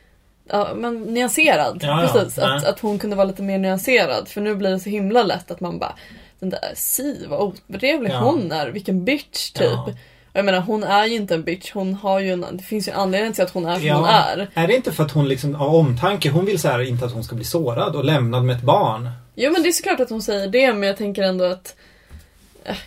ja, 0.49 0.69
men 0.75 1.01
nyanserad. 1.01 1.80
Ja, 1.82 2.01
ja. 2.01 2.08
Precis, 2.13 2.39
att, 2.39 2.65
att 2.65 2.80
hon 2.80 2.99
kunde 2.99 3.15
vara 3.15 3.27
lite 3.27 3.41
mer 3.41 3.58
nyanserad. 3.58 4.27
För 4.27 4.41
nu 4.41 4.56
blir 4.56 4.69
det 4.69 4.80
så 4.80 4.89
himla 4.89 5.23
lätt 5.23 5.51
att 5.51 5.60
man 5.60 5.80
bara 5.80 5.95
Den 6.39 6.49
där 6.49 6.60
Si, 6.75 7.25
vad 7.30 7.39
otrevlig 7.41 8.12
Ja. 8.12 8.19
hon 8.19 8.51
är, 8.51 8.67
vilken 8.69 9.06
bitch 9.06 9.51
typ. 9.51 9.95
Jag 10.34 10.45
menar 10.45 10.60
hon 10.60 10.84
är 10.84 11.06
ju 11.06 11.15
inte 11.15 11.34
en 11.34 11.43
bitch, 11.43 11.71
hon 11.73 11.93
har 11.93 12.19
ju 12.19 12.32
en, 12.32 12.45
det 12.51 12.63
finns 12.63 12.88
ju 12.88 12.91
en 12.91 12.97
anledning 12.99 13.34
till 13.34 13.43
att 13.43 13.51
hon 13.53 13.65
är 13.65 13.75
som 13.75 13.86
Ja. 13.86 13.95
hon 13.95 14.06
är. 14.06 14.47
Är 14.53 14.67
det 14.67 14.75
inte 14.75 14.91
för 14.91 15.03
att 15.03 15.12
hon 15.12 15.27
liksom 15.27 15.56
av 15.56 15.75
omtanke, 15.75 16.30
hon 16.30 16.45
vill 16.45 16.60
så 16.60 16.67
här 16.67 16.82
inte 16.82 17.06
att 17.06 17.13
hon 17.13 17.23
ska 17.23 17.36
bli 17.36 17.45
sårad 17.45 17.95
och 17.95 18.06
lämnad 18.06 18.43
med 18.45 18.56
ett 18.56 18.62
barn? 18.63 19.10
Jo 19.36 19.51
men 19.51 19.63
det 19.63 19.69
är 19.69 19.71
såklart 19.71 19.99
att 19.99 20.10
hon 20.10 20.21
säger 20.21 20.47
det 20.47 20.73
men 20.73 20.88
jag 20.88 20.97
tänker 20.97 21.23
ändå 21.23 21.45
att 21.45 21.75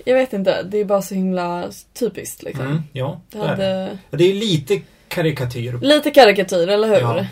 Jag 0.05 0.15
vet 0.15 0.33
inte, 0.33 0.63
det 0.63 0.79
är 0.79 0.85
bara 0.85 1.03
så 1.03 1.15
himla 1.15 1.71
typiskt 1.99 2.43
liksom. 2.43 2.67
Mm, 2.67 2.83
ja, 2.93 3.21
Det 3.31 3.39
det 3.39 3.45
är 3.45 3.57
det. 3.57 3.63
hade... 3.65 3.99
Det 4.11 4.25
är 4.31 4.35
lite 4.35 4.81
karikatyr. 5.09 5.79
Lite 5.83 6.11
karikatyr, 6.11 6.69
eller 6.69 6.89
hur? 6.89 7.01
Ja. 7.01 7.27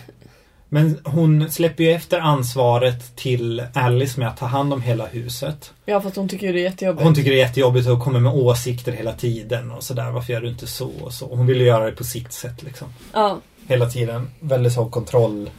Men 0.71 1.01
hon 1.05 1.51
släpper 1.51 1.85
ju 1.85 1.91
efter 1.93 2.19
ansvaret 2.19 3.17
till 3.17 3.63
Alice 3.75 4.21
med 4.21 4.29
att 4.29 4.37
ta 4.37 4.47
hand 4.47 4.73
om 4.73 4.83
hela 4.83 5.07
huset. 5.07 5.73
Ja, 5.85 6.01
fast 6.01 6.17
hon 6.17 6.29
tycker 6.29 6.47
ju 6.47 6.53
det 6.53 6.59
är 6.61 6.63
jättejobbigt. 6.63 7.05
Hon 7.05 7.15
tycker 7.15 7.31
det 7.31 7.37
är 7.37 7.47
jättejobbigt 7.47 7.89
och 7.89 8.01
kommer 8.03 8.21
med 8.21 8.33
åsikter 8.33 8.93
hela 8.93 9.13
tiden 9.13 9.71
och 9.71 9.83
sådär. 9.83 10.11
Varför 10.11 10.33
gör 10.33 10.41
du 10.41 10.49
inte 10.49 10.67
så 10.67 10.91
och 11.03 11.13
så? 11.13 11.27
Hon 11.27 11.47
vill 11.47 11.61
ju 11.61 11.67
göra 11.67 11.85
det 11.87 11.93
på 11.93 12.05
sitt 12.05 12.33
sätt 12.33 12.63
liksom. 12.63 12.89
Ja, 13.13 13.39
Hela 13.67 13.87
tiden. 13.91 14.31
Väldigt 14.41 14.73
så 14.73 14.85
kontroll. 14.87 15.51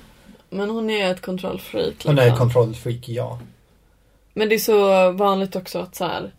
men 0.50 0.70
hon 0.70 0.90
är 0.90 1.12
ett 1.12 1.22
kontrollfreak. 1.22 1.88
Liksom. 1.90 2.10
Hon 2.18 2.20
är 2.26 2.36
kontrollfreak, 2.36 3.10
ja. 3.10 3.40
Men 4.34 4.50
det 4.50 4.56
är 4.56 4.60
så 4.60 5.12
vanligt 5.12 5.56
också 5.56 5.80
att 5.80 5.96
så 5.96 6.06
här. 6.06 6.32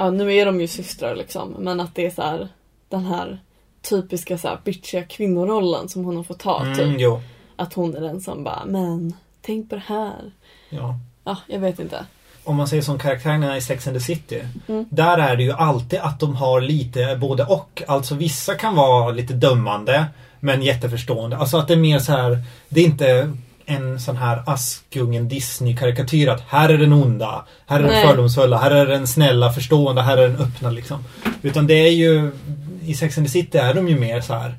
Ja, 0.00 0.10
nu 0.10 0.34
är 0.34 0.46
de 0.46 0.60
ju 0.60 0.68
systrar 0.68 1.16
liksom. 1.16 1.56
Men 1.58 1.80
att 1.80 1.94
det 1.94 2.06
är 2.06 2.10
så 2.10 2.22
här. 2.22 2.48
Den 2.88 3.04
här 3.04 3.38
typiska 3.82 4.38
så 4.38 4.48
här 4.48 4.58
bitchiga 4.64 5.02
kvinnorollen 5.02 5.88
som 5.88 6.04
hon 6.04 6.16
har 6.16 6.22
fått 6.22 6.38
ta. 6.38 6.62
Mm, 6.62 6.76
Typ. 6.76 7.00
jo. 7.00 7.20
Att 7.56 7.74
hon 7.74 7.96
är 7.96 8.00
den 8.00 8.20
som 8.20 8.44
bara, 8.44 8.62
men 8.66 9.14
tänk 9.42 9.68
på 9.68 9.74
det 9.74 9.82
här. 9.86 10.32
Ja. 10.70 10.98
Ja, 11.24 11.36
jag 11.46 11.60
vet 11.60 11.78
inte. 11.78 12.04
Om 12.44 12.56
man 12.56 12.68
säger 12.68 12.82
som 12.82 12.98
karaktärerna 12.98 13.56
i 13.56 13.60
Sex 13.60 13.86
and 13.86 13.96
the 13.96 14.00
City. 14.00 14.42
Mm. 14.68 14.84
Där 14.90 15.18
är 15.18 15.36
det 15.36 15.42
ju 15.42 15.52
alltid 15.52 15.98
att 15.98 16.20
de 16.20 16.36
har 16.36 16.60
lite 16.60 17.16
både 17.20 17.44
och. 17.44 17.82
Alltså 17.88 18.14
vissa 18.14 18.54
kan 18.54 18.74
vara 18.74 19.10
lite 19.10 19.34
dömande 19.34 20.06
men 20.40 20.62
jätteförstående. 20.62 21.36
Alltså 21.36 21.56
att 21.56 21.68
det 21.68 21.74
är 21.74 21.78
mer 21.78 21.98
så 21.98 22.12
här. 22.12 22.38
Det 22.68 22.80
är 22.80 22.84
inte 22.84 23.36
en 23.70 24.00
sån 24.00 24.16
här 24.16 24.42
Askungen 24.46 25.28
Disney-karikatyr 25.28 26.28
att 26.28 26.42
här 26.48 26.68
är 26.68 26.78
den 26.78 26.92
onda, 26.92 27.44
här 27.66 27.78
är 27.78 27.82
den 27.82 27.92
Nej. 27.92 28.06
fördomsfulla, 28.06 28.58
här 28.58 28.70
är 28.70 28.86
den 28.86 29.06
snälla, 29.06 29.52
förstående, 29.52 30.02
här 30.02 30.18
är 30.18 30.28
den 30.28 30.36
öppna 30.36 30.70
liksom. 30.70 31.04
Utan 31.42 31.66
det 31.66 31.74
är 31.74 31.92
ju 31.92 32.30
i 32.84 32.94
Sex 32.94 33.18
and 33.18 33.26
the 33.26 33.32
City 33.32 33.58
är 33.58 33.74
de 33.74 33.88
ju 33.88 33.98
mer 33.98 34.20
så 34.20 34.34
här. 34.34 34.54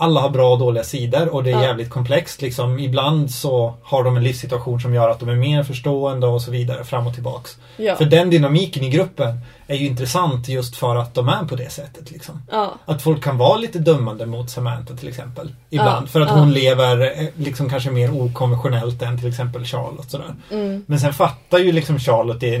Alla 0.00 0.20
har 0.20 0.30
bra 0.30 0.52
och 0.52 0.58
dåliga 0.58 0.84
sidor 0.84 1.28
och 1.34 1.44
det 1.44 1.50
är 1.50 1.54
Ja. 1.54 1.62
jävligt 1.62 1.90
komplext 1.90 2.42
liksom. 2.42 2.78
Ibland 2.78 3.30
så 3.30 3.74
har 3.82 4.04
de 4.04 4.16
en 4.16 4.22
livssituation 4.24 4.80
som 4.80 4.94
gör 4.94 5.10
att 5.10 5.20
de 5.20 5.28
är 5.28 5.34
mer 5.34 5.62
förstående 5.62 6.26
och 6.26 6.42
så 6.42 6.50
vidare 6.50 6.84
fram 6.84 7.06
och 7.06 7.14
tillbaks. 7.14 7.56
Ja. 7.76 7.96
För 7.96 8.04
den 8.04 8.30
dynamiken 8.30 8.84
i 8.84 8.90
gruppen 8.90 9.40
är 9.66 9.76
ju 9.76 9.86
intressant 9.86 10.48
just 10.48 10.76
för 10.76 10.96
att 10.96 11.14
de 11.14 11.28
är 11.28 11.44
på 11.44 11.56
det 11.56 11.70
sättet. 11.70 12.10
Liksom. 12.10 12.42
Ja, 12.50 12.74
Att 12.84 13.02
folk 13.02 13.24
kan 13.24 13.38
vara 13.38 13.56
lite 13.56 13.78
dömande 13.78 14.26
mot 14.26 14.50
Samantha 14.50 14.96
till 14.96 15.08
exempel. 15.08 15.54
Ibland. 15.70 16.08
För 16.08 16.20
att 16.20 16.30
hon 16.30 16.52
lever 16.52 17.00
eh, 17.22 17.28
liksom 17.36 17.68
kanske 17.70 17.90
mer 17.90 18.22
okonventionellt 18.22 19.02
än 19.02 19.18
till 19.18 19.28
exempel 19.28 19.64
Charlotte. 19.64 20.10
Sådär. 20.10 20.34
mm. 20.50 20.84
Men 20.86 21.00
sen 21.00 21.12
fattar 21.12 21.58
ju 21.58 21.72
liksom 21.72 21.98
Charlotte 21.98 22.40
det, 22.40 22.58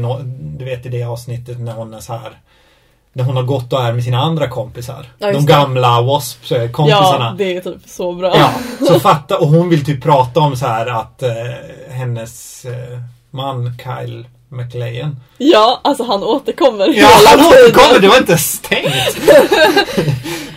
du 0.58 0.64
vet 0.64 0.86
i 0.86 0.88
det 0.88 1.02
avsnittet 1.04 1.60
när 1.60 1.72
hon 1.72 1.94
är 1.94 2.00
så 2.00 2.12
här 2.12 2.38
när 3.18 3.24
hon 3.24 3.36
har 3.36 3.42
gått 3.42 3.72
och 3.72 3.82
är 3.82 3.92
med 3.92 4.04
sina 4.04 4.18
andra 4.18 4.48
kompisar. 4.48 5.06
Ja, 5.18 5.32
de 5.32 5.46
gamla 5.46 6.00
W.A.S.P-kompisarna. 6.00 7.24
ja, 7.24 7.34
det 7.38 7.56
är 7.56 7.60
typ 7.60 7.76
så 7.86 8.12
bra. 8.12 8.36
Ja, 8.36 8.50
så 8.86 9.00
fatta 9.10 9.38
och 9.38 9.46
hon 9.48 9.68
vill 9.68 9.84
typ 9.84 10.02
prata 10.02 10.40
om 10.40 10.56
så 10.56 10.66
här 10.66 10.86
att 10.86 11.22
eh, 11.22 11.30
hennes 11.90 12.64
eh, 12.64 12.98
man 13.30 13.78
Kyle 13.78 14.26
McLean 14.48 15.16
Ja, 15.38 15.80
alltså 15.84 16.04
han 16.04 16.22
återkommer 16.22 16.88
Ja, 16.88 17.08
han 17.26 17.40
återkommer! 17.46 18.00
Det 18.00 18.08
var 18.08 18.16
inte 18.18 18.38
stängt! 18.38 19.18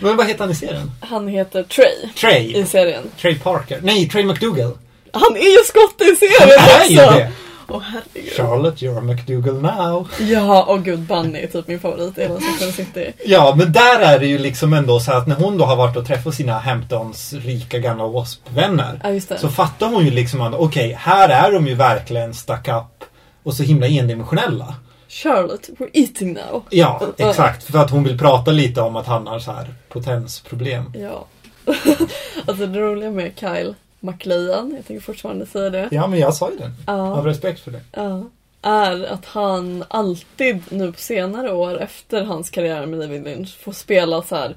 Men 0.00 0.16
vad 0.16 0.26
heter 0.26 0.40
han 0.40 0.50
i 0.50 0.54
serien? 0.54 0.90
Han 1.00 1.28
heter 1.28 1.62
Trey 1.62 2.10
i 2.14 2.18
Trey. 2.18 2.66
serien. 2.66 3.02
Trey 3.20 3.38
Parker. 3.38 3.78
Nej, 3.82 4.08
Trey 4.08 4.24
McDougal. 4.24 4.72
Han 5.12 5.36
är 5.36 5.58
ju 5.58 5.64
skott 5.64 6.00
i 6.00 6.04
Han 6.04 6.16
serien 6.16 6.80
är 6.80 6.90
ju 6.90 7.04
också! 7.04 7.18
det! 7.18 7.32
Herregud. 7.68 8.32
Charlotte, 8.36 8.82
you're 8.82 8.98
a 8.98 9.00
McDougal 9.00 9.62
now. 9.62 10.08
Ja, 10.20 10.62
och 10.62 10.84
gud 10.84 11.00
Bunny 11.00 11.38
är 11.38 11.46
typ 11.46 11.68
min 11.68 11.80
favorit 11.80 12.18
i 12.18 12.28
the 12.58 12.72
City. 12.72 13.12
Ja, 13.26 13.54
men 13.56 13.72
där 13.72 14.00
är 14.00 14.18
det 14.18 14.26
ju 14.26 14.38
liksom 14.38 14.72
ändå 14.72 15.00
så 15.00 15.12
att 15.12 15.26
när 15.26 15.36
hon 15.36 15.58
då 15.58 15.64
har 15.64 15.76
varit 15.76 15.96
och 15.96 16.06
träffat 16.06 16.34
sina 16.34 16.58
Hamptons 16.58 17.32
rika 17.32 17.78
gamla 17.78 18.04
W.A.S.P-vänner. 18.04 19.20
Ja. 19.28 19.36
Så 19.38 19.48
fattar 19.48 19.86
hon 19.86 20.04
ju 20.04 20.10
liksom 20.10 20.40
att 20.40 20.54
okej, 20.54 20.96
här 21.00 21.28
är 21.28 21.52
de 21.52 21.66
ju 21.66 21.74
verkligen 21.74 22.34
stuck 22.34 22.68
up 22.68 23.04
och 23.42 23.54
så 23.54 23.62
himla 23.62 23.86
endimensionella. 23.86 24.74
Charlotte, 25.08 25.70
we're 25.78 25.90
eating 25.92 26.32
now. 26.32 26.62
Ja, 26.70 27.02
exakt. 27.16 27.64
För 27.64 27.78
att 27.78 27.90
hon 27.90 28.04
vill 28.04 28.18
prata 28.18 28.50
lite 28.50 28.80
om 28.80 28.96
att 28.96 29.06
han 29.06 29.26
har 29.26 29.38
så 29.38 29.52
här 29.52 29.74
potensproblem. 29.88 30.92
Ja. 30.94 31.26
alltså 32.46 32.66
det 32.66 32.80
roliga 32.80 33.10
med 33.10 33.32
Kyle 33.36 33.74
McLean, 34.02 34.72
jag 34.76 34.86
tänker 34.86 35.00
fortfarande 35.00 35.46
säga 35.46 35.70
det. 35.70 35.88
Ja, 35.90 36.06
men 36.06 36.18
jag 36.18 36.34
sa 36.34 36.50
ju 36.50 36.56
det. 36.56 36.70
Ja. 36.86 36.92
Av 37.18 37.26
respekt 37.26 37.60
för 37.60 37.70
det. 37.70 37.80
Ja. 37.92 38.24
Är 38.62 39.04
att 39.04 39.24
han 39.26 39.84
alltid 39.88 40.58
nu 40.68 40.92
på 40.92 40.98
senare 41.00 41.52
år 41.52 41.80
efter 41.80 42.24
hans 42.24 42.50
karriär 42.50 42.86
med 42.86 42.98
David 43.00 43.24
Lynch 43.24 43.58
får 43.58 43.72
spela 43.72 44.22
så 44.22 44.36
här 44.36 44.56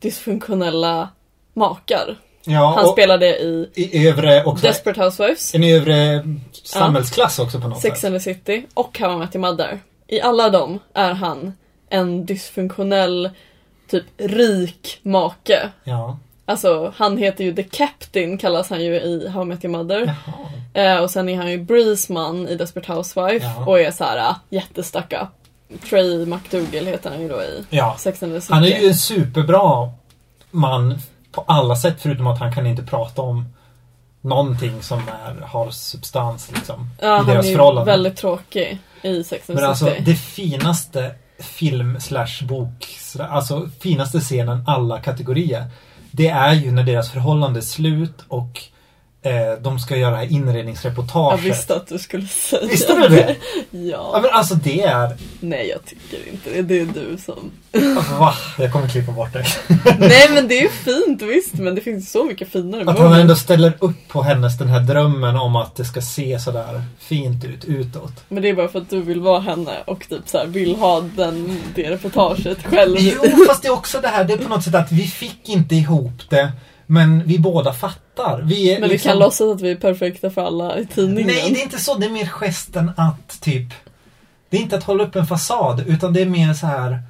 dysfunktionella 0.00 1.08
makar. 1.54 2.16
Ja, 2.44 2.74
Han 2.76 2.88
spelade 2.88 3.26
i 3.38 3.70
i 3.74 4.08
övre 4.08 4.44
också. 4.44 4.66
Desperate 4.66 5.02
Housewives, 5.04 5.54
En 5.54 5.64
övre 5.64 6.24
samhällsklass 6.52 7.38
också 7.38 7.60
på 7.60 7.68
något 7.68 7.80
Sex 7.80 8.00
sätt. 8.00 8.08
and 8.12 8.16
the 8.16 8.34
City 8.34 8.66
och 8.74 8.98
How 8.98 9.12
I 9.12 9.16
Met 9.16 9.34
Your 9.34 9.46
Mother. 9.50 9.78
I 10.06 10.20
alla 10.20 10.50
dem 10.50 10.78
är 10.94 11.12
han 11.12 11.52
en 11.88 12.26
dysfunktionell, 12.26 13.30
typ 13.90 14.04
rik 14.16 14.98
make. 15.02 15.70
Ja. 15.84 16.18
Alltså 16.50 16.92
han 16.96 17.16
heter 17.18 17.44
ju 17.44 17.54
The 17.54 17.62
Captain 17.62 18.38
kallas 18.38 18.70
han 18.70 18.84
ju 18.84 18.94
i 18.94 19.28
How 19.28 19.42
I 19.42 19.44
Met 19.44 19.64
Your 19.64 19.76
Mother. 19.78 20.14
Jaha. 20.74 20.94
Eh, 20.96 21.02
och 21.02 21.10
sen 21.10 21.28
är 21.28 21.36
han 21.36 21.50
ju 21.50 21.58
Breezeman 21.64 22.48
i 22.48 22.56
Desperate 22.56 22.92
Housewife 22.92 23.46
Ja. 23.56 23.64
och 23.66 23.80
är 23.80 23.90
såhär 23.90 24.16
uh, 24.30 24.36
jättestuck 24.48 25.12
up. 25.12 25.28
Trey 25.90 26.26
McDougal 26.26 26.86
heter 26.86 27.10
han 27.10 27.20
ju 27.20 27.28
då 27.28 27.42
i 27.42 27.64
Ja. 27.70 27.96
Sex 27.98 28.22
and 28.22 28.32
the 28.32 28.40
City. 28.40 28.52
Han 28.54 28.64
är 28.64 28.80
ju 28.80 28.88
en 28.88 28.94
superbra 28.94 29.90
man 30.50 30.98
på 31.32 31.44
alla 31.46 31.76
sätt 31.76 31.96
förutom 32.00 32.26
att 32.26 32.38
han 32.38 32.52
kan 32.52 32.66
inte 32.66 32.82
prata 32.82 33.22
om 33.22 33.44
någonting 34.20 34.82
som 34.82 34.98
är, 34.98 35.40
har 35.46 35.70
substans 35.70 36.50
liksom. 36.54 36.90
ja, 37.00 37.06
I 37.06 37.16
han 37.16 37.26
deras 37.26 37.46
är 37.46 37.50
ju 37.78 37.84
väldigt 37.84 38.16
tråkig 38.16 38.78
i 39.02 39.24
Sex 39.24 39.50
and 39.50 39.54
Men 39.56 39.64
the 39.64 39.68
alltså 39.68 39.86
City. 39.86 40.02
det 40.04 40.14
finaste 40.14 41.14
film 41.38 42.00
slash 42.00 42.44
bok, 42.44 42.88
alltså 43.18 43.68
finaste 43.80 44.20
scenen 44.20 44.64
alla 44.66 45.00
kategorier. 45.00 45.64
Det 46.10 46.28
är 46.28 46.54
ju 46.54 46.72
när 46.72 46.82
deras 46.82 47.10
förhållande 47.10 47.58
är 47.58 47.62
slut 47.62 48.24
och 48.28 48.62
de 49.62 49.78
ska 49.78 49.96
göra 49.96 50.10
det 50.10 50.16
här 50.16 50.26
Jag 51.30 51.36
visste 51.36 51.76
att 51.76 51.86
du 51.86 51.98
skulle 51.98 52.26
säga 52.26 52.66
Visste 52.66 52.94
du 52.94 53.08
det? 53.08 53.36
Ja 53.70 54.10
Ja. 54.12 54.20
men 54.22 54.30
alltså 54.30 54.54
det 54.54 54.82
är... 54.82 55.16
Nej 55.40 55.68
jag 55.68 55.84
tycker 55.84 56.32
inte 56.32 56.50
det. 56.50 56.62
Det 56.62 56.80
är 56.80 56.86
du 56.86 57.16
som... 57.18 57.50
Alltså, 57.96 58.14
va? 58.14 58.34
Jag 58.58 58.72
kommer 58.72 58.88
klippa 58.88 59.12
bort 59.12 59.32
det. 59.32 59.44
Nej 59.98 60.30
men 60.34 60.48
det 60.48 60.58
är 60.58 60.62
ju 60.62 60.68
fint 60.68 61.22
visst 61.22 61.54
men 61.54 61.74
det 61.74 61.80
finns 61.80 62.12
så 62.12 62.24
mycket 62.24 62.48
finare 62.48 62.90
Att 62.90 62.98
han 62.98 63.12
ändå 63.12 63.34
ställer 63.36 63.72
upp 63.80 64.08
på 64.08 64.22
hennes 64.22 64.58
den 64.58 64.68
här 64.68 64.80
drömmen 64.80 65.36
om 65.36 65.56
att 65.56 65.76
det 65.76 65.84
ska 65.84 66.00
se 66.00 66.38
sådär 66.40 66.82
fint 66.98 67.44
ut 67.44 67.64
utåt. 67.64 68.12
Men 68.28 68.42
det 68.42 68.48
är 68.48 68.54
bara 68.54 68.68
för 68.68 68.78
att 68.78 68.90
du 68.90 69.02
vill 69.02 69.20
vara 69.20 69.40
henne 69.40 69.72
och 69.86 70.08
typ 70.08 70.28
så 70.28 70.38
här 70.38 70.46
vill 70.46 70.76
ha 70.76 71.00
den, 71.00 71.60
det 71.74 71.90
reportaget 71.90 72.58
själv. 72.66 72.96
Jo, 72.98 73.22
fast 73.48 73.62
det 73.62 73.68
är 73.68 73.72
också 73.72 74.00
det 74.00 74.08
här, 74.08 74.24
det 74.24 74.32
är 74.32 74.38
på 74.38 74.48
något 74.48 74.64
sätt 74.64 74.74
att 74.74 74.92
vi 74.92 75.02
fick 75.06 75.48
inte 75.48 75.74
ihop 75.74 76.22
det, 76.28 76.52
men 76.90 77.22
vi 77.26 77.38
båda 77.38 77.72
fattar. 77.72 78.42
Vi 78.42 78.72
Men 78.72 78.82
vi 78.82 78.88
liksom- 78.88 79.10
kan 79.10 79.18
låtsas 79.18 79.54
att 79.54 79.60
vi 79.60 79.70
är 79.70 79.76
perfekta 79.76 80.30
för 80.30 80.42
alla 80.46 80.78
i 80.78 80.86
tidningen. 80.86 81.26
Nej, 81.26 81.50
det 81.52 81.60
är 81.60 81.62
inte 81.64 81.78
så. 81.78 81.94
Det 81.94 82.06
är 82.06 82.10
mer 82.10 82.26
gesten 82.26 82.90
att 82.96 83.40
typ... 83.40 83.66
Det 84.50 84.56
är 84.56 84.60
inte 84.60 84.76
att 84.76 84.84
hålla 84.84 85.04
upp 85.04 85.16
en 85.16 85.26
fasad, 85.26 85.84
utan 85.86 86.12
det 86.12 86.20
är 86.22 86.26
mer 86.26 86.52
så 86.54 86.66
här... 86.66 87.02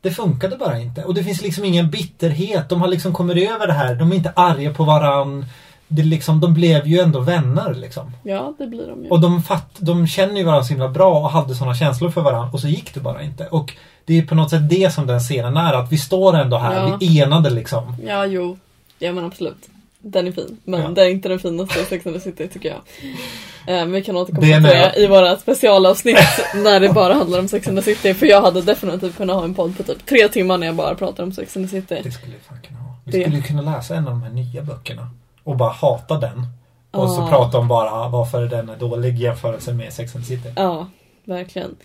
Det 0.00 0.10
funkade 0.10 0.56
bara 0.56 0.78
inte. 0.78 1.04
Och 1.04 1.14
det 1.14 1.24
finns 1.24 1.42
liksom 1.42 1.64
ingen 1.64 1.90
bitterhet. 1.90 2.68
De 2.68 2.80
har 2.80 2.88
liksom 2.88 3.12
kommit 3.12 3.50
över 3.50 3.66
det 3.66 3.72
här. 3.72 3.94
De 3.94 4.12
är 4.12 4.16
inte 4.16 4.32
arga 4.36 4.74
på 4.74 4.84
varann. 4.84 5.46
Det 5.88 6.02
liksom, 6.02 6.40
de 6.40 6.54
blev 6.54 6.86
ju 6.86 6.98
ändå 7.00 7.20
vänner 7.20 7.74
liksom. 7.74 8.12
Ja, 8.22 8.54
det 8.58 8.66
blir 8.66 8.86
de 8.86 9.04
ju. 9.04 9.10
Och 9.10 9.20
de, 9.20 9.42
fatt, 9.42 9.70
de 9.78 10.06
känner 10.06 10.36
ju 10.36 10.44
varandra 10.44 10.64
så 10.64 10.70
himla 10.72 10.88
bra 10.88 11.20
och 11.20 11.30
hade 11.30 11.54
sådana 11.54 11.74
känslor 11.74 12.10
för 12.10 12.20
varandra 12.20 12.50
och 12.52 12.60
så 12.60 12.68
gick 12.68 12.94
det 12.94 13.00
bara 13.00 13.22
inte. 13.22 13.46
Och 13.46 13.72
det 14.04 14.18
är 14.18 14.22
på 14.22 14.34
något 14.34 14.50
sätt 14.50 14.68
det 14.70 14.92
som 14.94 15.06
den 15.06 15.20
scenen 15.20 15.56
är. 15.56 15.72
Att 15.72 15.92
vi 15.92 15.98
står 15.98 16.36
ändå 16.36 16.56
här, 16.58 16.74
Ja. 16.88 16.96
vi 17.00 17.20
enade 17.20 17.50
liksom. 17.50 17.96
Ja, 18.06 18.26
jo. 18.26 18.56
Ja, 19.02 19.12
men 19.12 19.24
absolut. 19.24 19.68
Den 20.04 20.26
är 20.26 20.32
fin. 20.32 20.56
Men 20.64 20.80
Ja. 20.80 20.88
det 20.88 21.02
är 21.02 21.08
inte 21.08 21.28
den 21.28 21.38
finaste 21.38 21.80
i 21.80 21.84
Sex 21.84 22.06
and 22.06 22.14
the 22.14 22.20
City 22.20 22.48
tycker 22.48 22.68
jag. 22.68 22.78
Eh, 22.78 23.80
Men 23.86 23.92
vi 23.92 24.02
kan 24.04 24.16
återkomma 24.16 24.46
till 24.46 24.62
det 24.62 24.92
i 24.96 25.06
våra 25.06 25.36
specialavsnitt 25.36 26.18
när 26.54 26.80
det 26.80 26.88
bara 26.92 27.14
handlar 27.14 27.38
om 27.38 27.48
Sex 27.48 27.68
and 27.68 27.78
the 27.78 27.82
City. 27.82 28.14
För 28.14 28.26
jag 28.26 28.42
hade 28.42 28.62
definitivt 28.62 29.16
kunnat 29.16 29.36
ha 29.36 29.44
en 29.44 29.54
podd 29.54 29.76
på 29.76 29.82
typ 29.82 30.06
tre 30.06 30.28
timmar 30.28 30.58
när 30.58 30.66
jag 30.66 30.76
bara 30.76 30.94
pratar 30.94 31.22
om 31.22 31.32
Sex 31.32 31.56
and 31.56 31.70
the 31.70 31.80
City. 31.80 32.00
Det 32.04 32.10
skulle 32.12 32.32
vi 32.32 32.38
fan 32.48 32.58
kunna 32.68 32.78
ha. 32.78 32.94
Vi 33.04 33.12
Det- 33.12 33.20
skulle 33.24 33.36
ju 33.36 33.42
kunna 33.42 33.62
läsa 33.76 33.94
en 33.94 34.04
av 34.06 34.10
de 34.10 34.22
här 34.22 34.30
nya 34.30 34.62
böckerna. 34.62 35.10
Och 35.44 35.56
bara 35.56 35.72
hata 35.72 36.18
den. 36.18 36.46
Och 36.90 37.10
så 37.10 37.22
Ah. 37.22 37.28
prata 37.28 37.58
om 37.58 37.68
bara 37.68 38.08
varför 38.08 38.46
den 38.46 38.68
är 38.68 38.76
dålig 38.76 39.18
i 39.18 39.22
jämförelse 39.22 39.72
med 39.72 39.92
Sex 39.92 40.16
and 40.16 40.24
the 40.24 40.36
City. 40.36 40.48
Ja, 40.56 40.86
verkligen. 41.24 41.76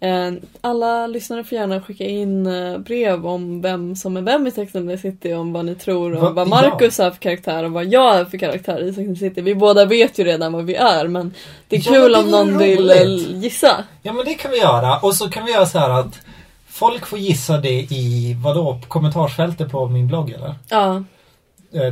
Eh, 0.00 0.32
Alla 0.60 1.06
lyssnare 1.06 1.44
får 1.44 1.58
gärna 1.58 1.80
skicka 1.82 2.04
in 2.04 2.46
eh, 2.46 2.78
brev 2.78 3.26
om 3.26 3.60
vem 3.62 3.96
som 3.96 4.16
är 4.16 4.22
vem 4.22 4.46
i 4.46 4.50
Sex 4.50 4.74
and 4.76 4.88
the 4.88 4.98
City, 4.98 5.34
om 5.34 5.52
vad 5.52 5.64
ni 5.64 5.74
tror, 5.74 6.14
om 6.16 6.20
Va- 6.22 6.30
vad 6.30 6.48
Marcus 6.48 7.00
är 7.00 7.10
för 7.10 7.18
karaktär 7.18 7.64
och 7.64 7.72
vad 7.72 7.84
jag 7.86 8.16
är 8.16 8.24
för 8.24 8.38
karaktär 8.38 8.82
i 8.82 8.92
Sex 8.92 9.08
and 9.08 9.18
the 9.18 9.28
City. 9.28 9.40
Vi 9.40 9.54
båda 9.54 9.84
vet 9.84 10.18
ju 10.18 10.24
redan 10.24 10.52
vad 10.52 10.64
vi 10.64 10.74
är, 10.74 11.08
men 11.08 11.34
det 11.68 11.76
är 11.76 11.82
Ja, 11.86 11.92
kul 11.92 12.14
om 12.14 12.22
det 12.24 12.28
är 12.38 12.44
någon 12.44 12.58
vill 12.58 12.78
roligt. 12.90 13.28
eh, 13.30 13.36
gissa. 13.38 13.84
Ja 14.02 14.12
men 14.12 14.24
det 14.24 14.34
kan 14.34 14.50
vi 14.50 14.58
göra. 14.58 14.98
Och 14.98 15.14
så 15.14 15.30
kan 15.30 15.44
vi 15.44 15.52
göra 15.52 15.66
så 15.66 15.78
här 15.78 15.90
att 15.90 16.20
folk 16.68 17.06
får 17.06 17.18
gissa 17.18 17.56
det 17.58 17.80
i, 17.92 18.36
vadå, 18.44 18.80
kommentarsfältet 18.88 19.70
på 19.70 19.86
min 19.88 20.06
blogg 20.08 20.30
eller? 20.30 20.54
Ja, 20.68 21.02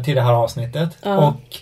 Till 0.04 0.14
det 0.14 0.22
här 0.22 0.32
avsnittet. 0.32 0.88
Ja. 1.02 1.16
Och 1.28 1.56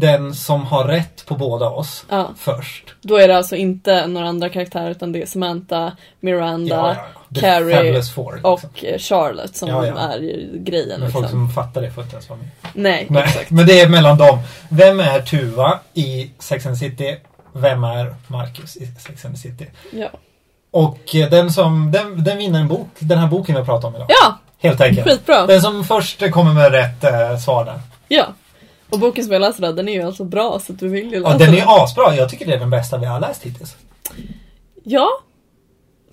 den 0.00 0.34
som 0.34 0.66
har 0.66 0.84
rätt 0.84 1.26
på 1.26 1.34
båda 1.34 1.68
oss 1.70 2.04
Ja. 2.08 2.28
först. 2.38 2.84
Då 3.02 3.16
är 3.16 3.28
det 3.28 3.36
alltså 3.36 3.56
inte 3.56 4.06
några 4.06 4.28
andra 4.28 4.48
karaktärer 4.48 4.90
utan 4.90 5.12
det 5.12 5.22
är 5.22 5.26
Samantha, 5.26 5.92
Miranda 6.20 6.76
Ja, 6.76 6.96
ja, 7.28 7.40
Carrie 7.40 8.02
Four. 8.02 8.32
Liksom. 8.32 8.52
och 8.52 8.84
eh, 8.84 8.98
Charlotte 8.98 9.56
som 9.56 9.68
är 9.70 10.18
grejen. 10.58 11.00
Men 11.00 11.12
folk 11.12 11.22
Liksom. 11.24 11.46
som 11.46 11.54
fattar 11.54 11.82
det 11.82 11.90
får 11.90 12.02
inte 12.04 12.16
ens 12.16 12.28
vara 12.28 12.38
med. 12.38 12.48
Nej, 12.74 13.06
Nej, 13.10 13.22
exakt. 13.22 13.50
men 13.50 13.66
det 13.66 13.80
är 13.80 13.88
mellan 13.88 14.18
dem. 14.18 14.38
Vem 14.68 15.00
är 15.00 15.20
Tuva 15.20 15.78
i 15.94 16.30
Sex 16.38 16.66
and 16.66 16.78
the 16.78 16.88
City? 16.90 17.16
Vem 17.52 17.84
är 17.84 18.14
Marcus 18.26 18.76
i 18.76 18.86
Sex 18.86 19.24
and 19.24 19.34
the 19.34 19.40
City? 19.40 19.66
Ja. 19.92 20.08
Och 20.70 21.14
eh, 21.14 21.30
den 21.30 21.52
som, 21.52 21.90
den, 21.92 22.24
den 22.24 22.38
vinner 22.38 22.60
en 22.60 22.68
bok, 22.68 22.88
den 22.98 23.18
här 23.18 23.26
boken 23.28 23.56
vi 23.56 23.64
pratar 23.64 23.88
om 23.88 23.94
idag. 23.96 24.06
ja, 24.08 24.38
Helt 24.58 24.80
enkelt. 24.80 25.08
skitbra. 25.08 25.46
Den 25.46 25.60
som 25.62 25.84
först 25.84 26.30
kommer 26.30 26.52
med 26.52 26.72
rätt 26.72 27.04
eh, 27.04 27.36
svar 27.38 27.64
där. 27.64 27.80
Ja. 28.08 28.26
Och 28.90 28.98
boken 28.98 29.24
som 29.24 29.32
jag 29.32 29.40
läser 29.40 29.62
då, 29.62 29.72
den 29.72 29.88
är 29.88 29.92
ju 29.92 30.02
alltså 30.02 30.24
bra 30.24 30.58
så 30.66 30.72
att 30.72 30.78
du 30.78 30.88
vill 30.88 31.12
ju 31.12 31.20
läsa 31.20 31.32
Ja, 31.32 31.38
den 31.38 31.54
är 31.54 31.84
asbra. 31.84 32.14
Jag 32.16 32.28
tycker 32.30 32.46
det 32.46 32.54
är 32.54 32.58
den 32.58 32.70
bästa 32.70 32.98
vi 32.98 33.06
har 33.06 33.20
läst 33.20 33.42
hittills. 33.42 33.76
Ja. 34.84 35.08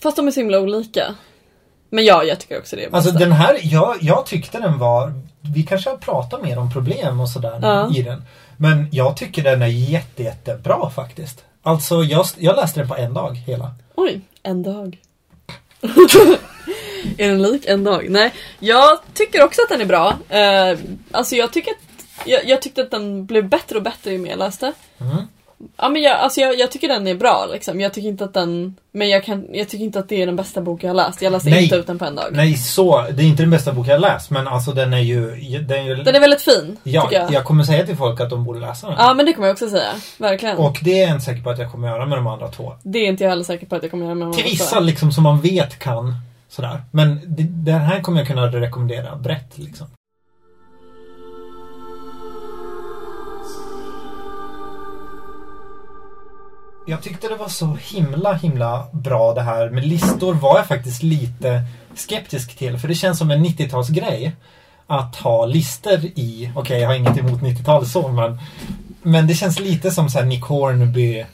Fast 0.04 0.18
de 0.18 0.28
är 0.28 0.32
så 0.32 0.40
himla 0.40 0.60
olika. 0.60 1.16
Men 1.90 2.06
ja, 2.06 2.24
jag 2.24 2.40
tycker 2.40 2.60
också 2.60 2.76
det 2.76 2.84
är 2.84 2.90
Alltså 2.96 3.12
bästa. 3.12 3.26
den 3.26 3.32
här, 3.34 3.60
jag, 3.62 3.96
jag 4.02 4.26
tyckte 4.26 4.60
den 4.60 4.80
var, 4.80 5.14
vi 5.54 5.64
kanske 5.64 5.90
har 5.90 5.98
pratat 5.98 6.44
mer 6.44 6.58
om 6.60 6.72
problem 6.74 7.20
och 7.20 7.30
sådär 7.30 7.60
Ja. 7.62 7.92
i 7.96 8.02
den. 8.02 8.24
Men 8.58 8.88
jag 8.92 9.18
tycker 9.18 9.44
den 9.44 9.62
är 9.62 9.68
jätte, 9.68 10.24
jättebra 10.24 10.90
faktiskt. 10.90 11.44
Alltså 11.64 12.04
jag, 12.04 12.26
jag 12.38 12.56
läste 12.56 12.80
den 12.80 12.90
på 12.90 12.96
en 12.96 13.14
dag 13.14 13.36
hela. 13.36 13.72
Oj, 13.96 14.22
en 14.44 14.64
dag. 14.64 14.98
är 17.18 17.28
den 17.28 17.42
lik 17.42 17.66
en 17.66 17.84
dag? 17.84 18.06
Nej, 18.10 18.34
jag 18.60 19.00
tycker 19.14 19.44
också 19.44 19.62
att 19.62 19.70
den 19.70 19.82
är 19.82 19.86
bra. 19.86 20.14
Eh, 20.30 20.80
alltså 21.12 21.36
jag 21.36 21.54
tycker 21.54 21.72
att 21.72 21.78
jag, 22.26 22.46
jag 22.46 22.62
tyckte 22.62 22.82
att 22.82 22.92
den 22.92 23.26
blev 23.26 23.50
bättre 23.50 23.78
och 23.78 23.84
bättre 23.84 24.12
ju 24.12 24.18
mer 24.18 24.30
jag 24.30 24.40
läste. 24.40 24.74
Mm. 25.00 25.18
Ja 25.78 25.90
men 25.90 26.02
jag, 26.02 26.18
alltså 26.18 26.42
jag, 26.42 26.60
jag 26.60 26.72
tycker 26.72 26.88
den 26.88 27.08
är 27.08 27.16
bra 27.16 27.48
liksom. 27.54 27.82
Jag 27.82 27.94
tycker 27.94 28.10
inte 28.10 28.24
att 28.24 28.34
den, 28.34 28.76
men 28.92 29.10
jag, 29.10 29.24
kan, 29.24 29.46
jag 29.54 29.70
tycker 29.70 29.86
inte 29.86 30.00
att 30.00 30.10
det 30.10 30.22
är 30.22 30.26
den 30.26 30.36
bästa 30.36 30.62
boken 30.62 30.88
jag 30.88 30.96
har 30.96 31.08
läst. 31.08 31.22
Jag 31.22 31.32
läste 31.32 31.50
Nej. 31.50 31.64
inte 31.64 31.76
ut 31.76 31.88
den 31.88 32.00
på 32.00 32.06
en 32.06 32.16
dag. 32.16 32.26
Nej, 32.32 32.54
så, 32.58 33.02
det 33.12 33.24
är 33.24 33.28
inte 33.28 33.44
den 33.44 33.50
bästa 33.50 33.74
bok 33.74 33.88
jag 33.88 33.94
har 33.94 34.00
läst 34.00 34.30
men 34.30 34.48
alltså 34.48 34.72
den 34.72 34.94
är 34.94 34.98
ju... 35.00 35.22
Den 35.60 35.80
är, 35.80 35.84
ju, 35.84 35.96
Den 35.96 36.16
är 36.16 36.20
väldigt 36.20 36.42
fin, 36.42 36.78
ja, 36.84 37.10
jag. 37.12 37.32
jag 37.34 37.46
kommer 37.46 37.64
säga 37.64 37.86
till 37.86 37.98
folk 37.98 38.20
att 38.20 38.30
de 38.30 38.44
borde 38.44 38.60
läsa 38.60 38.88
den. 38.88 38.96
Ja 39.00 39.14
men 39.14 39.26
det 39.26 39.34
kommer 39.34 39.48
jag 39.48 39.54
också 39.54 39.70
säga, 39.70 39.92
verkligen. 40.18 40.58
Och 40.58 40.78
det 40.82 41.00
är 41.00 41.08
jag 41.08 41.12
inte 41.16 41.26
säker 41.26 41.42
på 41.42 41.50
att 41.50 41.60
jag 41.60 41.72
kommer 41.72 41.88
göra 41.88 42.06
med 42.06 42.18
de 42.18 42.28
andra 42.28 42.48
två. 42.48 42.74
det 42.84 43.00
är 43.00 43.08
inte 43.08 43.24
jag 43.24 43.30
heller 43.30 43.44
säker 43.44 43.66
på 43.66 43.76
att 43.76 43.82
jag 43.84 43.92
kommer 43.92 44.06
göra 44.06 44.16
med 44.16 44.34
Till 44.34 44.44
honom 44.44 44.52
vissa 44.52 44.64
också. 44.64 44.80
liksom 44.80 45.12
som 45.12 45.24
man 45.24 45.42
vet 45.42 45.80
kan. 45.80 46.16
Sådär. 46.50 46.84
Men 46.92 47.22
det, 47.26 47.44
den 47.44 47.82
här 47.82 48.02
kommer 48.02 48.18
jag 48.20 48.28
kunna 48.28 48.48
rekommendera 48.48 49.16
brett 49.16 49.58
liksom. 49.58 49.88
Jag 56.90 57.02
tyckte 57.02 57.28
det 57.28 57.36
var 57.36 57.48
så 57.48 57.78
himla 57.82 58.34
himla 58.34 58.88
bra 58.92 59.34
det 59.34 59.42
här 59.42 59.70
med 59.70 59.86
listor 59.88 60.34
var 60.34 60.58
jag 60.58 60.68
faktiskt 60.68 61.04
lite 61.04 61.62
skeptisk 61.96 62.58
till. 62.58 62.78
För 62.78 62.88
det 62.88 62.96
känns 62.96 63.18
som 63.20 63.32
en 63.32 63.46
90-talsgrej. 63.46 64.32
Att 64.90 65.16
ha 65.16 65.46
listor 65.46 66.00
i, 66.06 66.52
okej 66.56 66.80
jag 66.82 66.88
har 66.88 66.96
inget 66.96 67.18
emot 67.18 67.42
90-talet 67.42 67.88
så 67.90 68.08
men 68.08 68.38
Men 69.02 69.28
det 69.28 69.34
känns 69.34 69.60
lite 69.60 69.92
som 69.92 70.10
såhär 70.10 70.26
Nick 70.26 70.44
Hornby 70.44 71.26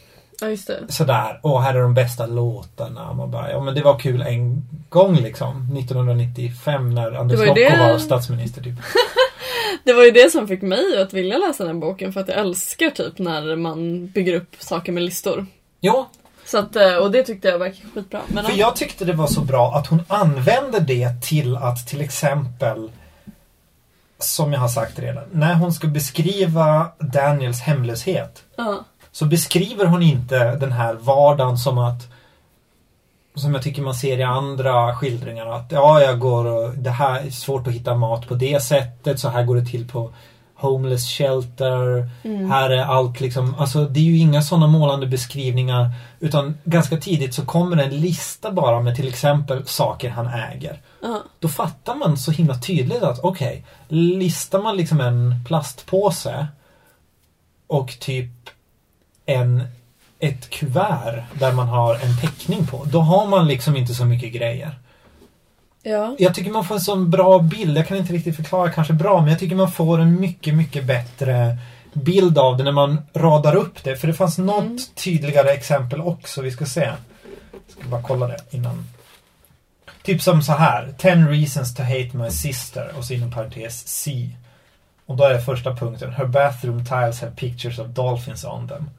Ja 0.41 0.47
just 0.49 0.67
det. 0.67 0.79
sådär, 0.89 1.39
åh 1.43 1.61
här 1.61 1.73
är 1.75 1.81
de 1.81 1.93
bästa 1.93 2.25
låtarna. 2.25 3.13
Man 3.13 3.31
bara, 3.31 3.51
ja 3.51 3.59
men 3.61 3.75
det 3.75 3.81
var 3.81 3.99
kul 3.99 4.21
en 4.21 4.67
gång 4.89 5.15
liksom. 5.15 5.77
1995 5.77 6.89
när 6.95 7.11
Anders 7.11 7.39
var 7.39 7.45
Lokko 7.45 7.59
det- 7.59 7.77
var 7.79 7.97
statsminister 7.97 8.61
typ. 8.63 8.75
Det 9.83 9.93
var 9.93 10.03
ju 10.03 10.11
det 10.11 10.31
som 10.31 10.47
fick 10.47 10.61
mig 10.61 11.01
att 11.01 11.13
vilja 11.13 11.37
läsa 11.37 11.65
den 11.65 11.79
boken 11.79 12.13
för 12.13 12.19
att 12.19 12.27
jag 12.27 12.37
älskar 12.37 12.89
typ 12.89 13.19
när 13.19 13.55
man 13.55 14.07
bygger 14.07 14.33
upp 14.33 14.55
saker 14.59 14.91
med 14.91 15.03
listor. 15.03 15.45
Ja, 15.79 16.09
Så 16.45 16.57
att, 16.57 16.75
eh, 16.75 16.95
och 16.95 17.11
det 17.11 17.23
tyckte 17.23 17.47
jag 17.47 17.59
verkar 17.59 17.87
skitbra. 17.93 18.21
Men 18.27 18.43
för 18.43 18.51
ja. 18.51 18.57
jag 18.57 18.75
tyckte 18.75 19.05
det 19.05 19.13
var 19.13 19.27
så 19.27 19.41
bra 19.41 19.75
att 19.75 19.87
hon 19.87 20.03
använde 20.07 20.79
det 20.79 21.09
till 21.21 21.55
att 21.55 21.87
till 21.87 22.01
exempel 22.01 22.89
som 24.19 24.53
jag 24.53 24.59
har 24.59 24.67
sagt 24.67 24.99
redan, 24.99 25.23
när 25.31 25.53
hon 25.53 25.73
ska 25.73 25.87
beskriva 25.87 26.87
Daniels 26.99 27.61
hemlöshet 27.61 28.43
ja. 28.55 28.85
så 29.11 29.25
beskriver 29.25 29.85
hon 29.85 30.03
inte 30.03 30.55
den 30.55 30.71
här 30.71 30.93
vardagen 30.93 31.57
som 31.57 31.77
att 31.77 32.12
som 33.35 33.53
jag 33.53 33.63
tycker 33.63 33.81
man 33.81 33.95
ser 33.95 34.19
i 34.19 34.23
andra 34.23 34.95
skildringar 34.95 35.45
att 35.45 35.71
ja, 35.71 36.01
jag 36.01 36.19
går 36.19 36.45
och 36.45 36.73
det 36.77 36.89
här 36.89 37.19
är 37.19 37.29
svårt 37.29 37.67
att 37.67 37.73
hitta 37.73 37.95
mat 37.95 38.27
på 38.27 38.35
det 38.35 38.63
sättet, 38.63 39.19
så 39.19 39.29
här 39.29 39.43
går 39.43 39.55
det 39.55 39.65
till 39.65 39.87
på 39.87 40.13
Homeless 40.55 41.09
shelter. 41.09 42.09
Mm. 42.23 42.51
Här 42.51 42.69
är 42.69 42.83
allt 42.83 43.19
liksom, 43.19 43.55
alltså 43.57 43.85
det 43.85 43.99
är 43.99 44.03
ju 44.03 44.17
inga 44.17 44.41
sådana 44.41 44.67
målande 44.67 45.07
beskrivningar 45.07 45.91
utan 46.19 46.57
ganska 46.63 46.97
tidigt 46.97 47.33
så 47.33 47.45
kommer 47.45 47.77
en 47.77 48.01
lista 48.01 48.51
bara 48.51 48.81
med 48.81 48.95
till 48.95 49.07
exempel 49.07 49.67
saker 49.67 50.09
han 50.09 50.27
äger. 50.27 50.81
Ja. 51.01 51.21
Då 51.39 51.47
fattar 51.47 51.95
man 51.95 52.17
så 52.17 52.31
himla 52.31 52.55
tydligt 52.55 53.03
att 53.03 53.19
okej, 53.19 53.65
listar 53.87 54.61
man 54.61 54.77
liksom 54.77 55.01
en 55.01 55.43
plastpåse 55.47 56.47
och 57.67 57.99
typ 57.99 58.49
en 59.25 59.63
ett 60.23 60.49
kuvert 60.49 61.23
där 61.39 61.51
man 61.53 61.67
har 61.67 61.95
en 61.95 62.17
teckning 62.21 62.67
på. 62.67 62.83
Då 62.85 62.99
har 63.01 63.27
man 63.27 63.47
liksom 63.47 63.75
inte 63.77 63.93
så 63.93 64.05
mycket 64.05 64.33
grejer. 64.33 64.79
ja. 65.83 66.15
Jag 66.19 66.35
tycker 66.35 66.51
man 66.51 66.65
får 66.65 66.75
en 66.75 66.81
sån 66.81 67.09
bra 67.09 67.39
bild. 67.39 67.77
Jag 67.77 67.87
kan 67.87 67.97
inte 67.97 68.13
riktigt 68.13 68.35
förklara 68.35 68.71
kanske 68.71 68.93
bra, 68.93 69.21
men 69.21 69.29
jag 69.29 69.39
tycker 69.39 69.55
man 69.55 69.71
får 69.71 69.99
en 69.99 70.19
mycket, 70.19 70.53
mycket 70.55 70.85
bättre 70.85 71.57
bild 71.93 72.37
av 72.37 72.57
det 72.57 72.63
när 72.63 72.71
man 72.71 73.01
radar 73.13 73.55
upp 73.55 73.83
det. 73.83 73.95
För 73.95 74.07
det 74.07 74.13
fanns 74.13 74.37
något 74.37 74.63
Mm. 74.63 74.77
tydligare 74.95 75.49
exempel 75.51 76.01
också. 76.01 76.41
Vi 76.41 76.51
ska 76.51 76.65
se. 76.65 76.81
Jag 76.81 77.61
ska 77.79 77.89
bara 77.89 78.01
kolla 78.01 78.27
det 78.27 78.37
innan. 78.49 78.85
Typ 80.03 80.21
som 80.21 80.41
så 80.41 80.51
här. 80.51 80.93
10 80.97 81.15
reasons 81.15 81.75
to 81.75 81.81
hate 81.83 82.09
my 82.17 82.29
sister 82.29 82.91
och 82.97 83.05
så 83.05 83.13
inom 83.13 83.31
parentes 83.31 83.87
C. 83.87 84.29
Och 85.05 85.15
då 85.17 85.23
är 85.23 85.37
första 85.39 85.75
punkten. 85.75 86.13
Her 86.13 86.25
bathroom 86.25 86.85
tiles 86.85 87.21
have 87.21 87.31
pictures 87.35 87.79
of 87.79 87.87
dolphins 87.87 88.45
on 88.45 88.67
them. 88.67 88.89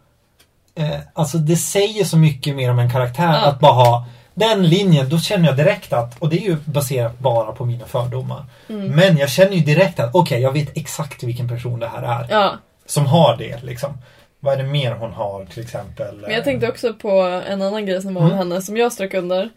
Eh, 0.74 0.98
alltså 1.12 1.38
det 1.38 1.56
säger 1.56 2.04
så 2.04 2.16
mycket 2.16 2.56
mer 2.56 2.70
om 2.70 2.78
en 2.78 2.90
karaktär 2.90 3.32
Ja. 3.32 3.46
att 3.46 3.60
bara 3.60 3.72
ha 3.72 4.06
den 4.34 4.68
linjen. 4.68 5.08
Då 5.08 5.18
känner 5.18 5.46
jag 5.48 5.56
direkt 5.56 5.92
att, 5.92 6.18
och 6.18 6.28
det 6.28 6.36
är 6.36 6.40
ju 6.48 6.56
baserat 6.64 7.18
bara 7.18 7.52
på 7.52 7.64
mina 7.64 7.84
fördomar. 7.86 8.44
Mm. 8.68 8.86
Men 8.90 9.16
jag 9.16 9.30
känner 9.30 9.52
ju 9.52 9.60
direkt 9.60 10.00
att 10.00 10.10
okej, 10.14 10.40
jag 10.40 10.52
vet 10.52 10.76
exakt 10.76 11.22
vilken 11.22 11.48
person 11.48 11.80
det 11.80 11.88
här 11.88 12.02
är. 12.02 12.26
ja. 12.30 12.54
Som 12.86 13.06
har 13.06 13.36
det 13.36 13.62
liksom. 13.62 13.98
Vad 14.40 14.54
är 14.54 14.56
det 14.58 14.68
mer 14.68 14.92
hon 14.94 15.12
har 15.12 15.44
till 15.44 15.62
exempel? 15.62 16.16
Men 16.20 16.30
jag 16.30 16.44
tänkte 16.44 16.68
också 16.68 16.94
på 16.94 17.10
en 17.48 17.62
annan 17.62 17.86
grej 17.86 18.02
som 18.02 18.14
var 18.14 18.22
Mm. 18.22 18.36
henne 18.38 18.62
som 18.62 18.76
jag 18.76 18.92
strök 18.92 19.14
under. 19.14 19.50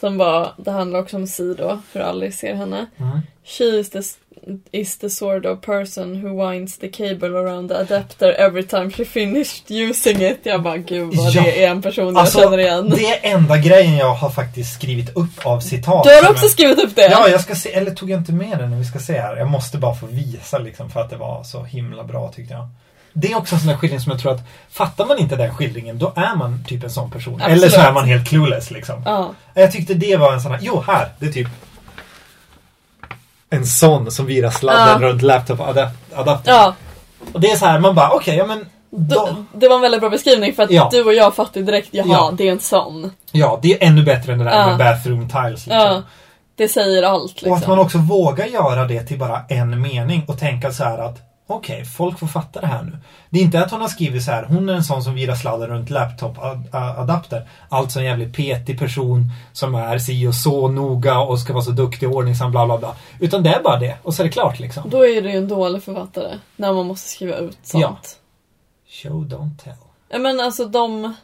Som 0.00 0.18
var, 0.18 0.52
det 0.56 0.70
handlar 0.70 1.00
också 1.00 1.16
om 1.16 1.26
Si 1.26 1.54
då, 1.54 1.78
hur 1.92 2.00
Alice 2.00 2.36
ser 2.38 2.54
henne. 2.54 2.86
Mm. 2.98 3.18
She 3.44 3.64
is 3.64 3.90
the, 3.90 4.00
is 4.70 4.98
the 4.98 5.10
sort 5.10 5.46
of 5.46 5.60
person 5.60 6.22
who 6.22 6.50
winds 6.50 6.78
the 6.78 6.88
cable 6.88 7.28
around 7.28 7.68
the 7.70 7.74
adapter 7.76 8.32
every 8.40 8.62
time 8.62 8.90
she 8.90 9.04
finished 9.04 9.70
using 9.70 10.22
it. 10.22 10.38
Jag 10.42 10.62
bara 10.62 10.76
gud 10.76 11.14
vad 11.16 11.30
Ja. 11.32 11.42
det 11.42 11.64
är 11.64 11.70
en 11.70 11.82
person 11.82 12.06
jag 12.06 12.16
Alltså, 12.16 12.38
känner 12.40 12.58
igen. 12.58 12.90
det 12.90 13.06
är 13.26 13.34
enda 13.36 13.56
grejen 13.56 13.96
jag 13.96 14.14
har 14.14 14.30
faktiskt 14.30 14.74
skrivit 14.74 15.16
upp 15.16 15.46
av 15.46 15.60
citat. 15.60 16.04
Du 16.04 16.10
har 16.24 16.30
också 16.30 16.44
är- 16.46 16.48
skrivit 16.50 16.84
upp 16.84 16.96
det? 16.96 17.08
Ja, 17.10 17.28
jag 17.28 17.40
ska 17.40 17.54
se, 17.54 17.72
eller 17.72 17.90
tog 17.90 18.10
jag 18.10 18.20
inte 18.20 18.32
med 18.32 18.58
den? 18.58 18.78
Vi 18.78 18.84
ska 18.84 18.98
se 18.98 19.20
här. 19.20 19.36
Jag 19.36 19.50
måste 19.50 19.78
bara 19.78 19.94
få 19.94 20.06
visa 20.06 20.58
liksom 20.58 20.90
för 20.90 21.00
att 21.00 21.10
det 21.10 21.16
var 21.16 21.44
så 21.44 21.62
himla 21.64 22.04
bra 22.04 22.32
tyckte 22.32 22.54
jag. 22.54 22.68
Det 23.18 23.32
är 23.32 23.36
också 23.36 23.54
en 23.54 23.60
sån 23.60 23.68
där 23.68 23.76
skildring 23.76 24.00
som 24.00 24.12
jag 24.12 24.20
tror 24.20 24.32
att 24.32 24.40
fattar 24.70 25.06
man 25.06 25.18
inte 25.18 25.36
den 25.36 25.54
skildringen 25.54 25.98
då 25.98 26.12
är 26.16 26.36
man 26.36 26.64
typ 26.68 26.84
en 26.84 26.90
sån 26.90 27.10
person. 27.10 27.34
Absolut. 27.34 27.56
Eller 27.58 27.68
så 27.68 27.80
är 27.80 27.92
man 27.92 28.04
helt 28.04 28.28
clueless 28.28 28.70
liksom. 28.70 29.02
Ja. 29.04 29.32
Jag 29.54 29.72
tyckte 29.72 29.94
det 29.94 30.16
var 30.16 30.32
en 30.32 30.40
sån 30.40 30.52
här, 30.52 30.58
jo 30.62 30.84
här, 30.86 31.08
det 31.18 31.26
är 31.26 31.32
typ 31.32 31.48
en 33.50 33.66
sån 33.66 34.10
som 34.10 34.26
virar 34.26 34.50
sladden 34.50 35.02
Ja. 35.02 35.08
runt 35.08 35.22
laptop-adaptern. 35.22 36.40
ja. 36.44 36.74
Och 37.32 37.40
det 37.40 37.50
är 37.50 37.56
så 37.56 37.66
här, 37.66 37.78
man 37.78 37.94
bara 37.94 38.10
okej, 38.10 38.36
ja 38.36 38.46
men 38.46 38.66
då, 38.90 39.36
det 39.52 39.68
var 39.68 39.76
en 39.76 39.82
väldigt 39.82 40.00
bra 40.00 40.10
beskrivning 40.10 40.54
för 40.54 40.62
att 40.62 40.70
Ja. 40.70 40.88
du 40.92 41.02
och 41.04 41.14
jag 41.14 41.34
fattade 41.34 41.64
direkt, 41.64 41.88
jaha, 41.90 42.06
Ja. 42.08 42.32
det 42.38 42.48
är 42.48 42.52
en 42.52 42.60
sån. 42.60 43.10
Ja, 43.32 43.58
det 43.62 43.72
är 43.72 43.86
ännu 43.88 44.02
bättre 44.02 44.32
än 44.32 44.38
det 44.38 44.44
där 44.44 44.58
Ja. 44.60 44.66
med 44.66 44.78
bathroom 44.78 45.28
tiles 45.28 45.50
liksom. 45.66 45.72
Ja. 45.72 46.02
Det 46.56 46.68
säger 46.68 47.02
allt 47.02 47.32
liksom. 47.32 47.52
Och 47.52 47.58
att 47.58 47.66
man 47.66 47.78
också 47.78 47.98
vågar 47.98 48.46
göra 48.46 48.84
det 48.84 49.02
till 49.02 49.18
bara 49.18 49.40
en 49.48 49.80
mening 49.82 50.24
och 50.28 50.38
tänka 50.38 50.72
så 50.72 50.84
här 50.84 50.98
att 50.98 51.18
okej, 51.46 51.84
folk 51.84 52.18
får 52.18 52.26
fatta 52.26 52.60
det 52.60 52.66
här 52.66 52.82
nu. 52.82 52.98
Det 53.30 53.38
är 53.38 53.42
inte 53.42 53.60
att 53.60 53.70
hon 53.70 53.80
har 53.80 53.88
skrivit 53.88 54.24
så 54.24 54.30
här, 54.30 54.44
hon 54.44 54.68
är 54.68 54.74
en 54.74 54.84
sån 54.84 55.02
som 55.02 55.14
virar 55.14 55.34
sladden 55.34 55.68
runt 55.68 55.90
laptop-adapter. 55.90 57.48
Alltså 57.68 57.98
en 57.98 58.04
jävligt 58.04 58.36
petig 58.36 58.78
person 58.78 59.32
som 59.52 59.74
är 59.74 59.98
si 59.98 60.26
och 60.26 60.34
så 60.34 60.68
noga 60.68 61.18
och 61.18 61.40
ska 61.40 61.52
vara 61.52 61.64
så 61.64 61.70
duktig 61.70 62.08
och 62.08 62.14
ordningsam, 62.14 62.50
bla 62.50 62.66
bla 62.66 62.78
bla. 62.78 62.96
Utan 63.20 63.42
det 63.42 63.50
är 63.50 63.62
bara 63.62 63.78
det, 63.78 63.96
och 64.02 64.14
så 64.14 64.22
är 64.22 64.24
det 64.24 64.32
klart 64.32 64.58
liksom. 64.58 64.90
Då 64.90 65.06
är 65.06 65.22
du 65.22 65.30
ju 65.30 65.36
en 65.36 65.48
dålig 65.48 65.82
författare. 65.82 66.38
När 66.56 66.72
man 66.72 66.86
måste 66.86 67.08
skriva 67.08 67.36
ut 67.36 67.58
sånt. 67.62 67.82
Ja. 67.82 67.96
Show, 68.88 69.24
don't 69.24 69.58
tell. 69.64 69.72
Ja. 70.08 70.18
Men 70.18 70.40
alltså 70.40 70.64
de... 70.64 71.14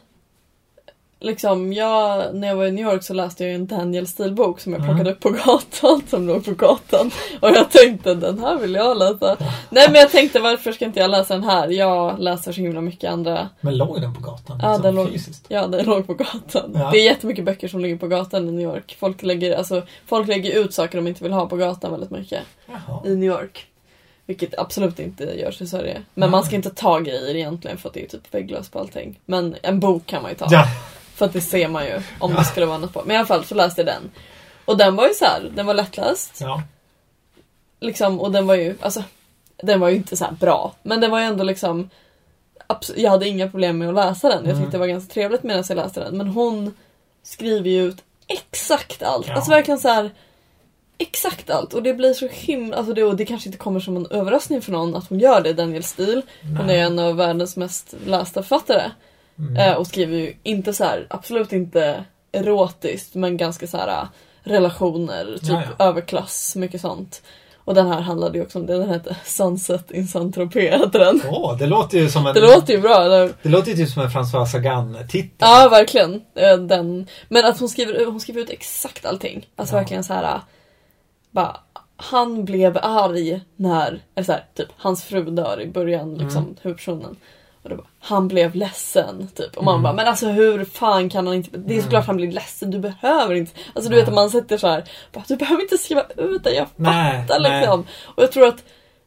liksom, 1.23 1.73
jag, 1.73 2.35
när 2.35 2.47
jag 2.47 2.55
var 2.55 2.65
i 2.65 2.71
New 2.71 2.85
York 2.85 3.03
så 3.03 3.13
läste 3.13 3.43
jag 3.45 3.53
en 3.55 3.67
Daniel 3.67 4.07
Steele-bok 4.07 4.59
som 4.59 4.73
jag 4.73 4.81
Mm. 4.81 4.89
plockade 4.95 5.11
upp 5.15 5.19
på 5.19 5.29
gatan, 5.29 6.01
som 6.09 6.27
låg 6.27 6.45
på 6.45 6.51
gatan. 6.51 7.11
Och 7.41 7.49
jag 7.49 7.69
tänkte, 7.71 8.13
den 8.13 8.39
här 8.39 8.57
vill 8.57 8.73
jag 8.73 8.97
läsa. 8.97 9.37
Nej 9.69 9.87
men 9.91 10.01
jag 10.01 10.11
tänkte, 10.11 10.39
varför 10.39 10.71
ska 10.71 10.85
inte 10.85 10.99
jag 10.99 11.11
läsa 11.11 11.33
den 11.33 11.43
här? 11.43 11.67
Jag 11.67 12.19
läser 12.19 12.51
så 12.51 12.61
himla 12.61 12.81
mycket 12.81 13.11
andra. 13.11 13.49
Men 13.61 13.77
låg 13.77 14.01
den 14.01 14.13
på 14.15 14.21
gatan? 14.21 14.59
Ja, 14.61 14.67
liksom, 14.67 14.81
den 14.83 14.95
låg, 14.95 15.09
fysiskt? 15.11 15.45
ja, 15.47 15.67
den 15.67 15.85
låg 15.85 16.07
på 16.07 16.13
gatan. 16.13 16.71
Ja. 16.75 16.89
Det 16.91 16.97
är 16.99 17.03
jättemycket 17.03 17.45
böcker 17.45 17.67
som 17.67 17.79
ligger 17.79 17.97
på 17.97 18.07
gatan 18.07 18.49
i 18.49 18.51
New 18.51 18.65
York. 18.75 18.97
Folk 18.99 19.23
lägger, 19.23 19.57
alltså, 19.57 19.81
folk 20.05 20.27
lägger 20.27 20.59
ut 20.59 20.73
saker 20.73 20.97
de 20.97 21.07
inte 21.07 21.23
vill 21.23 21.33
ha 21.33 21.45
på 21.45 21.55
gatan 21.55 21.91
väldigt 21.91 22.11
mycket 22.11 22.39
Jaha. 22.65 23.01
i 23.05 23.09
New 23.15 23.29
York. 23.29 23.65
Vilket 24.25 24.59
absolut 24.59 24.99
inte 24.99 25.23
görs 25.23 25.61
i 25.61 25.67
Sverige. 25.67 25.93
Men 25.93 26.03
Nej. 26.13 26.29
man 26.29 26.43
ska 26.43 26.55
inte 26.55 26.69
ta 26.69 26.99
grejer 26.99 27.35
egentligen 27.35 27.77
för 27.77 27.89
att 27.89 27.93
det 27.93 28.03
är 28.03 28.07
typ 28.07 28.33
vägglöst 28.33 28.71
på 28.71 28.79
allting. 28.79 29.19
Men 29.25 29.55
en 29.61 29.79
bok 29.79 30.05
kan 30.05 30.21
man 30.21 30.31
ju 30.31 30.37
ta. 30.37 30.47
Ja. 30.49 30.65
För 31.15 31.25
att 31.25 31.33
det 31.33 31.41
ser 31.41 31.67
man 31.67 31.85
ju 31.85 32.01
om 32.19 32.33
det 32.35 32.43
skulle 32.43 32.65
vara 32.65 32.77
något 32.77 32.93
på. 32.93 33.01
Men 33.05 33.15
i 33.15 33.17
alla 33.17 33.27
fall 33.27 33.45
så 33.45 33.55
läste 33.55 33.81
jag 33.81 33.85
den. 33.87 34.11
Och 34.65 34.77
den 34.77 34.95
var 34.95 35.07
ju 35.07 35.13
så 35.13 35.25
här, 35.25 35.51
den 35.55 35.65
var 35.65 35.73
lättläst. 35.73 36.37
ja. 36.41 36.61
Liksom, 37.79 38.19
och 38.19 38.31
den 38.31 38.47
var 38.47 38.55
ju, 38.55 38.75
alltså, 38.81 39.03
den 39.63 39.79
var 39.79 39.89
ju 39.89 39.95
inte 39.95 40.17
så 40.17 40.25
här 40.25 40.31
bra. 40.31 40.75
Men 40.83 41.01
den 41.01 41.11
var 41.11 41.19
ju 41.19 41.25
ändå 41.25 41.43
liksom, 41.43 41.89
jag 42.95 43.09
hade 43.11 43.27
inga 43.27 43.49
problem 43.49 43.77
med 43.77 43.89
att 43.89 43.95
läsa 43.95 44.29
den. 44.29 44.37
Jag 44.45 44.49
Mm. 44.51 44.61
tyckte 44.63 44.77
det 44.77 44.79
var 44.79 44.87
ganska 44.87 45.13
trevligt 45.13 45.43
medan 45.43 45.63
jag 45.69 45.75
läste 45.75 45.99
den. 45.99 46.17
Men 46.17 46.27
hon 46.27 46.73
skriver 47.23 47.69
ju 47.69 47.83
ut 47.85 47.97
exakt 48.27 49.03
allt. 49.03 49.27
Ja. 49.27 49.35
Alltså 49.35 49.51
verkligen 49.51 49.79
så 49.79 49.87
här 49.87 50.11
exakt 50.97 51.49
allt. 51.49 51.73
Och 51.73 51.83
det 51.83 51.93
blir 51.93 52.13
så 52.13 52.27
himla, 52.31 52.77
alltså 52.77 52.93
det, 52.93 53.03
och 53.03 53.15
det 53.15 53.25
kanske 53.25 53.49
inte 53.49 53.57
kommer 53.57 53.79
som 53.79 53.95
en 53.97 54.05
överraskning 54.11 54.61
för 54.61 54.71
någon 54.71 54.95
att 54.95 55.09
hon 55.09 55.19
gör 55.19 55.41
det, 55.41 55.53
Daniel 55.53 55.83
Steele. 55.83 56.21
Hon 56.57 56.69
är 56.69 56.77
en 56.77 56.99
av 56.99 57.15
världens 57.15 57.57
mest 57.57 57.93
lästa 58.05 58.43
författare. 58.43 58.91
Mm. 59.39 59.55
Eh, 59.55 59.73
och 59.75 59.87
skriver 59.87 60.17
ju 60.17 60.33
inte 60.43 60.73
så 60.73 60.83
här, 60.83 61.07
absolut 61.09 61.51
inte 61.53 62.05
erotiskt, 62.31 63.15
men 63.15 63.37
ganska 63.37 63.67
så 63.67 63.77
här 63.77 63.87
äh, 63.87 64.07
relationer, 64.43 65.25
typ 65.39 65.49
Ja, 65.49 65.61
ja. 65.77 65.85
överklass, 65.85 66.55
mycket 66.55 66.81
sånt. 66.81 67.21
Och 67.65 67.73
den 67.75 67.87
här 67.87 68.01
handlade 68.01 68.37
ju 68.37 68.43
också 68.43 68.59
om 68.59 68.65
det, 68.65 68.77
den 68.77 68.89
hette 68.89 69.17
Sunset 69.25 69.91
in 69.91 70.07
Saint-Tropez 70.07 70.71
heter 70.79 70.99
den. 70.99 71.21
Åh, 71.29 71.57
det 71.57 71.65
låter 71.67 71.97
ju 71.97 72.09
som 72.09 72.27
en... 72.27 72.33
Det 72.33 72.41
låter 72.41 72.73
ju 72.73 72.81
bra, 72.81 73.03
eller? 73.05 73.33
det 73.41 73.49
låter 73.49 73.71
ju 73.71 73.77
typ 73.77 73.89
som 73.89 74.01
en 74.03 74.09
François 74.09 74.45
Sagan-titel. 74.45 75.29
Ja, 75.39 75.67
verkligen. 75.71 76.21
Eh, 76.35 76.57
Den. 76.57 77.07
Men 77.29 77.45
att 77.45 77.59
hon 77.59 77.69
skriver, 77.69 78.05
hon 78.05 78.19
skriver 78.19 78.41
ut 78.41 78.49
exakt 78.49 79.05
allting. 79.05 79.47
Alltså 79.55 79.75
Ja. 79.75 79.79
verkligen 79.79 80.03
så 80.03 80.13
här. 80.13 80.39
Bara, 81.31 81.57
han 81.95 82.45
blev 82.45 82.77
arg 82.81 83.41
när, 83.55 84.01
eller 84.15 84.25
så 84.25 84.31
här, 84.31 84.45
typ, 84.55 84.67
hans 84.77 85.03
fru 85.03 85.23
dör 85.23 85.61
i 85.61 85.67
början, 85.67 86.15
liksom, 86.15 86.43
Mm. 86.43 86.55
huvudpersonen. 86.61 87.15
Och 87.63 87.69
det 87.69 87.75
bara, 87.75 87.87
han 87.99 88.27
blev 88.27 88.55
ledsen, 88.55 89.27
typ. 89.35 89.57
Och 89.57 89.63
man 89.63 89.73
Mm. 89.73 89.83
bara, 89.83 89.93
men 89.93 90.07
alltså 90.07 90.27
hur 90.27 90.65
fan 90.65 91.09
kan 91.09 91.27
han 91.27 91.35
inte, 91.35 91.57
det 91.57 91.77
är 91.77 91.81
såklart 91.81 92.05
han 92.07 92.17
blir 92.17 92.31
ledsen, 92.31 92.71
du 92.71 92.79
behöver 92.79 93.35
inte. 93.35 93.51
Alltså 93.73 93.89
du 93.89 93.95
Nej. 93.95 93.99
vet 93.99 94.07
att 94.09 94.15
man 94.15 94.29
sätter 94.29 94.57
så 94.57 94.67
här, 94.67 94.83
bara, 95.13 95.23
du 95.27 95.35
behöver 95.35 95.61
inte 95.61 95.77
skriva 95.77 96.05
ut 96.17 96.43
det, 96.43 96.51
jag 96.53 96.67
Nej, 96.75 97.21
fattar 97.27 97.39
nej. 97.39 97.59
liksom. 97.59 97.85
Och 98.05 98.23
jag 98.23 98.31
tror 98.31 98.47
att 98.47 98.63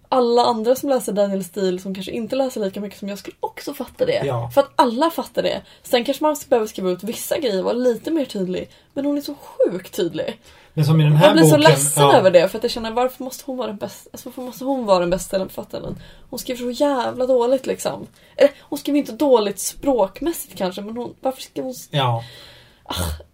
alla 0.08 0.42
andra 0.44 0.74
som 0.74 0.88
läser 0.88 1.12
Daniel 1.12 1.44
Steele 1.44 1.78
som 1.78 1.94
kanske 1.94 2.12
inte 2.12 2.36
läser 2.36 2.60
lika 2.60 2.80
mycket 2.80 2.98
som 2.98 3.08
jag 3.08 3.18
skulle 3.18 3.36
också 3.40 3.74
fatta 3.74 4.06
det. 4.06 4.22
Ja. 4.24 4.50
För 4.54 4.60
att 4.60 4.70
alla 4.76 5.10
fattar 5.10 5.42
det. 5.42 5.62
Sen 5.82 6.04
kanske 6.04 6.24
man 6.24 6.36
behöver 6.48 6.66
skriva 6.66 6.90
ut 6.90 7.02
vissa 7.02 7.38
grejer 7.38 7.58
och 7.58 7.64
vara 7.64 7.74
lite 7.74 8.10
mer 8.10 8.24
tydlig. 8.24 8.70
Men 8.94 9.04
hon 9.04 9.16
är 9.18 9.22
så 9.22 9.34
sjukt 9.34 9.94
tydlig. 9.96 10.40
Men 10.76 10.84
som 10.84 11.00
i 11.00 11.04
den 11.04 11.16
här 11.16 11.26
Jag 11.26 11.34
blir 11.34 11.44
så 11.44 11.56
boken... 11.56 11.70
ledsen 11.70 12.02
ja. 12.02 12.16
över 12.16 12.30
det 12.30 12.48
för 12.48 12.58
att 12.58 12.64
jag 12.64 12.70
känner 12.70 12.90
varför 12.90 13.24
måste 13.24 13.44
hon 13.46 13.56
vara 13.56 13.66
den 13.66 13.76
bästa? 13.76 14.10
Alltså, 14.12 14.28
varför 14.28 14.42
måste 14.42 14.64
hon 14.64 14.86
vara 14.86 14.98
den 14.98 15.10
bästa 15.10 15.38
författaren? 15.38 15.98
Hon 16.30 16.38
skriver 16.38 16.58
så 16.58 16.70
jävla 16.70 17.26
dåligt 17.26 17.66
liksom. 17.66 18.06
Eller 18.36 18.50
hon 18.60 18.78
skriver 18.78 18.98
inte 18.98 19.12
dåligt 19.12 19.60
språkmässigt 19.60 20.58
kanske 20.58 20.82
men 20.82 20.96
hon, 20.96 21.14
varför 21.20 21.42
skriver 21.42 21.66
hon... 21.66 21.74
Ja, 21.90 22.24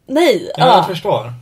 Nej! 0.06 0.50
ja 0.56 0.64
ah. 0.64 0.76
jag 0.76 0.86
förstår. 0.86 1.32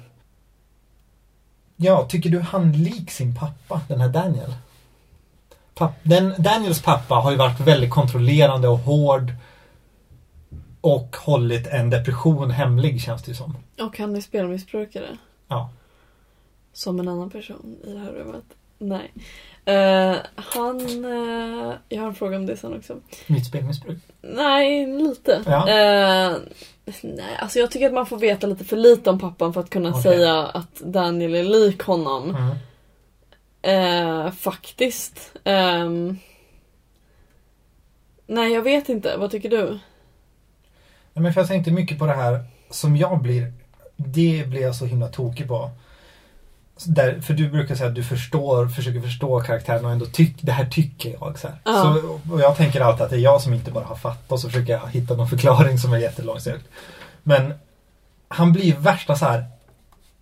Ja, 1.76 2.06
tycker 2.08 2.30
du 2.30 2.40
han 2.40 2.72
lik 2.72 3.10
sin 3.10 3.36
pappa, 3.36 3.80
den 3.88 4.00
här 4.00 4.08
Daniel? 4.08 4.54
Papp, 5.74 5.92
den, 6.02 6.34
Daniels 6.38 6.82
pappa 6.82 7.14
har 7.14 7.30
ju 7.30 7.36
varit 7.36 7.60
väldigt 7.60 7.90
kontrollerande 7.90 8.68
och 8.68 8.78
hård. 8.78 9.32
Och 10.80 11.16
hållit 11.16 11.66
en 11.66 11.90
depression 11.90 12.50
hemlig 12.50 13.00
känns 13.00 13.22
det 13.22 13.30
ju 13.30 13.34
som. 13.34 13.56
Och 13.80 13.98
han 13.98 14.16
är 14.16 14.20
spelmissbrukare. 14.20 15.16
Ja. 15.48 15.70
Som 16.72 17.00
en 17.00 17.08
annan 17.08 17.30
person 17.30 17.76
i 17.84 17.92
det 17.92 17.98
här 17.98 18.12
rummet. 18.12 18.44
Nej. 18.78 19.12
Eh, 19.64 20.16
han... 20.34 21.04
eh, 21.04 21.74
jag 21.88 22.00
har 22.00 22.08
en 22.08 22.14
fråga 22.14 22.36
om 22.36 22.46
det 22.46 22.56
sen 22.56 22.76
också. 22.76 22.96
Mitt 23.26 23.46
spelmissbruk. 23.46 23.98
Nej, 24.22 24.86
lite. 24.86 25.42
Ja. 25.46 25.68
Eh, 25.68 26.36
nej, 27.02 27.36
alltså 27.38 27.58
jag 27.58 27.70
tycker 27.70 27.86
att 27.86 27.92
man 27.92 28.06
får 28.06 28.18
veta 28.18 28.46
lite 28.46 28.64
för 28.64 28.76
lite 28.76 29.10
om 29.10 29.18
pappan 29.18 29.52
för 29.52 29.60
att 29.60 29.70
kunna 29.70 29.90
Okej. 29.90 30.02
säga 30.02 30.46
att 30.46 30.80
Daniel 30.80 31.34
är 31.34 31.44
lik 31.44 31.82
honom. 31.82 32.36
Mm. 32.36 34.32
Faktiskt. 34.32 35.32
Ehm, 35.44 36.18
nej, 38.26 38.52
jag 38.52 38.62
vet 38.62 38.88
inte. 38.88 39.16
Vad 39.16 39.30
tycker 39.30 39.50
du? 39.50 39.78
Nej, 41.12 41.22
men 41.22 41.34
för 41.34 41.40
jag 41.40 41.48
tänkte 41.48 41.70
mycket 41.70 41.98
på 41.98 42.06
det 42.06 42.12
här 42.12 42.44
som 42.70 42.96
jag 42.96 43.22
blir, 43.22 43.52
det 43.96 44.44
blir 44.48 44.62
jag 44.62 44.74
så 44.74 44.86
himla 44.86 45.08
tokig 45.08 45.48
på. 45.48 45.70
Där, 46.84 47.20
för 47.20 47.34
du 47.34 47.50
brukar 47.50 47.74
säga 47.74 47.88
att 47.88 47.94
du 47.94 48.04
förstår, 48.04 48.68
försöker 48.68 49.00
förstå 49.00 49.40
karaktären 49.40 49.84
och 49.84 49.90
ändå 49.90 50.06
tycker, 50.06 50.46
det 50.46 50.52
här 50.52 50.66
tycker 50.66 51.16
jag. 51.20 51.38
Så. 51.38 51.48
Ja. 51.64 51.72
så 51.82 52.20
Och 52.32 52.40
jag 52.40 52.56
tänker 52.56 52.80
alltid 52.80 53.02
att 53.02 53.10
det 53.10 53.16
är 53.16 53.20
jag 53.20 53.40
som 53.40 53.54
inte 53.54 53.70
bara 53.70 53.84
har 53.84 53.96
fattat 53.96 54.32
och 54.32 54.40
så 54.40 54.48
försöker 54.48 54.72
jag 54.72 54.88
hitta 54.88 55.14
någon 55.14 55.28
förklaring 55.28 55.78
som 55.78 55.92
är 55.92 55.98
jättelångsökt. 55.98 56.64
Men 57.22 57.54
han 58.28 58.52
blir 58.52 58.76
värsta 58.76 59.16
så 59.16 59.24
här 59.24 59.44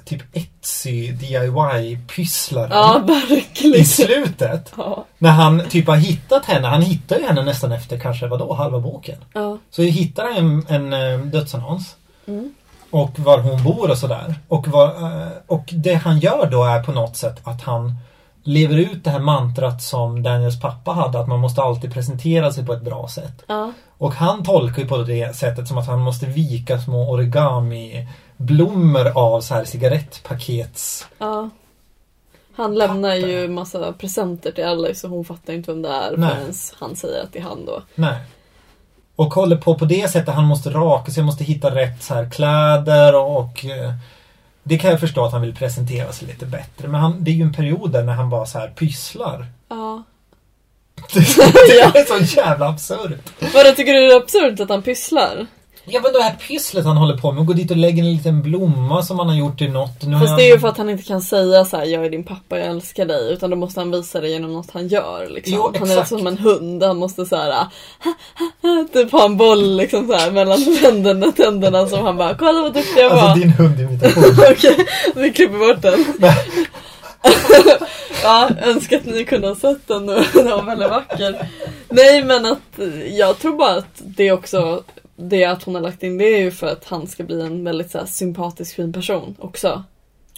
typ 0.04 0.22
Etsy 0.32 1.12
DIY-pysslaren 1.12 2.70
Ja, 2.70 3.04
i 3.62 3.84
slutet. 3.84 4.72
Ja, 4.76 5.04
När 5.18 5.30
han 5.30 5.62
typ 5.68 5.86
har 5.86 5.96
hittat 5.96 6.44
henne, 6.44 6.68
han 6.68 6.82
hittar 6.82 7.18
ju 7.18 7.26
henne 7.26 7.42
nästan 7.42 7.72
efter 7.72 7.98
kanske 7.98 8.26
vadå, 8.26 8.54
halva 8.54 8.80
boken. 8.80 9.18
ja. 9.32 9.58
Så 9.70 9.82
hittar 9.82 10.28
en, 10.38 10.66
en 10.68 10.92
eh, 10.92 11.20
dödsannons. 11.20 11.96
Mm. 12.26 12.54
Och 12.90 13.18
var 13.18 13.38
hon 13.38 13.62
bor 13.62 13.90
och 13.90 13.98
sådär. 13.98 14.34
Och, 14.48 14.68
var, 14.68 14.86
eh, 14.86 15.28
och 15.46 15.64
det 15.72 15.94
han 15.94 16.18
gör 16.18 16.48
då 16.50 16.64
är 16.64 16.82
på 16.82 16.92
något 16.92 17.16
sätt 17.16 17.40
att 17.44 17.62
han 17.62 17.94
lever 18.42 18.76
ut 18.76 19.04
det 19.04 19.10
här 19.10 19.18
mantrat 19.20 19.82
som 19.82 20.22
Daniels 20.22 20.60
pappa 20.60 20.92
hade. 20.92 21.20
Att 21.20 21.28
man 21.28 21.40
måste 21.40 21.62
alltid 21.62 21.92
presentera 21.92 22.52
sig 22.52 22.66
på 22.66 22.72
ett 22.72 22.82
bra 22.82 23.08
sätt. 23.08 23.42
ja. 23.46 23.72
Och 23.98 24.14
han 24.14 24.44
tolkar 24.44 24.82
ju 24.82 24.88
på 24.88 24.96
det 24.96 25.36
sättet 25.36 25.68
som 25.68 25.78
att 25.78 25.86
han 25.86 26.00
måste 26.00 26.26
vika 26.26 26.80
små 26.80 27.10
origami-blommor 27.10 29.12
av 29.14 29.40
så 29.40 29.54
här 29.54 29.64
cigarettpakets... 29.64 31.06
ja. 31.18 31.50
Han 32.56 32.74
lämnar 32.74 33.16
Papper. 33.20 33.28
ju 33.28 33.48
massa 33.48 33.92
presenter 33.92 34.52
till 34.52 34.64
Alice 34.64 35.06
och 35.06 35.12
hon 35.12 35.24
fattar 35.24 35.52
inte 35.52 35.72
vem 35.72 35.82
det 35.82 35.88
är 35.88 36.16
Nej. 36.16 36.30
förrän 36.30 36.52
han 36.78 36.96
säger 36.96 37.22
att 37.22 37.32
det 37.32 37.38
är 37.38 37.42
han 37.42 37.64
då. 37.64 37.82
Nej. 37.94 38.16
Och 39.18 39.34
håller 39.34 39.56
på 39.56 39.74
på 39.74 39.84
det 39.84 40.10
sättet. 40.10 40.34
Han 40.34 40.44
måste 40.44 40.70
raka 40.70 41.12
sig, 41.12 41.22
måste 41.22 41.44
hitta 41.44 41.74
rätt 41.74 42.02
så 42.02 42.14
här 42.14 42.30
kläder 42.30 43.14
och... 43.14 43.38
och 43.38 43.64
eh, 43.64 43.92
det 44.62 44.78
kan 44.78 44.90
jag 44.90 45.00
förstå 45.00 45.24
att 45.24 45.32
han 45.32 45.42
vill 45.42 45.54
presentera 45.54 46.12
sig 46.12 46.28
lite 46.28 46.46
bättre. 46.46 46.88
Men 46.88 47.00
han, 47.00 47.24
det 47.24 47.30
är 47.30 47.34
ju 47.34 47.42
en 47.42 47.52
period 47.52 47.92
där 47.92 48.02
när 48.02 48.12
han 48.12 48.30
bara 48.30 48.46
så 48.46 48.58
här 48.58 48.68
pysslar. 48.68 49.46
Ja. 49.68 50.02
Det 51.14 51.98
är 51.98 52.18
så 52.18 52.36
jävla 52.40 52.68
absurt. 52.68 53.32
Vadå, 53.54 53.72
tycker 53.76 53.92
du 53.92 54.06
det 54.06 54.12
är 54.12 54.16
absurt 54.16 54.60
att 54.60 54.68
han 54.68 54.82
pysslar? 54.82 55.46
Ja 55.90 56.00
men 56.02 56.12
det 56.12 56.22
här 56.22 56.36
pysslet 56.48 56.84
han 56.84 56.96
håller 56.96 57.16
på 57.16 57.32
med. 57.32 57.46
Gå 57.46 57.52
dit 57.52 57.70
och 57.70 57.76
lägga 57.76 57.98
en 57.98 58.12
liten 58.12 58.42
blomma 58.42 59.02
som 59.02 59.18
han 59.18 59.28
har 59.28 59.36
gjort 59.36 59.60
i 59.60 59.68
något. 59.68 60.02
Nu 60.02 60.18
Fast 60.18 60.36
det 60.36 60.42
är 60.42 60.52
ju 60.52 60.58
för 60.58 60.68
att 60.68 60.78
han 60.78 60.90
inte 60.90 61.04
kan 61.04 61.22
säga 61.22 61.64
så 61.64 61.76
här: 61.76 61.84
jag 61.84 62.04
är 62.04 62.10
din 62.10 62.24
pappa, 62.24 62.58
jag 62.58 62.66
älskar 62.66 63.04
dig. 63.04 63.32
Utan 63.32 63.50
då 63.50 63.56
måste 63.56 63.80
han 63.80 63.90
visa 63.90 64.20
det 64.20 64.28
genom 64.28 64.52
något 64.52 64.70
han 64.70 64.88
gör. 64.88 65.28
Liksom. 65.28 65.54
Jo, 65.56 65.72
han 65.78 65.90
är 65.90 66.04
som 66.04 66.26
en 66.26 66.38
hund, 66.38 66.82
han 66.82 66.96
måste 66.96 67.26
så 67.26 67.36
här, 67.36 67.66
typ 68.92 69.12
ha 69.12 69.24
en 69.24 69.36
boll 69.36 69.76
liksom 69.76 70.06
så 70.06 70.14
här, 70.14 70.30
mellan 70.30 70.58
tänderna, 70.82 71.32
tänderna 71.32 71.86
som 71.86 72.04
han 72.04 72.16
bara, 72.16 72.34
kolla 72.34 72.62
vad 72.62 72.74
duktig 72.74 73.02
jag 73.02 73.10
var. 73.10 73.18
Alltså 73.18 73.40
din 73.40 73.52
hundimitation. 73.52 74.24
Okej, 74.50 74.86
vi 75.14 75.32
klipper 75.32 75.58
bort 75.58 75.82
den. 75.82 76.04
ja, 78.22 78.50
önskar 78.62 78.96
att 78.96 79.04
ni 79.04 79.24
kunde 79.24 79.48
ha 79.48 79.54
sett 79.54 79.88
den 79.88 80.06
nu. 80.06 80.24
Den 80.34 80.50
var 80.50 80.62
väldigt 80.62 80.90
vacker. 80.90 81.48
Nej 81.88 82.24
men 82.24 82.46
att 82.46 82.78
jag 83.10 83.38
tror 83.38 83.56
bara 83.56 83.76
att 83.76 84.02
det 84.04 84.32
också 84.32 84.82
det 85.20 85.44
att 85.44 85.62
hon 85.62 85.74
har 85.74 85.82
lagt 85.82 86.02
in 86.02 86.18
det 86.18 86.24
är 86.24 86.38
ju 86.40 86.50
för 86.50 86.66
att 86.66 86.84
han 86.84 87.06
ska 87.06 87.24
bli 87.24 87.40
en 87.40 87.64
väldigt 87.64 87.90
så 87.90 87.98
här, 87.98 88.06
sympatisk 88.06 88.76
fin 88.76 88.92
person 88.92 89.36
också. 89.38 89.82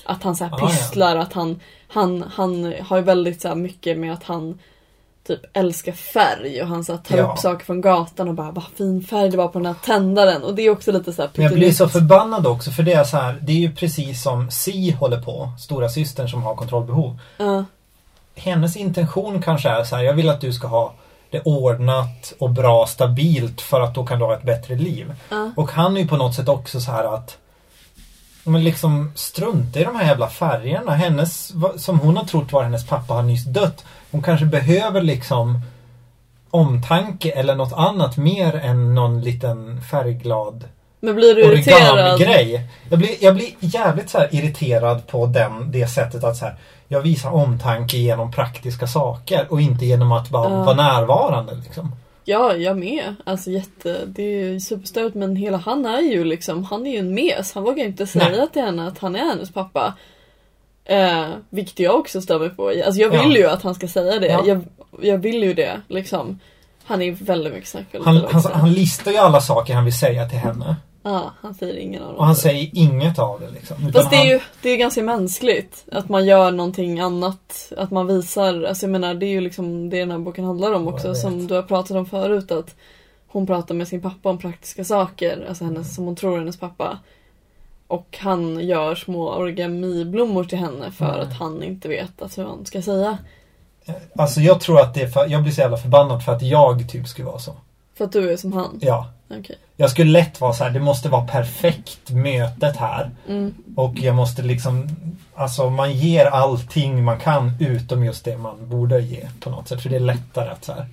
Att 0.05 0.23
han 0.23 0.37
så 0.37 0.45
här 0.45 0.53
Ah, 0.55 0.59
ja. 0.61 0.67
pysslar, 0.69 1.17
att 1.17 1.33
han, 1.33 1.61
han, 1.89 2.25
han 2.33 2.75
har 2.81 2.97
ju 2.97 3.03
väldigt 3.03 3.41
så 3.41 3.49
här, 3.49 3.55
mycket 3.55 3.99
med 3.99 4.13
att 4.13 4.23
han 4.25 4.59
typ 5.27 5.41
älskar 5.53 5.93
färg 5.93 6.63
och 6.63 6.69
han 6.69 6.85
så 6.85 6.93
här, 6.93 7.01
tar 7.01 7.17
Ja. 7.17 7.33
upp 7.33 7.39
saker 7.39 7.65
från 7.65 7.81
gatan 7.81 8.29
och 8.29 8.35
bara 8.35 8.51
vad 8.51 8.65
fin 8.77 9.03
färg 9.03 9.31
det 9.31 9.37
var 9.37 9.49
på 9.49 9.59
den 9.59 9.67
här 9.67 9.75
tändaren 9.85 10.43
och 10.43 10.55
det 10.55 10.63
är 10.63 10.71
också 10.71 10.93
lite 10.93 11.13
så 11.13 11.23
här 11.23 11.31
Men 11.35 11.45
jag 11.45 11.55
blir 11.55 11.73
så 11.73 11.89
förbannad 11.89 12.47
också 12.47 12.71
för 12.71 12.83
det 12.83 12.93
är 12.93 13.05
så 13.05 13.17
här. 13.17 13.39
Det 13.43 13.53
är 13.53 13.57
ju 13.57 13.73
precis 13.75 14.23
som 14.23 14.51
Si 14.51 14.91
håller 14.91 15.23
på. 15.23 15.49
Stora 15.59 15.89
systern 15.89 16.29
som 16.29 16.43
har 16.43 16.55
kontrollbehov. 16.55 17.19
Ja, 17.39 17.65
hennes 18.35 18.77
intention 18.77 19.43
kanske 19.43 19.69
är 19.69 19.85
så 19.85 19.97
här, 19.97 20.03
jag 20.03 20.15
vill 20.15 20.29
att 20.31 20.41
du 20.41 20.53
ska 20.53 20.67
ha 20.67 20.95
det 21.31 21.37
är 21.37 21.49
ordnat 21.49 22.33
och 22.39 22.51
bra, 22.51 22.87
stabilt 22.87 23.61
för 23.61 23.81
att 23.81 23.95
då 23.95 24.07
kan 24.07 24.19
du 24.19 24.25
ha 24.25 24.37
ett 24.37 24.43
bättre 24.43 24.77
liv. 24.77 25.15
Ja. 25.29 25.51
Och 25.57 25.71
han 25.71 25.97
är 25.97 26.01
ju 26.01 26.09
på 26.09 26.17
något 26.17 26.35
sätt 26.35 26.49
också 26.49 26.81
så 26.81 26.91
här 26.91 27.15
att 27.15 27.37
men 28.45 28.65
liksom 28.65 29.13
strunta 29.15 29.81
i 29.81 29.85
de 29.85 29.97
här 29.97 30.07
jävla 30.07 30.29
färgerna. 30.29 30.93
Hennes, 30.93 31.53
som 31.77 32.01
hon 32.01 32.17
har 32.17 32.25
trott 32.25 32.53
var 32.53 32.63
hennes 32.63 32.87
pappa 32.87 33.15
har 33.15 33.23
nyss 33.23 33.45
dött. 33.45 33.85
Hon 34.11 34.23
kanske 34.23 34.47
behöver 34.47 35.03
liksom 35.03 35.61
omtanke 36.51 37.31
eller 37.31 37.55
något 37.55 37.73
annat 37.73 38.17
mer 38.17 38.55
än 38.57 38.95
någon 38.95 39.21
liten 39.21 39.83
färgglad 39.91 40.65
Men 41.01 41.15
blir 41.15 41.35
du 41.35 41.45
irriterad? 41.45 41.93
origami-grej. 41.93 42.71
Jag 42.89 42.99
blir, 42.99 43.11
jag 43.21 43.35
blir 43.35 43.49
jävligt 43.61 44.11
så 44.11 44.19
här 44.19 44.29
irriterad 44.35 45.07
på 45.07 45.27
den, 45.27 45.73
det 45.73 45.87
sättet 45.87 46.25
att 46.25 46.37
så 46.37 46.45
här, 46.45 46.57
jag 46.93 47.01
visar 47.01 47.31
omtanke 47.31 47.97
genom 47.97 48.33
praktiska 48.33 48.87
saker 48.87 49.47
och 49.51 49.61
inte 49.61 49.87
genom 49.87 50.13
att 50.13 50.31
bara 50.31 50.51
Ja. 50.51 50.65
vara 50.65 50.77
närvarande. 50.77 51.55
Liksom. 51.55 51.93
Ja, 52.25 52.55
jag 52.57 52.79
med. 52.79 53.15
Alltså 53.25 53.51
jätte, 53.51 54.01
det 54.07 54.23
är 54.23 54.45
ju 54.45 54.61
superstört 54.61 55.15
men 55.15 55.37
hela 55.37 55.59
han 55.59 55.87
är 55.87 56.01
ju 56.01 56.25
liksom, 56.25 56.65
han 56.65 56.87
är 56.87 56.91
ju 56.91 56.99
en 56.99 57.15
mes. 57.15 57.55
Han 57.55 57.63
vågar 57.65 57.85
inte 57.85 58.07
säga 58.07 58.29
Nej. 58.29 58.49
till 58.53 58.63
henne 58.63 58.89
att 58.89 58.99
han 58.99 59.17
är 59.17 59.19
hennes 59.25 59.53
pappa. 59.53 59.95
Eh, 60.85 61.27
vilket 61.51 61.79
jag 61.79 61.95
också 61.99 62.21
stör 62.21 62.39
mig 62.39 62.51
på. 62.51 62.69
Alltså 62.69 63.01
jag 63.01 63.15
Ja. 63.15 63.23
vill 63.23 63.37
ju 63.37 63.47
att 63.47 63.63
han 63.63 63.75
ska 63.75 63.89
säga 63.89 64.19
det. 64.19 64.27
Ja. 64.27 64.43
Jag, 64.47 64.65
jag 65.03 65.19
vill 65.19 65.43
ju 65.43 65.55
det 65.55 65.81
liksom. 65.89 66.39
Han 66.85 67.03
är 67.03 67.13
väldigt 67.13 67.53
mycket 67.53 67.69
snackfull. 67.69 68.03
Han, 68.05 68.17
han, 68.31 68.43
han 68.53 68.73
listar 68.73 69.11
ju 69.11 69.17
alla 69.17 69.41
saker 69.41 69.75
han 69.75 69.85
vill 69.85 69.99
säga 69.99 70.29
till 70.29 70.39
henne. 70.39 70.77
Ja, 71.03 71.33
han 71.41 71.55
säger 71.55 71.77
ingen 71.77 72.03
av 72.03 72.09
dem. 72.09 72.17
Och 72.17 72.27
han 72.27 72.37
säger 72.37 72.71
inget 72.73 73.19
av 73.19 73.41
det. 73.41 73.51
Liksom. 73.51 73.93
Fast 73.93 74.11
det 74.11 74.17
är 74.17 74.19
han- 74.19 74.29
ju 74.29 74.41
det 74.63 74.69
är 74.71 74.77
ganska 74.77 75.03
mänskligt 75.03 75.85
att 75.93 76.09
man 76.09 76.25
gör 76.27 76.51
någonting 76.51 77.01
annat. 77.01 77.73
Att 77.77 77.91
man 77.91 78.07
visar, 78.07 78.63
alltså 78.63 78.87
jag 78.87 78.91
menar 78.91 79.15
det 79.15 79.27
är 79.27 79.31
ju 79.31 79.41
liksom 79.41 79.91
det 79.91 79.99
den 79.99 80.11
här 80.11 80.19
boken 80.19 80.45
handlar 80.45 80.73
om 80.73 80.89
också 80.89 81.15
som 81.15 81.47
du 81.47 81.55
har 81.55 81.63
pratat 81.63 81.97
om 81.97 82.07
förut 82.07 82.51
att 82.51 82.75
hon 83.27 83.47
pratar 83.47 83.75
med 83.75 83.89
sin 83.89 84.03
pappa 84.03 84.29
om 84.31 84.39
praktiska 84.39 84.85
saker, 84.85 85.47
alltså 85.49 85.65
hennes, 85.65 85.95
som 85.95 86.05
hon 86.05 86.17
tror 86.17 86.35
är 86.35 86.39
hennes 86.39 86.59
pappa. 86.61 86.99
Och 87.87 88.19
han 88.21 88.61
gör 88.69 88.95
små 88.95 89.29
origamiblommor 89.35 90.45
till 90.45 90.59
henne 90.59 90.91
för 90.93 91.15
Mm. 91.15 91.21
att 91.29 91.33
han 91.39 91.63
inte 91.63 91.89
vet 91.89 92.23
alltså, 92.23 92.41
hur 92.41 92.49
han 92.49 92.67
ska 92.67 92.83
säga. 92.83 93.19
Alltså 94.17 94.41
jag 94.41 94.61
tror 94.61 94.81
att 94.81 94.95
det 94.95 95.03
är 95.03 95.09
för, 95.09 95.27
jag 95.29 95.43
blir 95.43 95.53
så 95.53 95.61
jävla 95.61 95.77
förbannad 95.77 96.25
för 96.25 96.33
att 96.33 96.43
jag 96.43 96.89
typ 96.91 97.09
skulle 97.09 97.27
vara 97.27 97.39
så. 97.39 97.57
För 97.95 98.05
att 98.05 98.13
du 98.13 98.33
är 98.33 98.37
som 98.37 98.53
han. 98.53 98.79
Ja. 98.83 99.07
Okej. 99.39 99.57
Jag 99.77 99.91
skulle 99.91 100.11
lätt 100.11 100.41
vara 100.41 100.53
så 100.53 100.65
här, 100.65 100.71
det 100.71 100.81
måste 100.81 101.09
vara 101.09 101.27
perfekt 101.27 102.11
mötet 102.11 102.77
här. 102.77 103.11
Mm. 103.29 103.55
Och 103.77 103.95
jag 103.97 104.15
måste 104.15 104.43
liksom, 104.43 104.89
alltså 105.35 105.71
man 105.71 105.93
ger 105.93 106.27
allting 106.27 107.05
man 107.05 107.21
kan 107.21 107.53
utom 107.61 108.05
just 108.05 108.25
det 108.25 108.39
man 108.39 108.69
borde 108.69 109.01
ge 109.01 109.29
på 109.41 109.51
något 109.51 109.69
sätt. 109.69 109.83
För 109.83 109.89
det 109.91 109.97
är 109.97 110.01
lättare 110.01 110.49
att 110.51 110.65
så 110.65 110.73
här, 110.73 110.87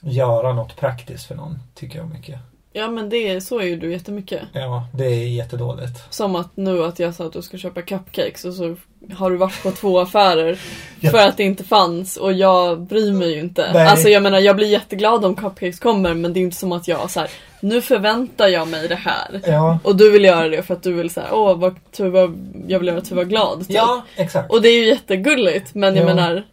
göra 0.00 0.52
något 0.52 0.76
praktiskt 0.76 1.26
för 1.26 1.34
någon, 1.34 1.58
tycker 1.74 1.98
jag 1.98 2.08
mycket. 2.10 2.38
Ja 2.72 2.88
men 2.90 3.08
det 3.08 3.40
så 3.40 3.58
är 3.60 3.64
ju 3.64 3.76
du 3.76 3.92
jättemycket. 3.92 4.42
Ja, 4.52 4.86
det 4.92 5.04
är 5.04 5.28
jättedåligt. 5.28 6.14
Som 6.14 6.36
att 6.36 6.56
nu 6.56 6.84
att 6.84 6.98
jag 6.98 7.14
sa 7.14 7.26
att 7.26 7.32
du 7.32 7.42
ska 7.42 7.58
köpa 7.58 7.82
cupcakes 7.82 8.44
och 8.44 8.54
så 8.54 8.76
har 9.14 9.30
du 9.30 9.36
varit 9.36 9.62
på 9.62 9.70
två 9.70 9.98
affärer 10.00 10.60
Jag- 11.00 11.12
för 11.12 11.18
att 11.28 11.36
det 11.36 11.42
inte 11.44 11.64
fanns 11.64 12.16
och 12.16 12.32
jag 12.32 12.80
bryr 12.80 13.12
mig 13.12 13.32
ju 13.34 13.40
inte. 13.40 13.70
Nej. 13.72 13.86
Alltså 13.86 14.08
jag 14.08 14.22
menar 14.22 14.38
jag 14.38 14.56
blir 14.56 14.68
jätteglad 14.68 15.24
om 15.24 15.34
cupcakes 15.36 15.78
kommer 15.80 16.14
men 16.14 16.32
det 16.32 16.40
är 16.40 16.42
inte 16.42 16.56
som 16.56 16.72
att 16.72 16.88
jag 16.88 17.10
så 17.10 17.20
här, 17.20 17.30
nu 17.60 17.80
förväntar 17.82 18.48
jag 18.48 18.68
mig 18.68 18.88
det 18.88 18.94
här. 18.94 19.40
Ja, 19.46 19.78
Och 19.84 19.96
du 19.96 20.10
vill 20.10 20.24
göra 20.24 20.48
det 20.48 20.62
för 20.62 20.74
att 20.74 20.82
du 20.82 20.92
vill 20.92 21.10
säga 21.10 21.26
åh 21.32 21.58
vad 21.58 21.92
Tuva, 21.92 22.34
jag 22.68 22.78
vill 22.78 22.88
göra 22.88 23.00
Tuva 23.00 23.24
glad. 23.24 23.58
Typ. 23.60 23.70
ja 23.76 24.02
exakt. 24.16 24.50
Och 24.50 24.62
det 24.62 24.68
är 24.68 24.74
ju 24.76 24.86
jättegulligt 24.86 25.74
men 25.74 25.96
jag 25.96 26.02
Ja. 26.02 26.14
menar 26.14 26.46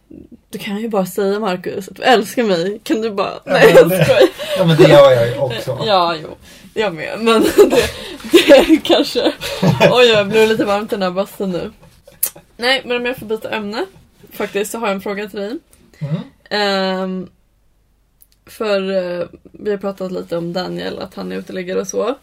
du 0.50 0.58
kan 0.58 0.76
ju 0.78 0.88
bara 0.88 1.06
säga 1.06 1.40
Marcus 1.40 1.88
att 1.88 1.96
du 1.96 2.02
älskar 2.02 2.42
mig. 2.42 2.80
Kan 2.82 3.00
du 3.00 3.10
bara, 3.10 3.32
Ja, 3.44 3.52
nej 3.52 3.72
jag 3.74 3.86
skojar. 3.86 4.20
Ja, 4.58 4.64
men 4.64 4.76
det 4.76 4.88
gör 4.88 5.10
jag 5.12 5.28
ju 5.28 5.38
också. 5.38 5.78
Ja, 5.86 6.14
jo. 6.22 6.28
Jag 6.74 6.94
med. 6.94 7.18
Men 7.20 7.42
det, 7.70 7.88
det 8.68 8.76
kanske... 8.84 9.32
Oj, 9.92 10.06
jag 10.06 10.28
blev 10.28 10.48
lite 10.48 10.64
varmt 10.64 10.92
i 10.92 10.96
den 10.96 11.02
här 11.02 11.10
bastun 11.10 11.50
nu. 11.50 11.72
Nej, 12.56 12.82
men 12.84 12.96
om 12.96 13.06
jag 13.06 13.16
får 13.16 13.26
byta 13.26 13.50
ämne. 13.50 13.86
Faktiskt 14.32 14.72
så 14.72 14.78
har 14.78 14.86
jag 14.86 14.94
en 14.94 15.00
fråga 15.00 15.28
till 15.28 15.38
dig. 15.40 15.58
Mm. 15.98 16.16
Ehm, 16.50 17.28
för 18.46 18.90
eh, 18.90 19.26
vi 19.42 19.70
har 19.70 19.78
pratat 19.78 20.12
lite 20.12 20.36
om 20.36 20.52
Daniel, 20.52 20.98
att 20.98 21.14
han 21.14 21.32
är 21.32 21.36
uteliggare 21.36 21.80
och 21.80 21.88
så. 21.88 22.14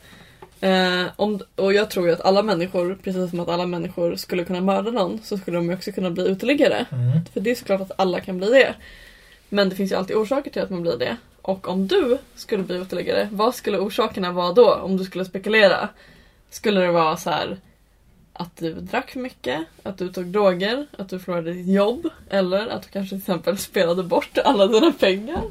Eh, 0.62 1.06
om, 1.16 1.40
och 1.56 1.74
jag 1.74 1.90
tror 1.90 2.08
ju 2.08 2.14
att 2.14 2.22
alla 2.22 2.44
människor, 2.44 2.98
precis 3.04 3.30
som 3.30 3.40
att 3.40 3.50
alla 3.50 3.66
människor 3.66 4.16
skulle 4.16 4.46
kunna 4.46 4.62
mörda 4.62 4.92
någon, 4.92 5.20
så 5.24 5.38
skulle 5.38 5.58
de 5.58 5.66
ju 5.70 5.74
också 5.74 5.92
kunna 5.92 6.12
bli 6.12 6.28
uteliggare. 6.28 6.86
Mm. 6.92 7.26
För 7.34 7.40
det 7.40 7.52
är 7.52 7.56
såklart 7.56 7.82
att 7.82 7.92
alla 7.96 8.20
kan 8.20 8.38
bli 8.38 8.50
det. 8.50 8.76
Men 9.50 9.70
det 9.70 9.76
finns 9.76 9.92
ju 9.92 9.96
alltid 9.96 10.16
orsaker 10.16 10.52
till 10.52 10.62
att 10.62 10.70
man 10.70 10.82
blir 10.82 10.98
det. 10.98 11.18
Och 11.42 11.68
om 11.68 11.88
du 11.88 12.18
skulle 12.36 12.64
bli 12.64 12.76
uteliggare, 12.76 13.30
vad 13.32 13.56
skulle 13.56 13.78
orsakerna 13.80 14.32
vara 14.32 14.54
då? 14.54 14.74
Om 14.74 14.98
du 14.98 15.04
skulle 15.04 15.26
spekulera? 15.26 15.90
Skulle 16.50 16.82
det 16.82 16.92
vara 16.92 17.18
så 17.18 17.30
här 17.30 17.58
att 18.34 18.58
du 18.58 18.74
drack 18.74 19.10
för 19.12 19.20
mycket, 19.20 19.62
att 19.84 19.98
du 19.98 20.10
tog 20.10 20.26
droger, 20.26 20.88
att 20.98 21.10
du 21.10 21.20
förlorade 21.20 21.54
ditt 21.54 21.68
jobb 21.68 22.10
eller 22.30 22.68
att 22.68 22.82
du 22.84 22.90
kanske 22.90 23.10
till 23.10 23.18
exempel 23.18 23.58
spelade 23.70 24.04
bort 24.04 24.38
alla 24.46 24.68
dina 24.68 24.92
pengar? 24.92 25.42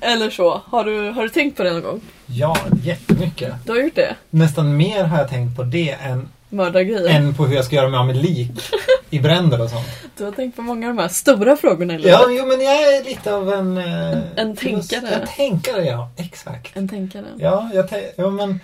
Eller 0.00 0.30
så. 0.30 0.62
Har 0.66 0.84
du, 0.84 1.10
har 1.10 1.22
du 1.22 1.28
tänkt 1.28 1.56
på 1.56 1.62
det 1.62 1.72
någon 1.72 1.82
gång? 1.82 2.00
Ja, 2.26 2.56
jättemycket. 2.84 3.54
Du 3.66 3.72
har 3.72 3.78
gjort 3.78 3.94
det? 3.94 4.16
Nästan 4.30 4.76
mer 4.76 5.04
har 5.04 5.18
jag 5.18 5.28
tänkt 5.28 5.56
på 5.56 5.62
det 5.62 5.90
än, 5.90 6.28
Mördargrejer? 6.48 7.08
än 7.08 7.34
på 7.34 7.46
hur 7.46 7.56
jag 7.56 7.64
ska 7.64 7.76
göra 7.76 7.88
mig 7.88 7.98
av 7.98 8.06
med 8.06 8.16
lik 8.16 8.50
i 9.10 9.20
bränder 9.20 9.62
och 9.62 9.70
sånt. 9.70 9.86
Du 10.16 10.24
har 10.24 10.32
tänkt 10.32 10.56
på 10.56 10.62
många 10.62 10.88
av 10.88 10.94
de 10.94 11.02
här 11.02 11.08
stora 11.08 11.56
frågorna 11.56 11.94
i 11.94 11.98
livet? 11.98 12.12
Ja, 12.12 12.26
jo, 12.30 12.46
men 12.46 12.60
jag 12.60 12.74
är 12.94 13.04
lite 13.04 13.34
av 13.34 13.52
en... 13.52 13.78
eh, 13.78 14.18
en 14.36 14.56
tänkare. 14.56 15.08
En 15.08 15.26
tänkare, 15.36 15.84
ja. 15.84 16.10
Exakt. 16.16 16.76
En 16.76 16.88
tänkare? 16.88 17.26
Ja, 17.36 17.70
jag 17.74 17.86
ja, 18.16 18.30
men 18.30 18.60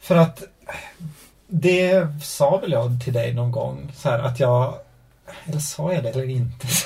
för 0.00 0.16
att 0.16 0.42
det 1.54 2.06
sa 2.22 2.56
väl 2.58 2.72
jag 2.72 3.00
till 3.04 3.12
dig 3.12 3.34
någon 3.34 3.50
gång 3.50 3.92
så 3.96 4.08
här 4.10 4.18
att 4.18 4.40
jag 4.40 4.74
eller 5.44 5.58
sa 5.58 5.92
jag 5.92 6.02
det 6.02 6.10
eller 6.10 6.30
inte? 6.30 6.66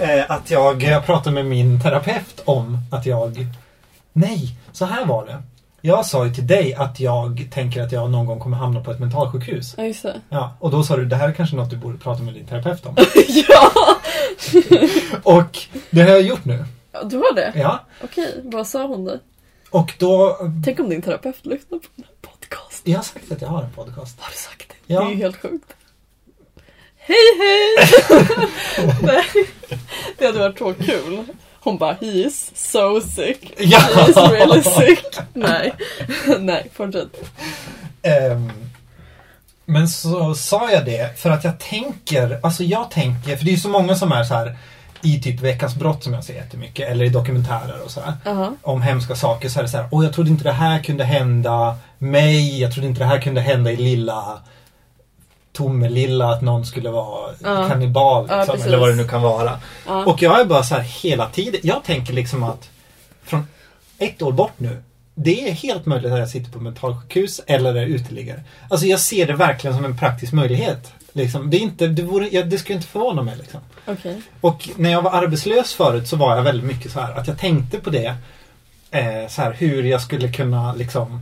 Eh, 0.00 0.30
att 0.30 0.50
jag, 0.50 0.82
jag 0.82 1.06
pratade 1.06 1.34
med 1.34 1.46
min 1.46 1.80
terapeut 1.80 2.42
om 2.44 2.78
att 2.90 3.06
jag 3.06 3.46
Nej, 4.12 4.56
så 4.72 4.84
här 4.84 5.04
var 5.04 5.26
det. 5.26 5.42
Jag 5.80 6.06
sa 6.06 6.26
ju 6.26 6.34
till 6.34 6.46
dig 6.46 6.74
att 6.74 7.00
jag 7.00 7.48
tänker 7.52 7.82
att 7.82 7.92
jag 7.92 8.10
någon 8.10 8.26
gång 8.26 8.38
kommer 8.40 8.56
hamna 8.56 8.80
på 8.80 8.90
ett 8.90 8.98
mentalsjukhus. 9.00 9.74
Ja, 9.78 9.84
just 9.84 10.02
det. 10.02 10.20
Ja, 10.28 10.54
och 10.60 10.70
då 10.70 10.82
sa 10.82 10.96
du 10.96 11.04
det 11.04 11.16
här 11.16 11.28
är 11.28 11.32
kanske 11.32 11.56
något 11.56 11.70
du 11.70 11.76
borde 11.76 11.98
prata 11.98 12.22
med 12.22 12.34
din 12.34 12.46
terapeut 12.46 12.86
om. 12.86 12.96
ja! 13.48 13.70
Och 15.22 15.58
det 15.90 16.02
har 16.02 16.08
jag 16.10 16.22
gjort 16.22 16.44
nu. 16.44 16.64
Ja, 16.92 17.02
Du 17.04 17.16
har 17.16 17.34
det? 17.34 17.52
Ja, 17.54 17.80
Okej, 18.04 18.40
vad 18.44 18.66
sa 18.66 18.86
hon 18.86 19.04
då? 19.04 19.18
och 19.70 19.92
då 19.98 20.38
Tänk 20.64 20.80
om 20.80 20.88
din 20.88 21.02
terapeut 21.02 21.46
lyssnar 21.46 21.78
på 21.78 21.84
den 21.96 22.04
här 22.04 22.14
podcast. 22.20 22.39
Jag 22.84 22.98
har 22.98 23.02
sagt 23.04 23.32
att 23.32 23.42
jag 23.42 23.48
har 23.48 23.62
en 23.62 23.72
podcast. 23.72 24.20
Har 24.20 24.30
du 24.30 24.36
sagt 24.36 24.68
det? 24.68 24.94
Ja. 24.94 25.00
Det 25.00 25.06
är 25.06 25.10
ju 25.10 25.16
helt 25.16 25.36
sjukt. 25.36 25.74
Hej 26.96 27.16
hej! 27.38 27.88
Nej, 29.02 29.24
det 30.18 30.26
hade 30.26 30.38
varit 30.38 30.58
så 30.58 30.74
kul. 30.74 31.24
Hon 31.60 31.78
bara, 31.78 31.92
he 31.92 32.06
is 32.06 32.50
so 32.54 33.00
sick. 33.00 33.52
Ja! 33.58 33.78
He 33.78 34.10
is 34.10 34.16
really 34.16 34.62
sick. 34.62 35.18
Nej, 35.32 35.74
nej, 36.38 36.70
fortsätt. 36.74 37.30
Ehm, 38.02 38.52
men 39.64 39.88
så 39.88 40.34
sa 40.34 40.70
jag 40.70 40.84
det 40.84 41.20
för 41.20 41.30
att 41.30 41.44
jag 41.44 41.58
tänker, 41.58 42.40
alltså 42.42 42.64
jag 42.64 42.90
tänker, 42.90 43.36
för 43.36 43.44
det 43.44 43.50
är 43.50 43.54
ju 43.54 43.60
så 43.60 43.68
många 43.68 43.94
som 43.94 44.12
är 44.12 44.24
så 44.24 44.34
här 44.34 44.56
i 45.02 45.20
typ 45.20 45.40
Veckans 45.40 45.74
brott 45.74 46.04
som 46.04 46.12
jag 46.12 46.24
ser 46.24 46.34
jättemycket, 46.34 46.88
eller 46.88 47.04
i 47.04 47.08
dokumentärer 47.08 47.84
och 47.84 47.90
så 47.90 48.00
här. 48.00 48.12
Jaha. 48.24 48.52
Om 48.62 48.82
hemska 48.82 49.14
saker 49.14 49.48
så 49.48 49.58
är 49.58 49.62
det 49.62 49.68
så 49.68 49.76
här, 49.76 49.88
åh 49.90 50.04
jag 50.04 50.12
trodde 50.14 50.30
inte 50.30 50.44
det 50.44 50.52
här 50.52 50.78
kunde 50.82 51.04
hända 51.04 51.76
mig, 51.98 52.60
jag 52.60 52.72
trodde 52.72 52.88
inte 52.88 53.00
det 53.00 53.06
här 53.06 53.20
kunde 53.20 53.40
hända 53.40 53.70
i 53.72 53.76
lilla 53.76 54.40
Tomelilla 55.52 56.28
att 56.32 56.42
någon 56.42 56.66
skulle 56.66 56.90
vara 56.90 57.30
Ja. 57.44 57.68
kannibal 57.68 58.26
Ja, 58.30 58.36
liksom, 58.36 58.52
precis. 58.52 58.66
eller 58.66 58.78
vad 58.78 58.88
det 58.88 58.94
nu 58.94 59.08
kan 59.08 59.22
vara. 59.22 59.60
Och 60.06 60.22
jag 60.22 60.40
är 60.40 60.44
bara 60.44 60.62
så 60.62 60.74
här 60.74 60.82
hela 60.82 61.26
tiden. 61.28 61.60
Jag 61.62 61.84
tänker 61.84 62.12
liksom 62.12 62.42
att 62.42 62.70
från 63.24 63.46
ett 63.98 64.22
år 64.22 64.32
bort 64.32 64.52
nu. 64.56 64.82
Det 65.14 65.48
är 65.48 65.52
helt 65.52 65.86
möjligt 65.86 66.12
att 66.12 66.18
jag 66.18 66.28
sitter 66.28 66.50
på 66.52 66.58
mentalsjukhus 66.60 67.40
eller 67.46 67.74
är 67.74 67.86
uteliggare. 67.86 68.40
Alltså 68.70 68.86
jag 68.86 69.00
ser 69.00 69.26
det 69.26 69.32
verkligen 69.34 69.76
som 69.76 69.84
en 69.84 69.98
praktisk 69.98 70.32
möjlighet. 70.32 70.92
Liksom. 71.12 71.50
Det, 71.50 71.56
är 71.56 71.60
inte, 71.60 71.86
det, 71.86 72.02
vore, 72.02 72.28
ja, 72.32 72.42
det 72.42 72.58
skulle 72.58 72.76
inte 72.76 72.88
förvåna 72.88 73.22
mig. 73.22 73.36
Liksom. 73.36 73.60
Okej. 73.86 74.22
Och 74.40 74.68
när 74.76 74.90
jag 74.90 75.02
var 75.02 75.10
arbetslös 75.10 75.74
förut 75.74 76.08
så 76.08 76.16
var 76.16 76.36
jag 76.36 76.42
väldigt 76.42 76.66
mycket 76.66 76.92
så 76.92 77.00
här 77.00 77.14
att 77.14 77.28
jag 77.28 77.38
tänkte 77.38 77.78
på 77.78 77.90
det. 77.90 78.16
Eh, 78.90 79.28
så 79.28 79.42
här 79.42 79.52
hur 79.52 79.82
jag 79.82 80.00
skulle 80.00 80.32
kunna 80.32 80.74
liksom 80.74 81.20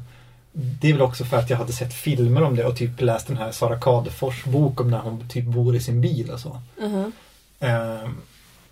det 0.52 0.88
är 0.88 0.92
väl 0.92 1.02
också 1.02 1.24
för 1.24 1.36
att 1.36 1.50
jag 1.50 1.56
hade 1.56 1.72
sett 1.72 1.94
filmer 1.94 2.42
om 2.42 2.56
det 2.56 2.64
och 2.64 2.76
typ 2.76 3.00
läst 3.00 3.26
den 3.26 3.36
här 3.36 3.52
Sara 3.52 3.80
Kadefors 3.80 4.44
bok 4.44 4.80
om 4.80 4.90
när 4.90 4.98
hon 4.98 5.28
typ 5.28 5.44
bor 5.44 5.76
i 5.76 5.80
sin 5.80 6.00
bil 6.00 6.30
och 6.30 6.40
så. 6.40 6.60
Mhm. 6.80 7.12
Eh, 7.60 8.08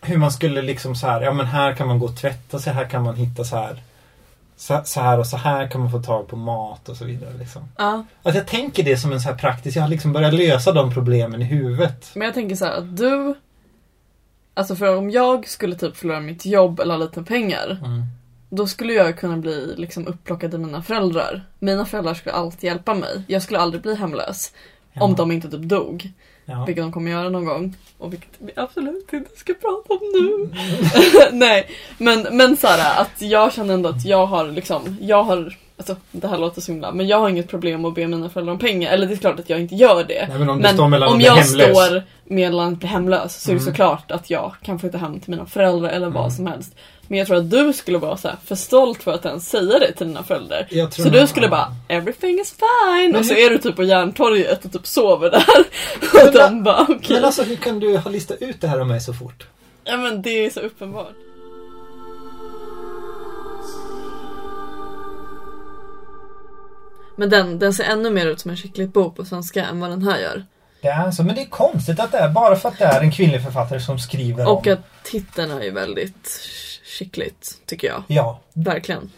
hur 0.00 0.16
man 0.16 0.32
skulle 0.32 0.62
liksom 0.62 0.96
så 0.96 1.06
här, 1.06 1.22
ja 1.22 1.32
men 1.32 1.46
här 1.46 1.74
kan 1.74 1.88
man 1.88 1.98
gå 1.98 2.06
och 2.06 2.16
tvätta 2.16 2.58
sig, 2.58 2.72
här 2.72 2.88
kan 2.88 3.02
man 3.02 3.16
hitta 3.16 3.44
så 3.44 3.56
här 3.56 3.82
så, 4.56 4.80
så 4.84 5.00
här 5.00 5.18
och 5.18 5.26
så 5.26 5.36
här 5.36 5.70
kan 5.70 5.80
man 5.80 5.90
få 5.90 6.02
tag 6.02 6.28
på 6.28 6.36
mat 6.36 6.88
och 6.88 6.96
så 6.96 7.04
vidare. 7.04 7.34
Liksom. 7.38 7.62
Ja, 7.78 8.04
Att 8.22 8.34
jag 8.34 8.46
tänker 8.46 8.84
det 8.84 8.96
som 8.96 9.12
en 9.12 9.20
så 9.20 9.28
här 9.28 9.36
praktisk, 9.36 9.76
jag 9.76 9.82
har 9.82 9.88
liksom 9.88 10.12
börjat 10.12 10.34
lösa 10.34 10.72
de 10.72 10.94
problemen 10.94 11.42
i 11.42 11.44
huvudet. 11.44 12.10
men 12.14 12.24
jag 12.24 12.34
tänker 12.34 12.56
så 12.56 12.64
här 12.64 12.78
att 12.78 12.96
du 12.96 13.34
Alltså 14.54 14.76
för 14.76 14.96
om 14.96 15.10
jag 15.10 15.48
skulle 15.48 15.76
typ 15.76 15.96
förlora 15.96 16.20
mitt 16.20 16.46
jobb 16.46 16.80
eller 16.80 16.94
ha 16.94 17.04
lite 17.04 17.22
pengar. 17.22 17.80
Mm. 17.84 18.02
Då 18.50 18.66
skulle 18.66 18.92
jag 18.92 19.18
kunna 19.18 19.36
bli 19.36 19.74
liksom 19.76 20.06
upplockad 20.06 20.54
av 20.54 20.60
mina 20.60 20.82
föräldrar. 20.82 21.46
Mina 21.58 21.86
föräldrar 21.86 22.14
skulle 22.14 22.34
alltid 22.34 22.64
hjälpa 22.64 22.94
mig. 22.94 23.22
Jag 23.26 23.42
skulle 23.42 23.58
aldrig 23.58 23.82
bli 23.82 23.94
hemlös. 23.94 24.52
Ja. 24.92 25.02
Om 25.02 25.14
de 25.14 25.32
inte 25.32 25.50
typ 25.50 25.62
dog. 25.62 26.12
Ja. 26.48 26.64
Vilket 26.64 26.84
de 26.84 26.92
kommer 26.92 27.10
göra 27.10 27.28
någon 27.28 27.44
gång. 27.44 27.76
Och 27.98 28.12
vilket 28.12 28.30
vi 28.38 28.52
absolut 28.56 29.12
inte 29.12 29.36
ska 29.38 29.54
prata 29.54 29.92
om 29.94 30.00
nu. 30.14 30.50
Nej, 31.32 31.68
men, 31.98 32.26
men 32.32 32.56
såhär 32.56 33.00
att 33.00 33.22
jag 33.22 33.52
känner 33.52 33.74
ändå 33.74 33.88
att 33.88 34.04
jag 34.04 34.26
har 34.26 34.48
liksom, 34.48 34.96
jag 35.00 35.22
har 35.22 35.56
Alltså 35.78 35.96
det 36.12 36.28
här 36.28 36.38
låter 36.38 36.60
så 36.60 36.72
himla, 36.72 36.92
men 36.92 37.06
jag 37.06 37.18
har 37.20 37.28
inget 37.28 37.48
problem 37.48 37.84
att 37.84 37.94
be 37.94 38.06
mina 38.06 38.28
föräldrar 38.30 38.52
om 38.52 38.58
pengar. 38.58 38.92
Eller 38.92 39.06
det 39.06 39.14
är 39.14 39.16
klart 39.16 39.40
att 39.40 39.50
jag 39.50 39.60
inte 39.60 39.74
gör 39.74 40.04
det. 40.04 40.26
Nej, 40.28 40.38
men 40.38 40.48
om 40.50 40.58
Men 40.58 40.74
står 40.74 40.88
mellan 40.88 41.12
om 41.12 41.20
jag 41.20 41.32
hemlös. 41.36 41.70
står 41.76 42.02
mellan 42.24 42.72
att 42.72 42.78
bli 42.78 42.88
hemlös 42.88 43.42
så 43.42 43.50
är 43.50 43.54
det 43.54 43.60
Mm. 43.60 43.72
såklart 43.72 44.10
att 44.10 44.30
jag 44.30 44.54
kan 44.62 44.78
flytta 44.78 44.98
hem 44.98 45.20
till 45.20 45.30
mina 45.30 45.46
föräldrar 45.46 45.88
eller 45.90 46.06
vad 46.06 46.22
Mm. 46.22 46.30
som 46.30 46.46
helst. 46.46 46.76
Men 47.08 47.18
jag 47.18 47.26
tror 47.26 47.36
att 47.36 47.50
du 47.50 47.72
skulle 47.72 47.98
vara 47.98 48.16
så 48.16 48.28
här 48.28 48.36
för 48.44 48.54
stolt 48.54 49.02
för 49.02 49.12
att 49.12 49.24
ens 49.26 49.48
säga 49.50 49.78
det 49.78 49.92
till 49.92 50.06
dina 50.06 50.22
föräldrar. 50.22 50.88
Så 50.90 51.08
du 51.08 51.26
skulle 51.26 51.48
bara 51.48 51.72
'Everything 51.88 52.40
is 52.40 52.54
fine' 52.58 53.12
Men 53.12 53.16
och 53.16 53.26
så 53.26 53.34
hur- 53.34 53.46
är 53.46 53.50
du 53.50 53.58
typ 53.58 53.76
på 53.76 53.82
Järntorget 53.84 54.64
och 54.64 54.72
typ 54.72 54.86
sover 54.86 55.30
där. 55.30 55.44
Men 56.14 56.26
Och 56.28 56.32
de 56.34 56.62
bara 56.62 56.82
okej. 56.82 57.16
Men 57.16 57.24
alltså 57.24 57.42
hur 57.42 57.56
kan 57.56 57.80
du 57.80 57.96
ha 57.96 58.10
listat 58.10 58.42
ut 58.42 58.60
det 58.60 58.68
här 58.68 58.80
om 58.80 58.88
mig 58.88 59.00
så 59.00 59.12
fort? 59.14 59.46
Ja 59.84 59.96
men 59.96 60.22
det 60.22 60.46
är 60.46 60.50
så 60.50 60.60
uppenbart. 60.60 61.14
Men 67.16 67.30
den, 67.30 67.58
den 67.58 67.74
ser 67.74 67.84
ännu 67.84 68.10
mer 68.10 68.26
ut 68.26 68.40
som 68.40 68.50
en 68.50 68.56
skickligt 68.56 68.92
bok 68.92 69.16
på 69.16 69.24
svenska 69.24 69.64
än 69.64 69.80
vad 69.80 69.90
den 69.90 70.02
här 70.02 70.18
gör. 70.18 70.44
Det 70.82 70.88
är 70.88 71.10
så, 71.10 71.22
men 71.22 71.34
det 71.34 71.40
är 71.40 71.46
konstigt 71.46 72.00
att 72.00 72.12
det 72.12 72.18
är 72.18 72.28
bara 72.28 72.56
för 72.56 72.68
att 72.68 72.78
det 72.78 72.84
är 72.84 73.00
en 73.00 73.10
kvinnlig 73.12 73.42
författare 73.42 73.80
som 73.80 73.98
skriver 73.98 74.48
Och 74.48 74.66
om. 74.66 74.72
att 74.72 75.02
titeln 75.04 75.50
är 75.50 75.62
ju 75.62 75.70
väldigt 75.70 76.40
skickligt, 76.98 77.54
tycker 77.66 77.88
jag. 77.88 78.02
Ja. 78.06 78.40
Verkligen. 78.52 79.10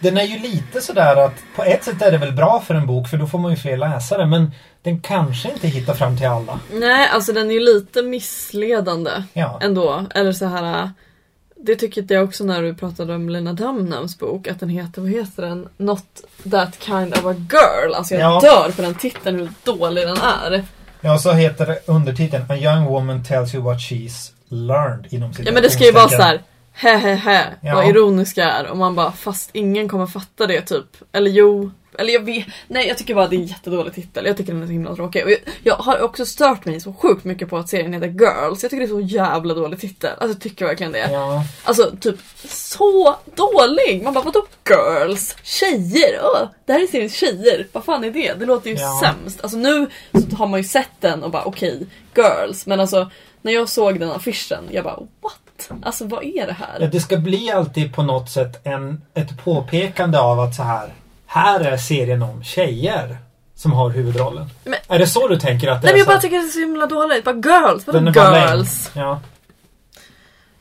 Den 0.00 0.16
är 0.18 0.22
ju 0.24 0.38
lite 0.38 0.80
sådär 0.80 1.16
att 1.16 1.34
på 1.56 1.64
ett 1.64 1.84
sätt 1.84 2.02
är 2.02 2.10
det 2.10 2.18
väl 2.18 2.32
bra 2.32 2.62
för 2.66 2.74
en 2.74 2.86
bok 2.86 3.08
för 3.08 3.16
då 3.16 3.26
får 3.26 3.38
man 3.38 3.50
ju 3.50 3.56
fler 3.56 3.76
läsare 3.76 4.26
men 4.26 4.50
den 4.82 5.00
kanske 5.00 5.50
inte 5.52 5.68
hittar 5.68 5.94
fram 5.94 6.16
till 6.16 6.26
alla. 6.26 6.60
Nej, 6.72 7.08
alltså 7.08 7.32
den 7.32 7.50
är 7.50 7.54
ju 7.54 7.60
lite 7.60 8.02
missledande 8.02 9.10
Ja. 9.32 9.58
ändå. 9.62 10.04
Eller 10.14 10.32
så 10.32 10.46
här. 10.46 10.90
Det 11.56 11.76
tycker 11.76 12.04
jag 12.14 12.24
också 12.24 12.44
när 12.44 12.62
du 12.62 12.74
pratade 12.74 13.14
om 13.14 13.28
Lena 13.28 13.52
Dunhams 13.52 14.18
bok, 14.18 14.48
att 14.48 14.60
den 14.60 14.68
heter, 14.68 15.00
vad 15.02 15.10
heter 15.10 15.42
den? 15.42 15.68
Not 15.76 16.04
that 16.50 16.82
kind 16.82 17.12
of 17.14 17.24
a 17.26 17.34
girl. 17.50 17.94
Alltså 17.94 18.14
jag 18.14 18.22
Ja. 18.22 18.40
dör 18.40 18.70
på 18.76 18.82
den 18.82 18.94
titeln, 18.94 19.38
hur 19.38 19.48
dålig 19.64 20.06
den 20.06 20.16
är. 20.16 20.64
Ja, 21.00 21.18
så 21.18 21.32
heter 21.32 21.66
det 21.66 21.78
undertiteln 21.86 22.44
A 22.48 22.56
young 22.56 22.84
woman 22.84 23.24
tells 23.24 23.54
you 23.54 23.64
what 23.64 23.78
she's 23.78 24.32
learned 24.48 25.06
inom 25.10 25.32
Ja 25.38 25.52
men 25.52 25.62
det 25.62 25.70
ska 25.70 25.84
ju 25.84 25.92
vara 25.92 26.08
så 26.08 26.22
här. 26.22 26.42
He 26.80 26.96
he 26.96 27.14
he, 27.14 27.44
Ja. 27.62 27.74
vad 27.74 27.88
ironiska 27.88 28.44
är 28.44 28.66
och 28.66 28.76
man 28.76 28.94
bara 28.94 29.12
fast 29.12 29.50
ingen 29.52 29.88
kommer 29.88 30.06
fatta 30.06 30.46
det 30.46 30.60
typ. 30.60 30.96
Eller 31.12 31.30
jo, 31.30 31.70
eller 31.98 32.12
jag 32.12 32.20
vet, 32.20 32.46
nej 32.68 32.88
jag 32.88 32.98
tycker 32.98 33.14
bara 33.14 33.28
det 33.28 33.36
är 33.36 33.40
en 33.40 33.46
jättedålig 33.46 33.94
titel. 33.94 34.26
Jag 34.26 34.36
tycker 34.36 34.52
den 34.52 34.62
är 34.62 34.66
så 34.66 34.72
himla 34.72 34.94
tråkig. 34.94 35.24
Och 35.24 35.30
jag, 35.30 35.38
jag 35.62 35.74
har 35.76 36.00
också 36.02 36.26
stört 36.26 36.64
mig 36.64 36.80
så 36.80 36.92
sjukt 36.92 37.24
mycket 37.24 37.50
på 37.50 37.56
att 37.56 37.68
serien 37.68 37.92
heter 37.92 38.06
Girls. 38.06 38.62
Jag 38.62 38.70
tycker 38.70 38.76
det 38.86 38.92
är 38.92 39.00
så 39.00 39.00
jävla 39.00 39.54
dålig 39.54 39.80
titel. 39.80 40.10
Alltså 40.10 40.28
jag 40.28 40.40
tycker 40.40 40.64
verkligen 40.66 40.92
det. 40.92 41.10
Ja. 41.12 41.44
Alltså 41.64 41.92
typ 42.00 42.16
så 42.48 43.16
dålig! 43.34 44.02
Man 44.02 44.14
bara 44.14 44.24
vadå 44.24 44.46
girls? 44.68 45.36
Tjejer? 45.42 46.20
Åh, 46.22 46.48
det 46.66 46.72
här 46.72 46.82
är 46.82 46.86
serien 46.86 47.08
tjejer. 47.10 47.66
Vad 47.72 47.84
fan 47.84 48.04
är 48.04 48.10
det? 48.10 48.32
Det 48.38 48.46
låter 48.46 48.70
ju 48.70 48.76
Ja. 48.76 49.00
sämst. 49.04 49.40
Alltså 49.42 49.58
nu 49.58 49.86
så 50.30 50.36
har 50.36 50.46
man 50.46 50.60
ju 50.60 50.64
sett 50.64 50.90
den 51.00 51.22
och 51.22 51.30
bara 51.30 51.44
okej, 51.44 51.86
girls. 52.16 52.66
Men 52.66 52.80
alltså 52.80 53.10
när 53.42 53.52
jag 53.52 53.68
såg 53.68 54.00
den 54.00 54.10
affischen, 54.10 54.64
jag 54.70 54.84
bara 54.84 54.96
what? 54.96 55.36
Alltså 55.82 56.04
vad 56.06 56.22
är 56.24 56.46
det 56.46 56.56
Ja, 56.58 56.66
här? 56.80 56.88
Det 56.92 57.00
ska 57.00 57.16
bli 57.16 57.50
alltid 57.52 57.94
på 57.94 58.02
något 58.02 58.30
sätt 58.30 58.60
en, 58.66 59.02
ett 59.14 59.44
påpekande 59.44 60.18
av 60.18 60.40
att 60.40 60.54
så 60.54 60.62
här 60.62 60.92
Här 61.26 61.60
är 61.60 61.76
serien 61.76 62.22
om 62.22 62.42
tjejer 62.44 63.18
som 63.54 63.72
har 63.72 63.90
huvudrollen. 63.90 64.50
Men- 64.64 64.74
är 64.88 64.98
det 64.98 65.06
så 65.06 65.28
du 65.28 65.38
tänker 65.38 65.68
att 65.68 65.82
det 65.82 65.86
Nej 65.86 65.90
är 65.90 65.94
men 65.94 65.98
jag 65.98 66.06
bara 66.06 66.18
tycker 66.20 66.36
det 66.38 66.44
är 66.44 66.48
så 66.48 66.58
himla 66.60 66.86
dåligt. 66.86 67.24
Bara 67.24 67.34
girls, 67.34 67.86
vadå 67.86 67.98
är 67.98 68.12
bara 68.12 68.50
girls? 68.50 68.90
Ja. 68.94 69.20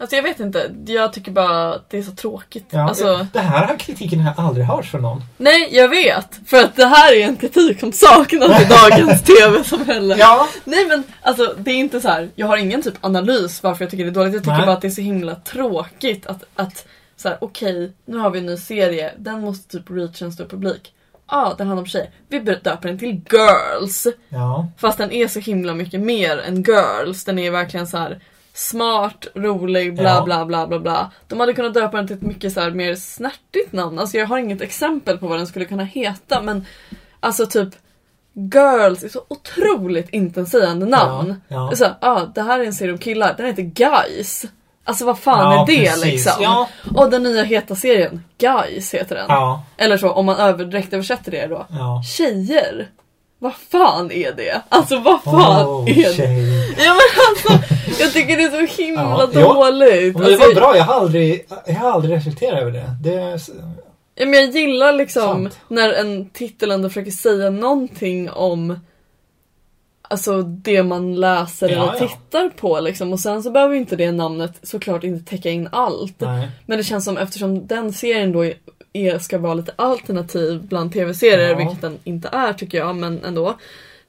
Alltså 0.01 0.15
jag 0.15 0.23
vet 0.23 0.39
inte, 0.39 0.71
jag 0.85 1.13
tycker 1.13 1.31
bara 1.31 1.73
att 1.73 1.89
det 1.89 1.97
är 1.97 2.03
så 2.03 2.11
tråkigt. 2.11 2.65
ja. 2.69 2.89
Alltså, 2.89 3.27
Det 3.33 3.39
här 3.39 3.67
har 3.67 3.77
kritiken 3.77 4.19
har 4.19 4.45
aldrig 4.45 4.65
hörts 4.65 4.91
från 4.91 5.01
någon. 5.01 5.21
nej 5.37 5.69
jag 5.71 5.89
vet! 5.89 6.39
För 6.45 6.63
att 6.63 6.75
det 6.75 6.85
här 6.85 7.13
är 7.13 7.25
en 7.27 7.35
kritik 7.35 7.79
som 7.79 7.91
saknas 7.91 8.61
i 8.61 8.65
dagens 8.65 9.23
tv-samhälle. 9.25 10.15
Ja. 10.19 10.47
Nej 10.63 10.85
men 10.87 11.03
alltså 11.21 11.55
det 11.57 11.71
är 11.71 11.75
inte 11.75 12.01
så 12.01 12.07
här. 12.07 12.29
jag 12.35 12.47
har 12.47 12.57
ingen 12.57 12.81
typ 12.81 12.93
analys 13.01 13.63
varför 13.63 13.83
jag 13.83 13.91
tycker 13.91 14.03
det 14.03 14.09
är 14.09 14.13
dåligt. 14.13 14.33
Jag 14.33 14.43
tycker 14.43 14.57
Nej. 14.57 14.65
bara 14.65 14.75
att 14.75 14.81
det 14.81 14.87
är 14.87 14.91
så 14.91 15.01
himla 15.01 15.35
tråkigt 15.35 16.27
att, 16.27 16.43
att 16.55 16.85
så 17.17 17.29
här, 17.29 17.37
okej, 17.41 17.91
nu 18.05 18.17
har 18.17 18.29
vi 18.29 18.39
en 18.39 18.45
ny 18.45 18.57
serie, 18.57 19.13
den 19.17 19.41
måste 19.41 19.77
typ 19.77 19.89
reach 19.89 20.21
en 20.21 20.31
stor 20.31 20.45
publik. 20.45 20.93
Ja, 21.31 21.37
ah, 21.45 21.53
den 21.57 21.67
handlar 21.67 21.81
om 21.81 21.87
tjejer. 21.87 22.09
Vi 22.29 22.39
döper 22.39 22.87
den 22.87 22.99
till 22.99 23.21
Girls. 23.31 24.07
Ja. 24.29 24.67
Fast 24.77 24.97
den 24.97 25.11
är 25.11 25.27
så 25.27 25.39
himla 25.39 25.73
mycket 25.73 25.99
mer 25.99 26.37
än 26.37 26.63
Girls. 26.63 27.23
Den 27.25 27.39
är 27.39 27.51
verkligen 27.51 27.87
så 27.87 27.97
här 27.97 28.19
smart, 28.53 29.27
rolig, 29.35 29.95
bla 29.95 30.03
Ja. 30.09 30.21
bla 30.23 30.45
bla 30.45 30.67
bla 30.67 30.79
bla. 30.79 31.11
De 31.27 31.39
hade 31.39 31.53
kunnat 31.53 31.73
döpa 31.73 31.97
den 31.97 32.07
till 32.07 32.15
ett 32.15 32.21
mycket 32.21 32.53
så 32.53 32.59
här 32.59 32.71
mer 32.71 32.95
snärtigt 32.95 33.73
namn. 33.73 33.99
Alltså 33.99 34.17
jag 34.17 34.27
har 34.27 34.37
inget 34.37 34.61
exempel 34.61 35.17
på 35.17 35.27
vad 35.27 35.39
den 35.39 35.47
skulle 35.47 35.65
kunna 35.65 35.83
heta 35.83 36.41
men 36.41 36.65
alltså 37.19 37.45
typ 37.45 37.69
Girls 38.53 39.03
är 39.03 39.09
så 39.09 39.21
otroligt 39.27 40.09
intetsägande 40.09 40.85
namn. 40.85 41.41
Ja, 41.47 41.69
ja. 41.71 41.75
Så, 41.75 41.85
ah, 42.01 42.19
det 42.35 42.41
här 42.41 42.59
är 42.59 42.65
en 42.65 42.73
serie 42.73 42.91
om 42.91 42.97
killar, 42.97 43.33
den 43.37 43.45
heter 43.45 43.61
Guys. 43.63 44.45
Alltså 44.83 45.05
vad 45.05 45.19
fan 45.19 45.39
Ja, 45.55 45.61
är 45.63 45.67
det 45.67 45.85
precis. 45.89 46.05
liksom? 46.05 46.33
Ja. 46.43 46.69
Och 46.95 47.09
den 47.09 47.23
nya 47.23 47.43
heta 47.43 47.75
serien, 47.75 48.23
Guys 48.37 48.93
heter 48.93 49.15
den. 49.15 49.25
Ja. 49.29 49.63
Eller 49.77 49.97
så 49.97 50.11
om 50.11 50.25
man 50.25 50.35
över, 50.37 50.65
direkt 50.65 50.93
översätter 50.93 51.31
det 51.31 51.47
då. 51.47 51.65
Ja. 51.69 52.03
Tjejer? 52.17 52.89
Vad 53.39 53.53
fan 53.71 54.11
är 54.11 54.31
det? 54.31 54.61
Alltså 54.69 54.99
vad 54.99 55.23
fan 55.23 55.65
Oh, 55.67 55.89
är 55.89 55.95
det? 55.95 56.13
tjej. 56.13 56.75
Ja 56.85 56.93
men 56.93 57.25
alltså, 57.29 57.73
jag 57.99 58.13
tycker 58.13 58.37
det 58.37 58.43
är 58.43 58.67
så 58.67 58.81
himla 58.81 59.01
Ja, 59.33 59.41
dåligt. 59.41 60.13
Men 60.15 60.23
det 60.23 60.27
Alltså, 60.33 60.47
var 60.47 60.55
bra, 60.55 60.77
jag 60.77 60.83
har 60.83 60.93
aldrig, 60.93 61.45
jag 61.65 61.75
har 61.75 61.91
aldrig 61.91 62.15
reflekterat 62.15 62.59
över 62.61 62.71
det. 62.71 62.85
det 63.03 63.13
är, 63.13 63.41
Ja, 64.15 64.25
men 64.25 64.33
jag 64.33 64.49
gillar 64.49 64.93
liksom 64.93 65.23
Sant. 65.23 65.59
när 65.67 65.93
en 65.93 66.29
titel 66.29 66.71
ändå 66.71 66.89
försöker 66.89 67.11
säga 67.11 67.49
någonting 67.49 68.29
om 68.29 68.79
Alltså 70.11 70.41
det 70.41 70.83
man 70.83 71.15
läser 71.15 71.69
Ja, 71.69 71.75
eller 71.75 71.93
ja. 72.01 72.07
tittar 72.07 72.49
på 72.49 72.79
liksom 72.79 73.13
och 73.13 73.19
sen 73.19 73.43
så 73.43 73.51
behöver 73.51 73.75
inte 73.75 73.95
det 73.95 74.11
namnet 74.11 74.51
såklart 74.63 75.03
inte 75.03 75.29
täcka 75.29 75.49
in 75.49 75.69
allt. 75.71 76.19
nej. 76.19 76.47
Men 76.65 76.77
det 76.77 76.83
känns 76.83 77.05
som 77.05 77.17
eftersom 77.17 77.67
den 77.67 77.93
serien 77.93 78.31
då 78.31 78.45
är, 78.93 79.19
ska 79.19 79.37
vara 79.37 79.53
lite 79.53 79.71
alternativ 79.75 80.61
bland 80.67 80.93
tv-serier, 80.93 81.49
Ja. 81.49 81.57
vilket 81.57 81.81
den 81.81 81.97
inte 82.03 82.29
är 82.31 82.53
tycker 82.53 82.77
jag, 82.77 82.95
men 82.95 83.23
ändå. 83.25 83.55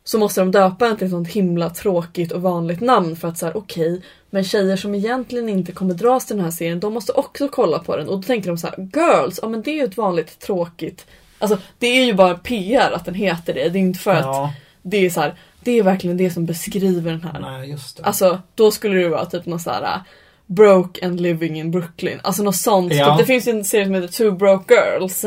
Så 0.04 0.18
måste 0.18 0.40
de 0.40 0.50
döpa 0.50 0.88
den 0.88 0.96
till 0.96 1.04
ett 1.04 1.10
sånt 1.10 1.28
himla 1.28 1.70
tråkigt 1.70 2.32
och 2.32 2.42
vanligt 2.42 2.80
namn 2.80 3.16
för 3.16 3.28
att 3.28 3.38
säga 3.38 3.52
okej, 3.54 4.02
men 4.30 4.44
tjejer 4.44 4.76
som 4.76 4.94
egentligen 4.94 5.48
inte 5.48 5.72
kommer 5.72 5.94
dras 5.94 6.26
till 6.26 6.36
den 6.36 6.44
här 6.44 6.52
serien, 6.52 6.80
de 6.80 6.94
måste 6.94 7.12
också 7.12 7.48
kolla 7.48 7.78
på 7.78 7.96
den. 7.96 8.08
Och 8.08 8.16
då 8.16 8.22
tänker 8.22 8.48
de 8.48 8.58
så 8.58 8.66
här: 8.66 8.90
girls, 8.94 9.38
ja 9.42 9.48
men 9.48 9.62
det 9.62 9.70
är 9.70 9.74
ju 9.74 9.84
ett 9.84 9.96
vanligt 9.96 10.38
tråkigt 10.38 11.06
Alltså 11.40 11.58
det 11.78 11.86
är 11.86 12.04
ju 12.04 12.14
bara 12.14 12.34
PR 12.34 12.92
att 12.92 13.04
den 13.04 13.14
heter 13.14 13.54
det, 13.54 13.68
det 13.68 13.78
är 13.78 13.80
inte 13.80 13.98
för 13.98 14.14
att 14.14 14.24
Ja, 14.24 14.52
det 14.82 15.06
är 15.06 15.10
så 15.10 15.20
här, 15.20 15.34
det 15.60 15.78
är 15.78 15.82
verkligen 15.82 16.16
det 16.16 16.30
som 16.30 16.46
beskriver 16.46 17.10
den 17.10 17.22
här 17.22 17.40
nej 17.40 17.70
just 17.70 17.96
det. 17.96 18.02
Alltså 18.02 18.40
då 18.54 18.70
skulle 18.70 19.00
det 19.00 19.08
vara 19.08 19.26
typ 19.26 19.46
något 19.46 19.62
såhär 19.62 19.82
uh, 19.82 20.02
Broke 20.46 21.06
and 21.06 21.20
living 21.20 21.58
in 21.58 21.70
Brooklyn. 21.70 22.20
Alltså 22.22 22.42
något 22.42 22.56
sånt. 22.56 22.94
Ja. 22.94 23.08
Typ, 23.08 23.18
det 23.18 23.26
finns 23.26 23.48
ju 23.48 23.50
en 23.50 23.64
serie 23.64 23.84
som 23.84 23.94
heter 23.94 24.08
Two 24.08 24.30
Broke 24.30 24.74
Girls. 24.74 25.24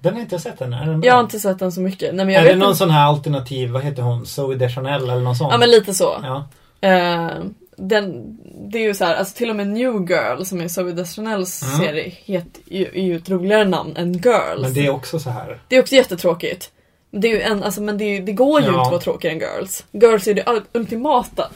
Den 0.00 0.14
har 0.14 0.20
inte 0.20 0.38
sett 0.38 0.60
än, 0.60 0.72
är 0.72 0.86
den 0.86 1.00
bra? 1.00 1.08
Jag 1.08 1.14
har 1.14 1.20
inte 1.20 1.40
sett 1.40 1.58
den 1.58 1.72
så 1.72 1.80
mycket. 1.80 2.14
Nej, 2.14 2.26
men 2.26 2.34
jag 2.34 2.42
är 2.42 2.46
det 2.46 2.52
vet 2.52 2.58
någon 2.58 2.68
inte. 2.68 2.78
sån 2.78 2.90
här 2.90 3.06
alternativ, 3.06 3.70
vad 3.70 3.82
heter 3.82 4.02
hon? 4.02 4.26
Zoe 4.26 4.54
Deschanel 4.54 5.02
eller 5.02 5.20
någon 5.20 5.36
sån? 5.36 5.48
Ja 5.50 5.58
men 5.58 5.70
lite 5.70 5.94
så. 5.94 6.16
Ja. 6.22 6.48
Eh, 6.88 7.30
den, 7.76 8.38
det 8.70 8.78
är 8.78 8.82
ju 8.82 8.94
så 8.94 9.04
här, 9.04 9.14
alltså 9.14 9.36
till 9.36 9.50
och 9.50 9.56
med 9.56 9.68
New 9.68 9.92
Girl 10.10 10.42
som 10.44 10.60
är 10.60 10.68
Zoe 10.68 10.92
Deschanels 10.92 11.62
Mm. 11.62 11.78
serie 11.78 12.12
het, 12.24 12.46
är, 12.70 12.96
ju 12.98 13.16
ett 13.16 13.28
roligare 13.30 13.64
namn 13.64 13.96
än 13.96 14.12
Girls. 14.12 14.60
Men 14.62 14.74
det 14.74 14.86
är 14.86 14.90
också 14.90 15.18
så 15.18 15.30
här. 15.30 15.58
Det 15.68 15.76
är 15.76 15.80
också 15.80 15.94
jättetråkigt. 15.94 16.70
Det, 17.10 17.28
är 17.28 17.32
ju 17.32 17.40
en, 17.42 17.62
alltså, 17.62 17.82
men 17.82 17.98
det, 17.98 18.04
är- 18.04 18.22
det 18.22 18.32
går 18.32 18.60
ju 18.60 18.66
Ja. 18.66 18.70
inte 18.72 18.82
att 18.82 18.90
vara 18.90 19.00
tråkigare 19.00 19.34
än 19.34 19.40
Girls. 19.40 19.84
Girls 19.92 20.26
är 20.26 20.34
det 20.34 20.42
ul- 20.42 20.62
ultimata 20.72 21.48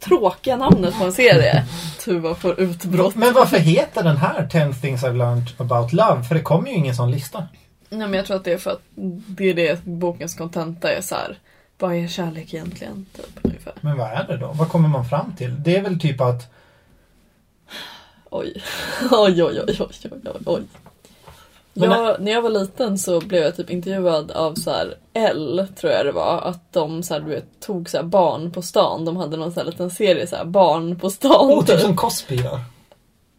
tråkiga 0.00 0.56
namnet 0.56 0.98
på 0.98 1.04
en 1.04 1.12
serie. 1.12 1.64
Tuva 2.04 2.34
får 2.34 2.60
utbrott. 2.60 3.14
Men 3.14 3.34
varför 3.34 3.58
heter 3.58 4.02
den 4.02 4.16
här 4.16 4.46
10 4.46 4.72
things 4.72 5.02
I've 5.02 5.16
learned 5.16 5.48
about 5.58 5.92
love? 5.92 6.22
För 6.22 6.34
det 6.34 6.42
kommer 6.42 6.68
ju 6.68 6.74
ingen 6.74 6.94
sån 6.94 7.10
lista. 7.10 7.46
Nej 7.90 8.08
men 8.08 8.14
jag 8.14 8.26
tror 8.26 8.36
att 8.36 8.44
det 8.44 8.52
är 8.52 8.58
för 8.58 8.70
att 8.70 8.82
det 9.26 9.44
är 9.44 9.54
det 9.54 9.84
bokens 9.84 10.34
kontenta 10.34 10.92
är 10.92 11.00
så 11.00 11.14
här. 11.14 11.38
Vad 11.78 11.94
är 11.94 12.08
kärlek 12.08 12.54
egentligen? 12.54 13.06
Typ, 13.16 13.38
ungefär. 13.42 13.72
Men 13.80 13.96
vad 13.98 14.10
är 14.10 14.24
det 14.28 14.36
då? 14.36 14.52
Vad 14.52 14.68
kommer 14.68 14.88
man 14.88 15.04
fram 15.04 15.32
till? 15.36 15.62
Det 15.62 15.76
är 15.76 15.82
väl 15.82 16.00
typ 16.00 16.20
att 16.20 16.52
Oj. 18.30 18.62
Oj, 19.10 19.42
oj, 19.42 19.60
oj, 19.66 19.76
oj, 19.78 20.10
oj, 20.24 20.32
oj, 20.44 20.62
jag, 21.84 22.20
när 22.20 22.32
jag 22.32 22.42
var 22.42 22.50
liten 22.50 22.98
så 22.98 23.20
blev 23.20 23.42
jag 23.42 23.56
typ 23.56 23.70
intervjuad 23.70 24.30
av 24.30 24.54
så 24.54 24.70
här 24.70 24.94
L, 25.14 25.66
tror 25.76 25.92
jag 25.92 26.06
det 26.06 26.12
var. 26.12 26.40
Att 26.40 26.72
de 26.72 27.02
så 27.02 27.14
här, 27.14 27.20
du 27.20 27.30
vet, 27.30 27.60
tog 27.60 27.90
så 27.90 27.96
här 27.96 28.04
barn 28.04 28.52
på 28.52 28.62
stan. 28.62 29.04
De 29.04 29.16
hade 29.16 29.36
någon 29.36 29.52
så 29.52 29.60
här 29.60 29.66
liten 29.66 29.90
serie, 29.90 30.26
så 30.26 30.36
här, 30.36 30.44
barn 30.44 30.98
på 30.98 31.10
stan. 31.10 31.50
Åh, 31.50 31.64
typ 31.64 31.80
som 31.80 31.96
Cosby 31.96 32.36
gör. 32.36 32.60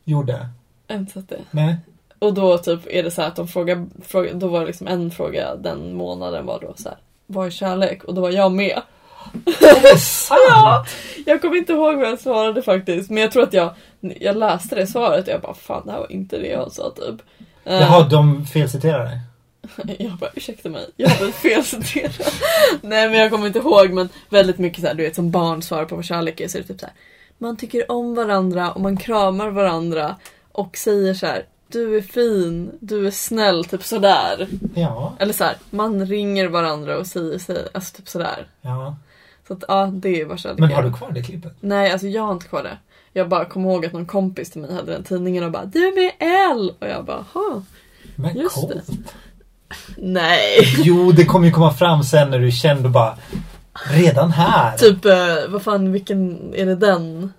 Gjorde. 0.03 0.49
Jag 0.87 0.95
har 0.95 0.99
inte 0.99 1.13
sett 1.13 1.29
det. 1.29 1.39
Nej. 1.51 1.77
Och 2.19 2.33
då 2.33 2.57
typ 2.57 2.79
är 2.89 3.03
det 3.03 3.11
så 3.11 3.21
här 3.21 3.27
att 3.27 3.35
de 3.35 3.47
frågar, 3.47 3.85
frågar 4.03 4.33
då 4.33 4.47
var 4.47 4.59
det 4.59 4.65
liksom 4.65 4.87
en 4.87 5.11
fråga 5.11 5.55
den 5.55 5.93
månaden 5.93 6.45
var 6.45 6.59
då 6.59 6.73
så 6.77 6.89
här. 6.89 6.97
Vad 7.27 7.47
är 7.47 7.51
kärlek? 7.51 8.03
Och 8.03 8.13
då 8.13 8.21
var 8.21 8.29
jag 8.29 8.51
med. 8.51 8.81
Är 9.45 9.81
det 9.81 9.99
sant? 9.99 10.39
Ja, 10.49 10.85
jag 11.25 11.41
kommer 11.41 11.55
inte 11.57 11.73
ihåg 11.73 11.95
vad 11.95 12.07
jag 12.07 12.19
svarade 12.19 12.61
faktiskt. 12.61 13.09
Men 13.09 13.23
jag 13.23 13.31
tror 13.31 13.43
att 13.43 13.53
jag, 13.53 13.73
jag 13.99 14.37
läste 14.37 14.75
det 14.75 14.87
svaret 14.87 15.27
och 15.27 15.33
jag 15.33 15.41
bara 15.41 15.53
fan 15.53 15.85
det 15.85 15.91
här 15.91 15.99
var 15.99 16.11
inte 16.11 16.37
det 16.37 16.47
jag 16.47 16.71
sa 16.71 16.91
typ. 16.91 17.21
Jaha, 17.63 18.07
de 18.09 18.45
felciterar 18.45 19.05
dig? 19.05 19.19
Jag 19.99 20.11
bara 20.17 20.29
ursäkta 20.35 20.69
mig, 20.69 20.89
jag 20.95 21.09
har 21.09 21.31
felciterat. 21.31 22.33
Nej 22.81 23.09
men 23.09 23.19
jag 23.19 23.31
kommer 23.31 23.47
inte 23.47 23.59
ihåg 23.59 23.89
men 23.89 24.09
väldigt 24.29 24.57
mycket 24.57 24.81
så 24.81 24.87
här, 24.87 24.93
du 24.93 25.03
vet 25.03 25.15
som 25.15 25.31
barn 25.31 25.61
svarar 25.61 25.85
på 25.85 25.95
vad 25.95 26.05
kärlek 26.05 26.39
är 26.39 26.47
så 26.47 26.57
är 26.57 26.61
det 26.61 26.67
typ 26.67 26.79
så 26.79 26.85
här. 26.85 26.95
Man 27.37 27.57
tycker 27.57 27.91
om 27.91 28.15
varandra 28.15 28.71
och 28.71 28.81
man 28.81 28.97
kramar 28.97 29.49
varandra 29.49 30.15
och 30.51 30.77
säger 30.77 31.13
så 31.13 31.25
här. 31.25 31.45
Du 31.67 31.97
är 31.97 32.01
fin, 32.01 32.71
du 32.79 33.07
är 33.07 33.11
snäll, 33.11 33.65
typ 33.65 33.83
sådär. 33.83 34.47
Ja. 34.75 35.13
Eller 35.19 35.33
så 35.33 35.43
här, 35.43 35.55
man 35.69 36.05
ringer 36.05 36.47
varandra 36.47 36.97
och 36.97 37.07
säger, 37.07 37.37
säger 37.37 37.67
alltså 37.73 37.95
typ 37.97 38.09
sådär. 38.09 38.47
ja. 38.61 38.95
Så 39.47 39.53
att 39.53 39.63
ja, 39.67 39.85
det 39.93 40.21
är 40.21 40.25
vad 40.25 40.39
kärlek 40.39 40.59
Men 40.59 40.71
är. 40.71 40.75
har 40.75 40.83
du 40.83 40.93
kvar 40.93 41.11
det 41.11 41.21
klippet? 41.23 41.53
Nej, 41.59 41.91
alltså 41.91 42.07
jag 42.07 42.23
har 42.23 42.31
inte 42.33 42.47
kvar 42.47 42.63
det. 42.63 42.77
Jag 43.13 43.29
bara 43.29 43.45
kommer 43.45 43.69
ihåg 43.71 43.85
att 43.85 43.93
någon 43.93 44.05
kompis 44.05 44.51
till 44.51 44.61
mig 44.61 44.73
hade 44.73 44.91
den 44.91 45.03
tidningen 45.03 45.43
och 45.43 45.51
bara 45.51 45.65
Du 45.65 45.87
är 45.87 45.95
med 45.95 46.11
L! 46.57 46.73
Och 46.79 46.87
jag 46.87 47.05
bara 47.05 47.25
ha 47.33 47.61
Men 48.15 48.37
Just 48.37 48.55
coolt. 48.55 48.89
Nej. 49.97 50.59
Jo, 50.77 51.11
det 51.11 51.25
kommer 51.25 51.45
ju 51.47 51.53
komma 51.53 51.73
fram 51.73 52.03
sen 52.03 52.29
när 52.29 52.39
du 52.39 52.47
är 52.47 52.51
känd 52.51 52.85
och 52.85 52.91
bara 52.91 53.17
Redan 53.91 54.31
här? 54.31 54.77
Typ, 54.77 55.05
eh, 55.05 55.13
vad 55.49 55.61
fan, 55.63 55.91
vilken, 55.91 56.53
är 56.53 56.65
det 56.65 56.75
den? 56.75 57.33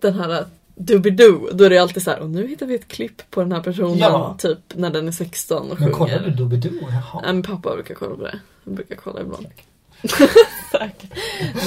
Den 0.00 0.14
här 0.14 0.30
eh, 0.32 0.46
Doobidoo, 0.74 1.50
då 1.52 1.64
är 1.64 1.70
det 1.70 1.78
alltid 1.78 2.02
så 2.02 2.10
här, 2.10 2.20
och 2.20 2.30
nu 2.30 2.46
hittar 2.46 2.66
vi 2.66 2.74
ett 2.74 2.88
klipp 2.88 3.30
på 3.30 3.40
den 3.40 3.52
här 3.52 3.60
personen, 3.60 3.98
Ja. 3.98 4.36
typ 4.38 4.58
när 4.74 4.90
den 4.90 5.08
är 5.08 5.12
16 5.12 5.70
och 5.70 5.80
Men 5.80 5.92
kollar 5.92 6.12
du 6.14 6.18
sjunger. 6.18 6.36
Doobidoo? 6.36 6.72
Jaha. 6.90 7.22
Men 7.22 7.42
pappa 7.42 7.74
brukar 7.74 7.94
kolla 7.94 8.16
på 8.16 8.22
det. 8.22 8.38
Jag 8.64 8.74
brukar 8.74 8.96
kolla 8.96 9.20
ibland. 9.20 9.42
Säkert. 9.42 9.64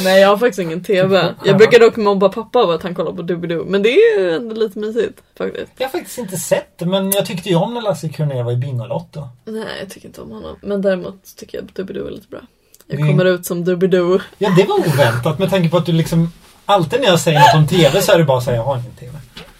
Nej 0.03 0.21
jag 0.21 0.29
har 0.29 0.37
faktiskt 0.37 0.59
ingen 0.59 0.83
TV. 0.83 1.33
Jag 1.45 1.57
brukar 1.57 1.79
dock 1.79 1.95
mobba 1.95 2.29
pappa 2.29 2.59
av 2.59 2.69
att 2.69 2.83
han 2.83 2.95
kollar 2.95 3.11
på 3.11 3.21
Doobidoo. 3.21 3.65
Men 3.65 3.83
det 3.83 3.89
är 3.89 4.19
ju 4.19 4.35
ändå 4.35 4.55
lite 4.55 4.79
mysigt 4.79 5.21
faktiskt. 5.37 5.71
Jag 5.77 5.87
har 5.87 5.91
faktiskt 5.91 6.17
inte 6.17 6.37
sett 6.37 6.77
det, 6.77 6.85
men 6.85 7.11
jag 7.11 7.25
tyckte 7.25 7.49
ju 7.49 7.55
om 7.55 7.73
när 7.73 7.81
Lasse 7.81 8.09
Kronér 8.09 8.43
var 8.43 8.51
i 8.51 8.55
Bingolotto. 8.55 9.27
Nej 9.45 9.65
jag 9.79 9.89
tycker 9.89 10.07
inte 10.07 10.21
om 10.21 10.31
honom. 10.31 10.55
Men 10.61 10.81
däremot 10.81 11.35
tycker 11.37 11.57
jag 11.57 11.69
Doobidoo 11.73 12.07
är 12.07 12.11
lite 12.11 12.27
bra. 12.27 12.39
Jag 12.87 12.99
kommer 12.99 13.25
ut 13.25 13.45
som 13.45 13.65
Doobidoo. 13.65 14.19
Ja, 14.37 14.49
det 14.57 14.63
var 14.63 14.79
oväntat 14.79 15.39
med 15.39 15.49
tanke 15.49 15.69
på 15.69 15.77
att 15.77 15.85
du 15.85 15.91
liksom 15.91 16.31
Alltid 16.65 17.01
när 17.01 17.07
jag 17.07 17.19
säger 17.19 17.39
något 17.39 17.55
om 17.55 17.67
TV 17.67 18.01
så 18.01 18.11
är 18.11 18.17
det 18.17 18.23
bara 18.23 18.41
så 18.41 18.49
här, 18.49 18.57
jag 18.57 18.63
har 18.63 18.77
ingen 18.77 18.91
TV. 18.91 19.11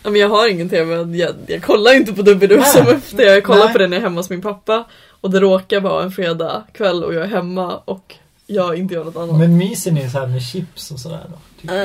Ja, 0.04 0.10
Men 0.10 0.22
jag 0.22 0.30
har 0.30 0.48
ingen 0.48 0.70
TV, 0.70 1.18
jag, 1.18 1.36
jag 1.48 1.64
kollar 1.64 1.96
inte 1.96 2.14
på 2.14 2.22
Doobidoo 2.22 2.64
som 2.64 2.88
ofta. 2.88 3.24
Jag 3.24 3.44
kollar 3.44 3.64
Nej. 3.64 3.74
på 3.74 3.80
den 3.80 3.90
när 3.90 3.98
jag 3.98 4.02
är 4.02 4.08
hemma 4.10 4.20
hos 4.20 4.30
min 4.30 4.42
pappa. 4.42 4.84
Och 5.22 5.32
det 5.32 5.40
råkar 5.40 5.80
vara 5.80 6.04
en 6.04 6.12
fredag 6.12 6.64
kväll 6.74 7.04
och 7.04 7.14
jag 7.14 7.24
är 7.24 7.28
hemma 7.28 7.78
och 7.86 8.16
jag 8.48 8.78
inte 8.78 8.94
gör 8.94 9.04
något 9.04 9.16
annat. 9.16 9.40
Men 9.40 9.58
myser 9.58 9.92
ni 9.92 10.10
så 10.10 10.20
här 10.20 10.28
med 10.28 10.42
chips 10.42 10.92
och 10.92 11.00
sådär 11.00 11.26
då? 11.30 11.38
Typ. 11.62 11.72
Eh, 11.72 11.76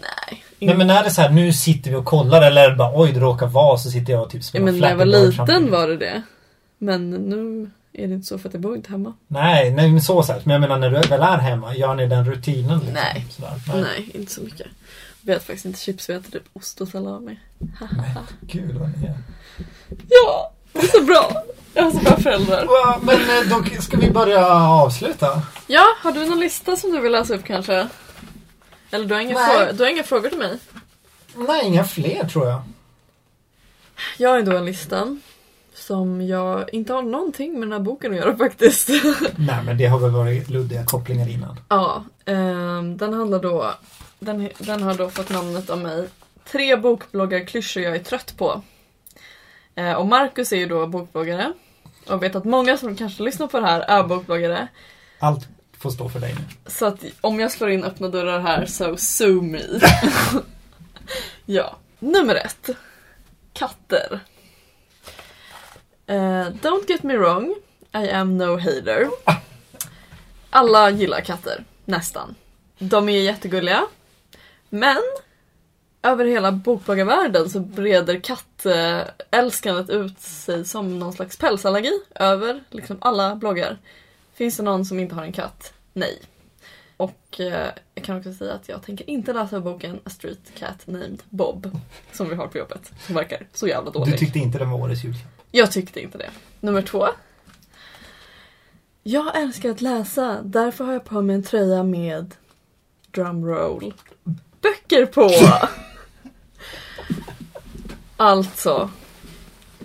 nej. 0.00 0.44
Nej 0.58 0.76
men 0.76 0.90
är 0.90 1.04
det 1.04 1.10
så 1.10 1.22
här, 1.22 1.30
nu 1.30 1.52
sitter 1.52 1.90
vi 1.90 1.96
och 1.96 2.04
kollar 2.04 2.42
eller 2.42 2.64
är 2.64 2.70
det 2.70 2.76
bara 2.76 3.00
oj 3.00 3.12
det 3.12 3.20
råkar 3.20 3.46
vara 3.46 3.78
så 3.78 3.90
sitter 3.90 4.12
jag 4.12 4.22
och 4.22 4.30
typ 4.30 4.42
Ja, 4.42 4.48
spelar 4.48 4.64
men 4.64 4.78
när 4.78 4.88
jag 4.88 4.96
var 4.96 5.04
liten 5.04 5.70
var 5.70 5.88
det 5.88 5.96
det. 5.96 6.22
Men 6.78 7.10
nu 7.10 7.70
är 7.92 8.08
det 8.08 8.14
inte 8.14 8.26
så 8.26 8.38
för 8.38 8.48
att 8.48 8.54
jag 8.54 8.62
bor 8.62 8.76
inte 8.76 8.90
hemma. 8.90 9.14
Nej, 9.28 9.70
nej 9.70 9.90
men 9.90 10.02
så 10.02 10.22
sett. 10.22 10.46
Men 10.46 10.52
jag 10.52 10.60
menar 10.60 10.78
när 10.78 10.90
du 10.90 11.08
väl 11.08 11.22
är 11.22 11.38
hemma, 11.38 11.76
gör 11.76 11.94
ni 11.94 12.06
den 12.06 12.24
rutinen? 12.24 12.78
Liksom, 12.78 12.94
Nej. 12.94 13.26
Sådär? 13.30 13.82
Nej. 13.82 14.10
inte 14.14 14.32
så 14.32 14.42
mycket. 14.42 14.66
Vi 15.20 15.32
äter 15.32 15.44
faktiskt 15.44 15.64
inte 15.64 15.80
chips, 15.80 16.10
vi 16.10 16.14
äter 16.14 16.30
typ 16.30 16.42
ost 16.52 16.80
och 16.80 16.88
salami. 16.88 17.38
Men 17.58 18.24
gud 18.40 18.74
vad 18.74 18.88
ni 18.98 19.06
är. 19.06 19.14
Ja, 20.08 20.52
det 20.72 20.78
är 20.78 20.86
så 20.86 21.04
bra. 21.04 21.42
Jag 21.74 21.82
har 21.82 21.90
så 21.90 21.98
bra 21.98 22.16
föräldrar. 22.16 22.64
Va, 22.66 23.00
Men 23.02 23.14
eh, 23.20 23.48
då 23.74 23.80
ska 23.82 23.96
vi 23.96 24.10
börja 24.10 24.46
avsluta. 24.62 25.42
Ja, 25.66 25.84
har 26.02 26.12
du 26.12 26.26
någon 26.26 26.40
lista 26.40 26.76
som 26.76 26.92
du 26.92 27.00
vill 27.00 27.12
läsa 27.12 27.34
upp 27.34 27.44
kanske? 27.44 27.88
Eller 28.90 29.04
du 29.06 29.14
har 29.14 29.20
inga, 29.20 29.34
Nej. 29.34 29.56
frå- 29.66 29.72
du 29.72 29.82
har 29.84 29.90
inga 29.90 30.02
frågor 30.02 30.28
till 30.28 30.38
mig? 30.38 30.58
Nej, 31.34 31.66
inga 31.66 31.84
fler 31.84 32.24
tror 32.28 32.46
jag. 32.48 32.62
Jag 34.18 34.30
har 34.30 34.42
då 34.42 34.56
en 34.56 34.64
lista 34.64 35.16
som 35.74 36.26
jag 36.26 36.74
inte 36.74 36.92
har 36.92 37.02
någonting 37.02 37.52
med 37.52 37.62
den 37.62 37.72
här 37.72 37.78
boken 37.80 38.10
att 38.12 38.16
göra 38.18 38.36
faktiskt. 38.36 38.88
Nej 39.36 39.58
men 39.64 39.78
det 39.78 39.86
har 39.86 39.98
väl 39.98 40.10
varit 40.10 40.50
luddiga 40.50 40.84
kopplingar 40.84 41.28
innan. 41.28 41.60
ja, 41.68 42.04
ehm, 42.24 42.96
den 42.96 43.12
handlar 43.12 43.38
då, 43.38 43.74
den, 44.18 44.48
den 44.58 44.82
har 44.82 44.94
då 44.94 45.10
fått 45.10 45.30
namnet 45.30 45.70
av 45.70 45.78
mig. 45.78 46.08
Tre 46.52 46.76
bokbloggarklyschor 46.76 47.82
jag 47.82 47.96
är 47.96 48.02
trött 48.04 48.34
på. 48.36 48.62
Eh, 49.74 49.92
och 49.92 50.06
Marcus 50.06 50.52
är 50.52 50.56
ju 50.56 50.66
då 50.66 50.86
bokbloggare. 50.86 51.52
Och 52.08 52.22
vet 52.22 52.36
att 52.36 52.44
många 52.44 52.76
som 52.76 52.96
kanske 52.96 53.22
lyssnar 53.22 53.46
på 53.46 53.60
det 53.60 53.66
här 53.66 53.80
är 53.80 54.02
bokbloggare. 54.02 54.68
Allt 55.18 55.48
får 55.78 55.90
stå 55.90 56.08
för 56.08 56.20
dig 56.20 56.34
nu. 56.34 56.70
Så 56.70 56.86
att 56.86 57.04
om 57.20 57.40
jag 57.40 57.52
slår 57.52 57.70
in 57.70 57.84
öppna 57.84 58.08
dörrar 58.08 58.40
här 58.40 58.66
så 58.66 58.96
sue 58.96 59.42
me. 59.42 59.62
ja. 61.46 61.76
Nummer 61.98 62.34
ett. 62.34 62.70
Katter. 63.52 64.20
Eh, 66.06 66.46
don't 66.46 66.84
get 66.88 67.02
me 67.02 67.16
wrong. 67.16 67.54
I 67.94 68.10
am 68.10 68.38
no 68.38 68.56
hater. 68.56 69.08
Alla 70.50 70.90
gillar 70.90 71.20
katter. 71.20 71.64
Nästan. 71.84 72.34
De 72.78 73.08
är 73.08 73.20
jättegulliga. 73.20 73.86
Men 74.68 75.02
över 76.02 76.24
hela 76.24 76.52
bokbloggarvärlden 76.52 77.50
så 77.50 77.60
breder 77.60 78.20
kattälskandet 78.20 79.90
ut 79.90 80.20
sig 80.20 80.64
som 80.64 80.98
någon 80.98 81.12
slags 81.12 81.38
pälsallergi 81.38 81.92
över 82.14 82.64
liksom 82.70 82.96
alla 83.00 83.36
bloggar. 83.36 83.78
Finns 84.34 84.56
det 84.56 84.62
någon 84.62 84.84
som 84.84 84.98
inte 85.00 85.14
har 85.14 85.22
en 85.22 85.32
katt? 85.32 85.72
Nej. 85.92 86.18
Och 86.96 87.40
eh, 87.40 87.68
jag 87.94 88.04
kan 88.04 88.18
också 88.18 88.32
säga 88.34 88.54
att 88.54 88.68
jag 88.68 88.82
tänker 88.82 89.10
inte 89.10 89.32
läsa 89.32 89.60
boken 89.60 90.00
A 90.04 90.10
Street 90.10 90.38
Cat 90.58 90.86
Named 90.86 91.22
Bob. 91.28 91.78
Som 92.12 92.28
vi 92.28 92.34
har 92.34 92.46
på 92.46 92.58
jobbet. 92.58 92.92
Som 93.06 93.14
verkar 93.14 93.46
så 93.52 93.68
jävla 93.68 93.90
Du 93.90 93.98
dålig. 93.98 94.18
tyckte 94.18 94.38
inte 94.38 94.58
den 94.58 94.70
var 94.70 94.78
årets 94.80 95.04
julklapp? 95.04 95.32
Jag 95.50 95.72
tyckte 95.72 96.00
inte 96.00 96.18
det. 96.18 96.30
Nummer 96.60 96.82
två. 96.82 97.06
Jag 99.02 99.40
älskar 99.42 99.70
att 99.70 99.80
läsa, 99.80 100.40
därför 100.42 100.84
har 100.84 100.92
jag 100.92 101.04
på 101.04 101.22
mig 101.22 101.36
en 101.36 101.42
tröja 101.42 101.82
med 101.82 102.34
drumroll. 103.10 103.94
Böcker 104.60 105.06
på! 105.06 105.30
alltså, 108.22 108.90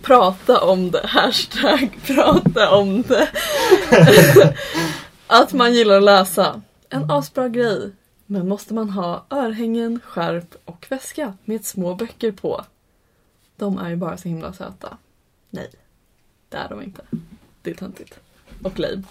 prata 0.02 0.62
om 0.62 0.92
det. 0.92 1.08
Hashtag 1.08 2.00
prata 2.08 2.76
om 2.76 3.02
det. 3.02 3.30
att 5.28 5.54
man 5.54 5.74
gillar 5.74 5.98
att 5.98 6.04
läsa. 6.04 6.62
En 6.90 7.12
asbra 7.12 7.50
grej. 7.50 7.92
Men 8.26 8.48
måste 8.48 8.74
man 8.74 8.90
ha 8.90 9.26
örhängen, 9.30 10.00
skärp 10.06 10.56
och 10.66 10.86
väska 10.90 11.34
med 11.46 11.66
små 11.66 11.96
böcker 11.96 12.32
på? 12.32 12.66
De 13.56 13.78
är 13.78 13.90
ju 13.90 13.96
bara 13.96 14.18
så 14.18 14.30
himla 14.30 14.54
söta. 14.54 14.98
Nej, 15.50 15.70
det 16.50 16.58
är 16.58 16.70
de 16.70 16.82
inte. 16.82 17.02
Det 17.62 17.70
är 17.70 17.76
töntigt. 17.76 18.20
Och 18.64 18.80
lame. 18.80 19.04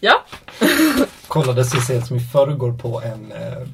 Ja, 0.00 0.24
Kollade 1.28 1.64
så 1.64 1.80
sent 1.80 2.06
som 2.06 2.16
i 2.16 2.20
förrgår 2.20 2.72
på 2.72 3.02
en 3.02 3.32
eh, 3.32 3.68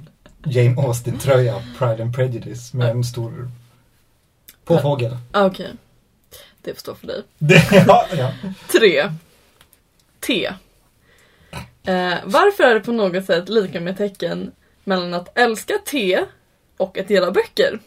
Jane 0.44 0.82
Austen-tröja, 0.82 1.62
Pride 1.78 2.02
and 2.02 2.14
Prejudice, 2.14 2.74
med 2.74 2.90
en 2.90 3.04
stor 3.04 3.50
påfågel. 4.66 5.16
ah, 5.32 5.46
okej. 5.46 5.72
Det 6.62 6.74
får 6.74 6.80
stå 6.80 6.94
för 6.94 7.06
dig. 7.06 7.22
Ja, 7.86 8.06
ja. 8.18 8.32
Tre. 8.72 9.12
T. 10.26 10.46
Eh, 11.84 12.14
varför 12.24 12.64
är 12.64 12.74
det 12.74 12.80
på 12.80 12.92
något 12.92 13.24
sätt 13.24 13.48
lika 13.48 13.80
med 13.80 13.96
tecken 13.96 14.52
mellan 14.84 15.14
att 15.14 15.38
älska 15.38 15.74
te 15.86 16.24
och 16.76 16.98
att 16.98 17.10
gilla 17.10 17.30
böcker? 17.30 17.80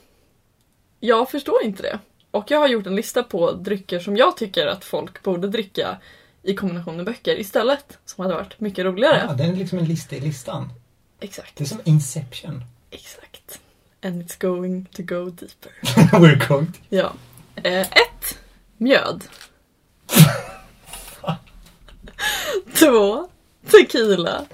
Jag 1.00 1.32
förstår 1.32 1.64
inte 1.64 1.84
det. 1.84 2.00
Och 2.32 2.52
jag 2.52 2.60
har 2.60 2.68
gjort 2.68 2.88
en 2.88 2.96
lista 2.96 3.24
på 3.24 3.52
drycker 3.52 4.00
som 4.00 4.18
jag 4.18 4.38
tycker 4.38 4.68
att 4.68 4.86
folk 4.86 5.24
borde 5.24 5.48
dricka 5.48 5.98
i 6.44 6.56
kombination 6.56 6.96
med 6.96 7.06
böcker 7.06 7.40
istället. 7.40 7.98
Som 8.06 8.22
hade 8.22 8.36
varit 8.36 8.60
mycket 8.60 8.86
roligare. 8.86 9.24
ja, 9.28 9.34
det 9.34 9.44
är 9.44 9.54
liksom 9.56 9.80
en 9.80 9.86
lista 9.86 10.16
i 10.16 10.20
listan. 10.20 10.70
Exakt. 11.20 11.56
Det 11.56 11.64
är 11.64 11.66
som 11.68 11.82
Inception. 11.84 12.64
Exakt. 12.92 13.60
And 14.02 14.22
it's 14.22 14.36
going 14.36 14.86
to 14.94 15.04
go 15.04 15.30
deeper. 15.30 15.72
We're 16.20 16.48
going 16.48 16.72
to... 16.72 16.80
Ja. 16.90 17.14
Eh, 17.56 17.82
ett. 17.82 18.40
Mjöd. 18.78 19.24
Två. 22.80 23.30
Tequila. 23.72 24.46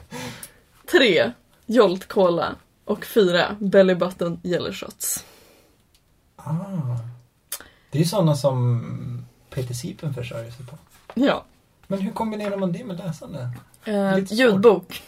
Tre. 0.91 1.31
Jolt 1.65 2.07
Cola. 2.07 2.55
Och 2.85 3.05
fyra. 3.05 3.55
Belly 3.59 3.95
Button 3.95 4.39
Yellow 4.43 4.73
Shots. 4.73 5.25
Ah. 6.35 6.51
Det 7.89 7.97
är 7.97 8.03
ju 8.03 8.09
sådana 8.09 8.35
som 8.35 9.25
Peter 9.49 9.73
Sipen 9.73 10.13
försörjer 10.13 10.51
sig 10.51 10.65
på. 10.65 10.77
Ja. 11.13 11.45
Men 11.87 11.99
hur 11.99 12.11
kombinerar 12.11 12.57
man 12.57 12.71
det 12.71 12.83
med 12.83 12.97
läsande? 12.97 13.49
Eh, 13.85 14.17
ljudbok. 14.17 15.03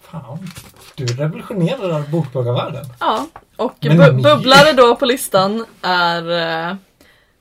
Fan, 0.00 0.50
du 0.98 1.06
revolutionerar 1.06 2.10
bokbloggarvärlden. 2.10 2.84
Ja. 3.00 3.26
Och 3.56 3.74
bu- 3.80 4.22
bubblare 4.22 4.72
då 4.72 4.96
på 4.96 5.06
listan 5.06 5.64
är 5.82 6.30
eh, 6.70 6.76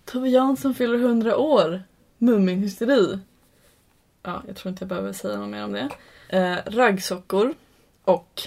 Tove 0.06 0.30
Jansson 0.30 0.74
fyller 0.76 0.98
100 1.00 1.38
år. 1.38 1.84
Muminhysteri. 2.18 3.20
Ja, 4.24 4.44
jag 4.48 4.56
tror 4.56 4.70
inte 4.72 4.84
jag 4.84 4.90
behöver 4.90 5.14
säga 5.14 5.38
något 5.38 5.50
mer 5.50 5.64
om 5.64 5.72
det. 5.72 5.90
Eh, 6.30 6.56
raggsockor. 6.66 7.54
Och 8.06 8.42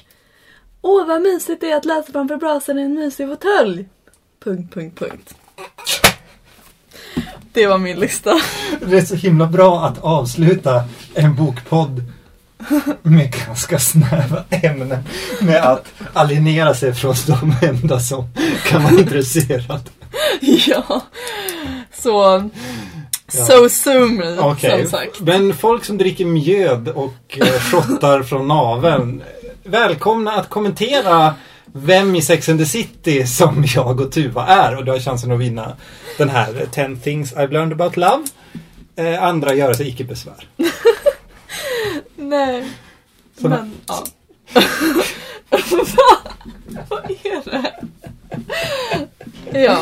Åh 0.83 1.07
vad 1.07 1.23
mysigt 1.23 1.61
det 1.61 1.71
är 1.71 1.77
att 1.77 1.85
läsa 1.85 2.13
framför 2.13 2.37
brasan 2.37 2.79
i 2.79 2.83
en 2.83 2.95
mysig 2.95 3.29
fåtölj. 3.29 3.89
Punkt, 4.45 4.75
punkt, 4.75 4.99
punkt. 4.99 5.35
Det 7.53 7.67
var 7.67 7.79
min 7.79 8.01
lista. 8.01 8.35
Det 8.81 8.97
är 8.99 9.05
så 9.05 9.15
himla 9.15 9.47
bra 9.47 9.85
att 9.85 9.99
avsluta 10.05 10.85
en 11.15 11.35
bokpodd 11.37 12.03
med 13.03 13.35
ganska 13.47 13.79
snäva 13.79 14.45
ämnen. 14.51 15.05
Med 15.41 15.63
att 15.65 15.87
alienera 16.13 16.75
sig 16.75 16.95
från 16.95 17.15
de 17.27 17.55
enda 17.67 18.01
som 18.01 18.29
kan 18.67 18.83
vara 18.83 18.95
intresserade. 18.95 19.91
ja. 20.41 21.03
Så 22.03 22.51
Ja. 23.33 23.69
So 23.69 24.07
me, 24.07 24.39
Okej, 24.39 24.83
som 24.83 24.91
sagt. 24.91 25.21
men 25.21 25.55
folk 25.55 25.85
som 25.85 25.99
dricker 25.99 26.25
mjöd 26.25 26.89
och 26.89 27.39
eh, 27.41 27.61
shottar 27.61 28.23
från 28.23 28.49
naveln. 28.49 29.23
Välkomna 29.65 30.33
att 30.33 30.49
kommentera 30.49 31.35
vem 31.73 32.17
i 32.17 32.23
Sex 32.23 32.49
and 32.49 32.59
the 32.61 32.67
City 32.67 33.27
som 33.27 33.65
jag 33.75 34.01
och 34.01 34.13
Tuva 34.13 34.47
är 34.47 34.77
och 34.77 34.85
du 34.85 34.91
har 34.91 34.99
chansen 34.99 35.33
att 35.33 35.41
vinna 35.41 35.77
den 36.19 36.29
här 36.29 36.67
10 36.73 36.97
things 36.97 37.35
I've 37.35 37.53
learned 37.53 37.73
about 37.73 37.97
love. 37.97 38.25
Eh, 38.97 39.23
andra 39.23 39.55
göra 39.55 39.75
sig 39.75 39.89
icke 39.89 40.05
besvär. 40.05 40.49
Nej. 42.17 42.71
Så- 43.41 43.49
Men, 43.49 43.73
ja. 43.87 44.05
Va? 44.53 44.61
Vad 46.89 47.11
är 47.11 47.51
det? 47.51 47.75
Ja. 49.61 49.79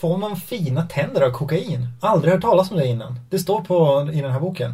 Får 0.00 0.16
man 0.16 0.36
fina 0.36 0.82
tänder 0.82 1.22
av 1.22 1.30
kokain? 1.30 1.88
Aldrig 2.00 2.32
hört 2.32 2.42
talas 2.42 2.70
om 2.70 2.76
det 2.76 2.86
innan. 2.86 3.20
Det 3.30 3.38
står 3.38 3.60
på 3.60 4.08
i 4.12 4.20
den 4.20 4.30
här 4.30 4.40
boken. 4.40 4.72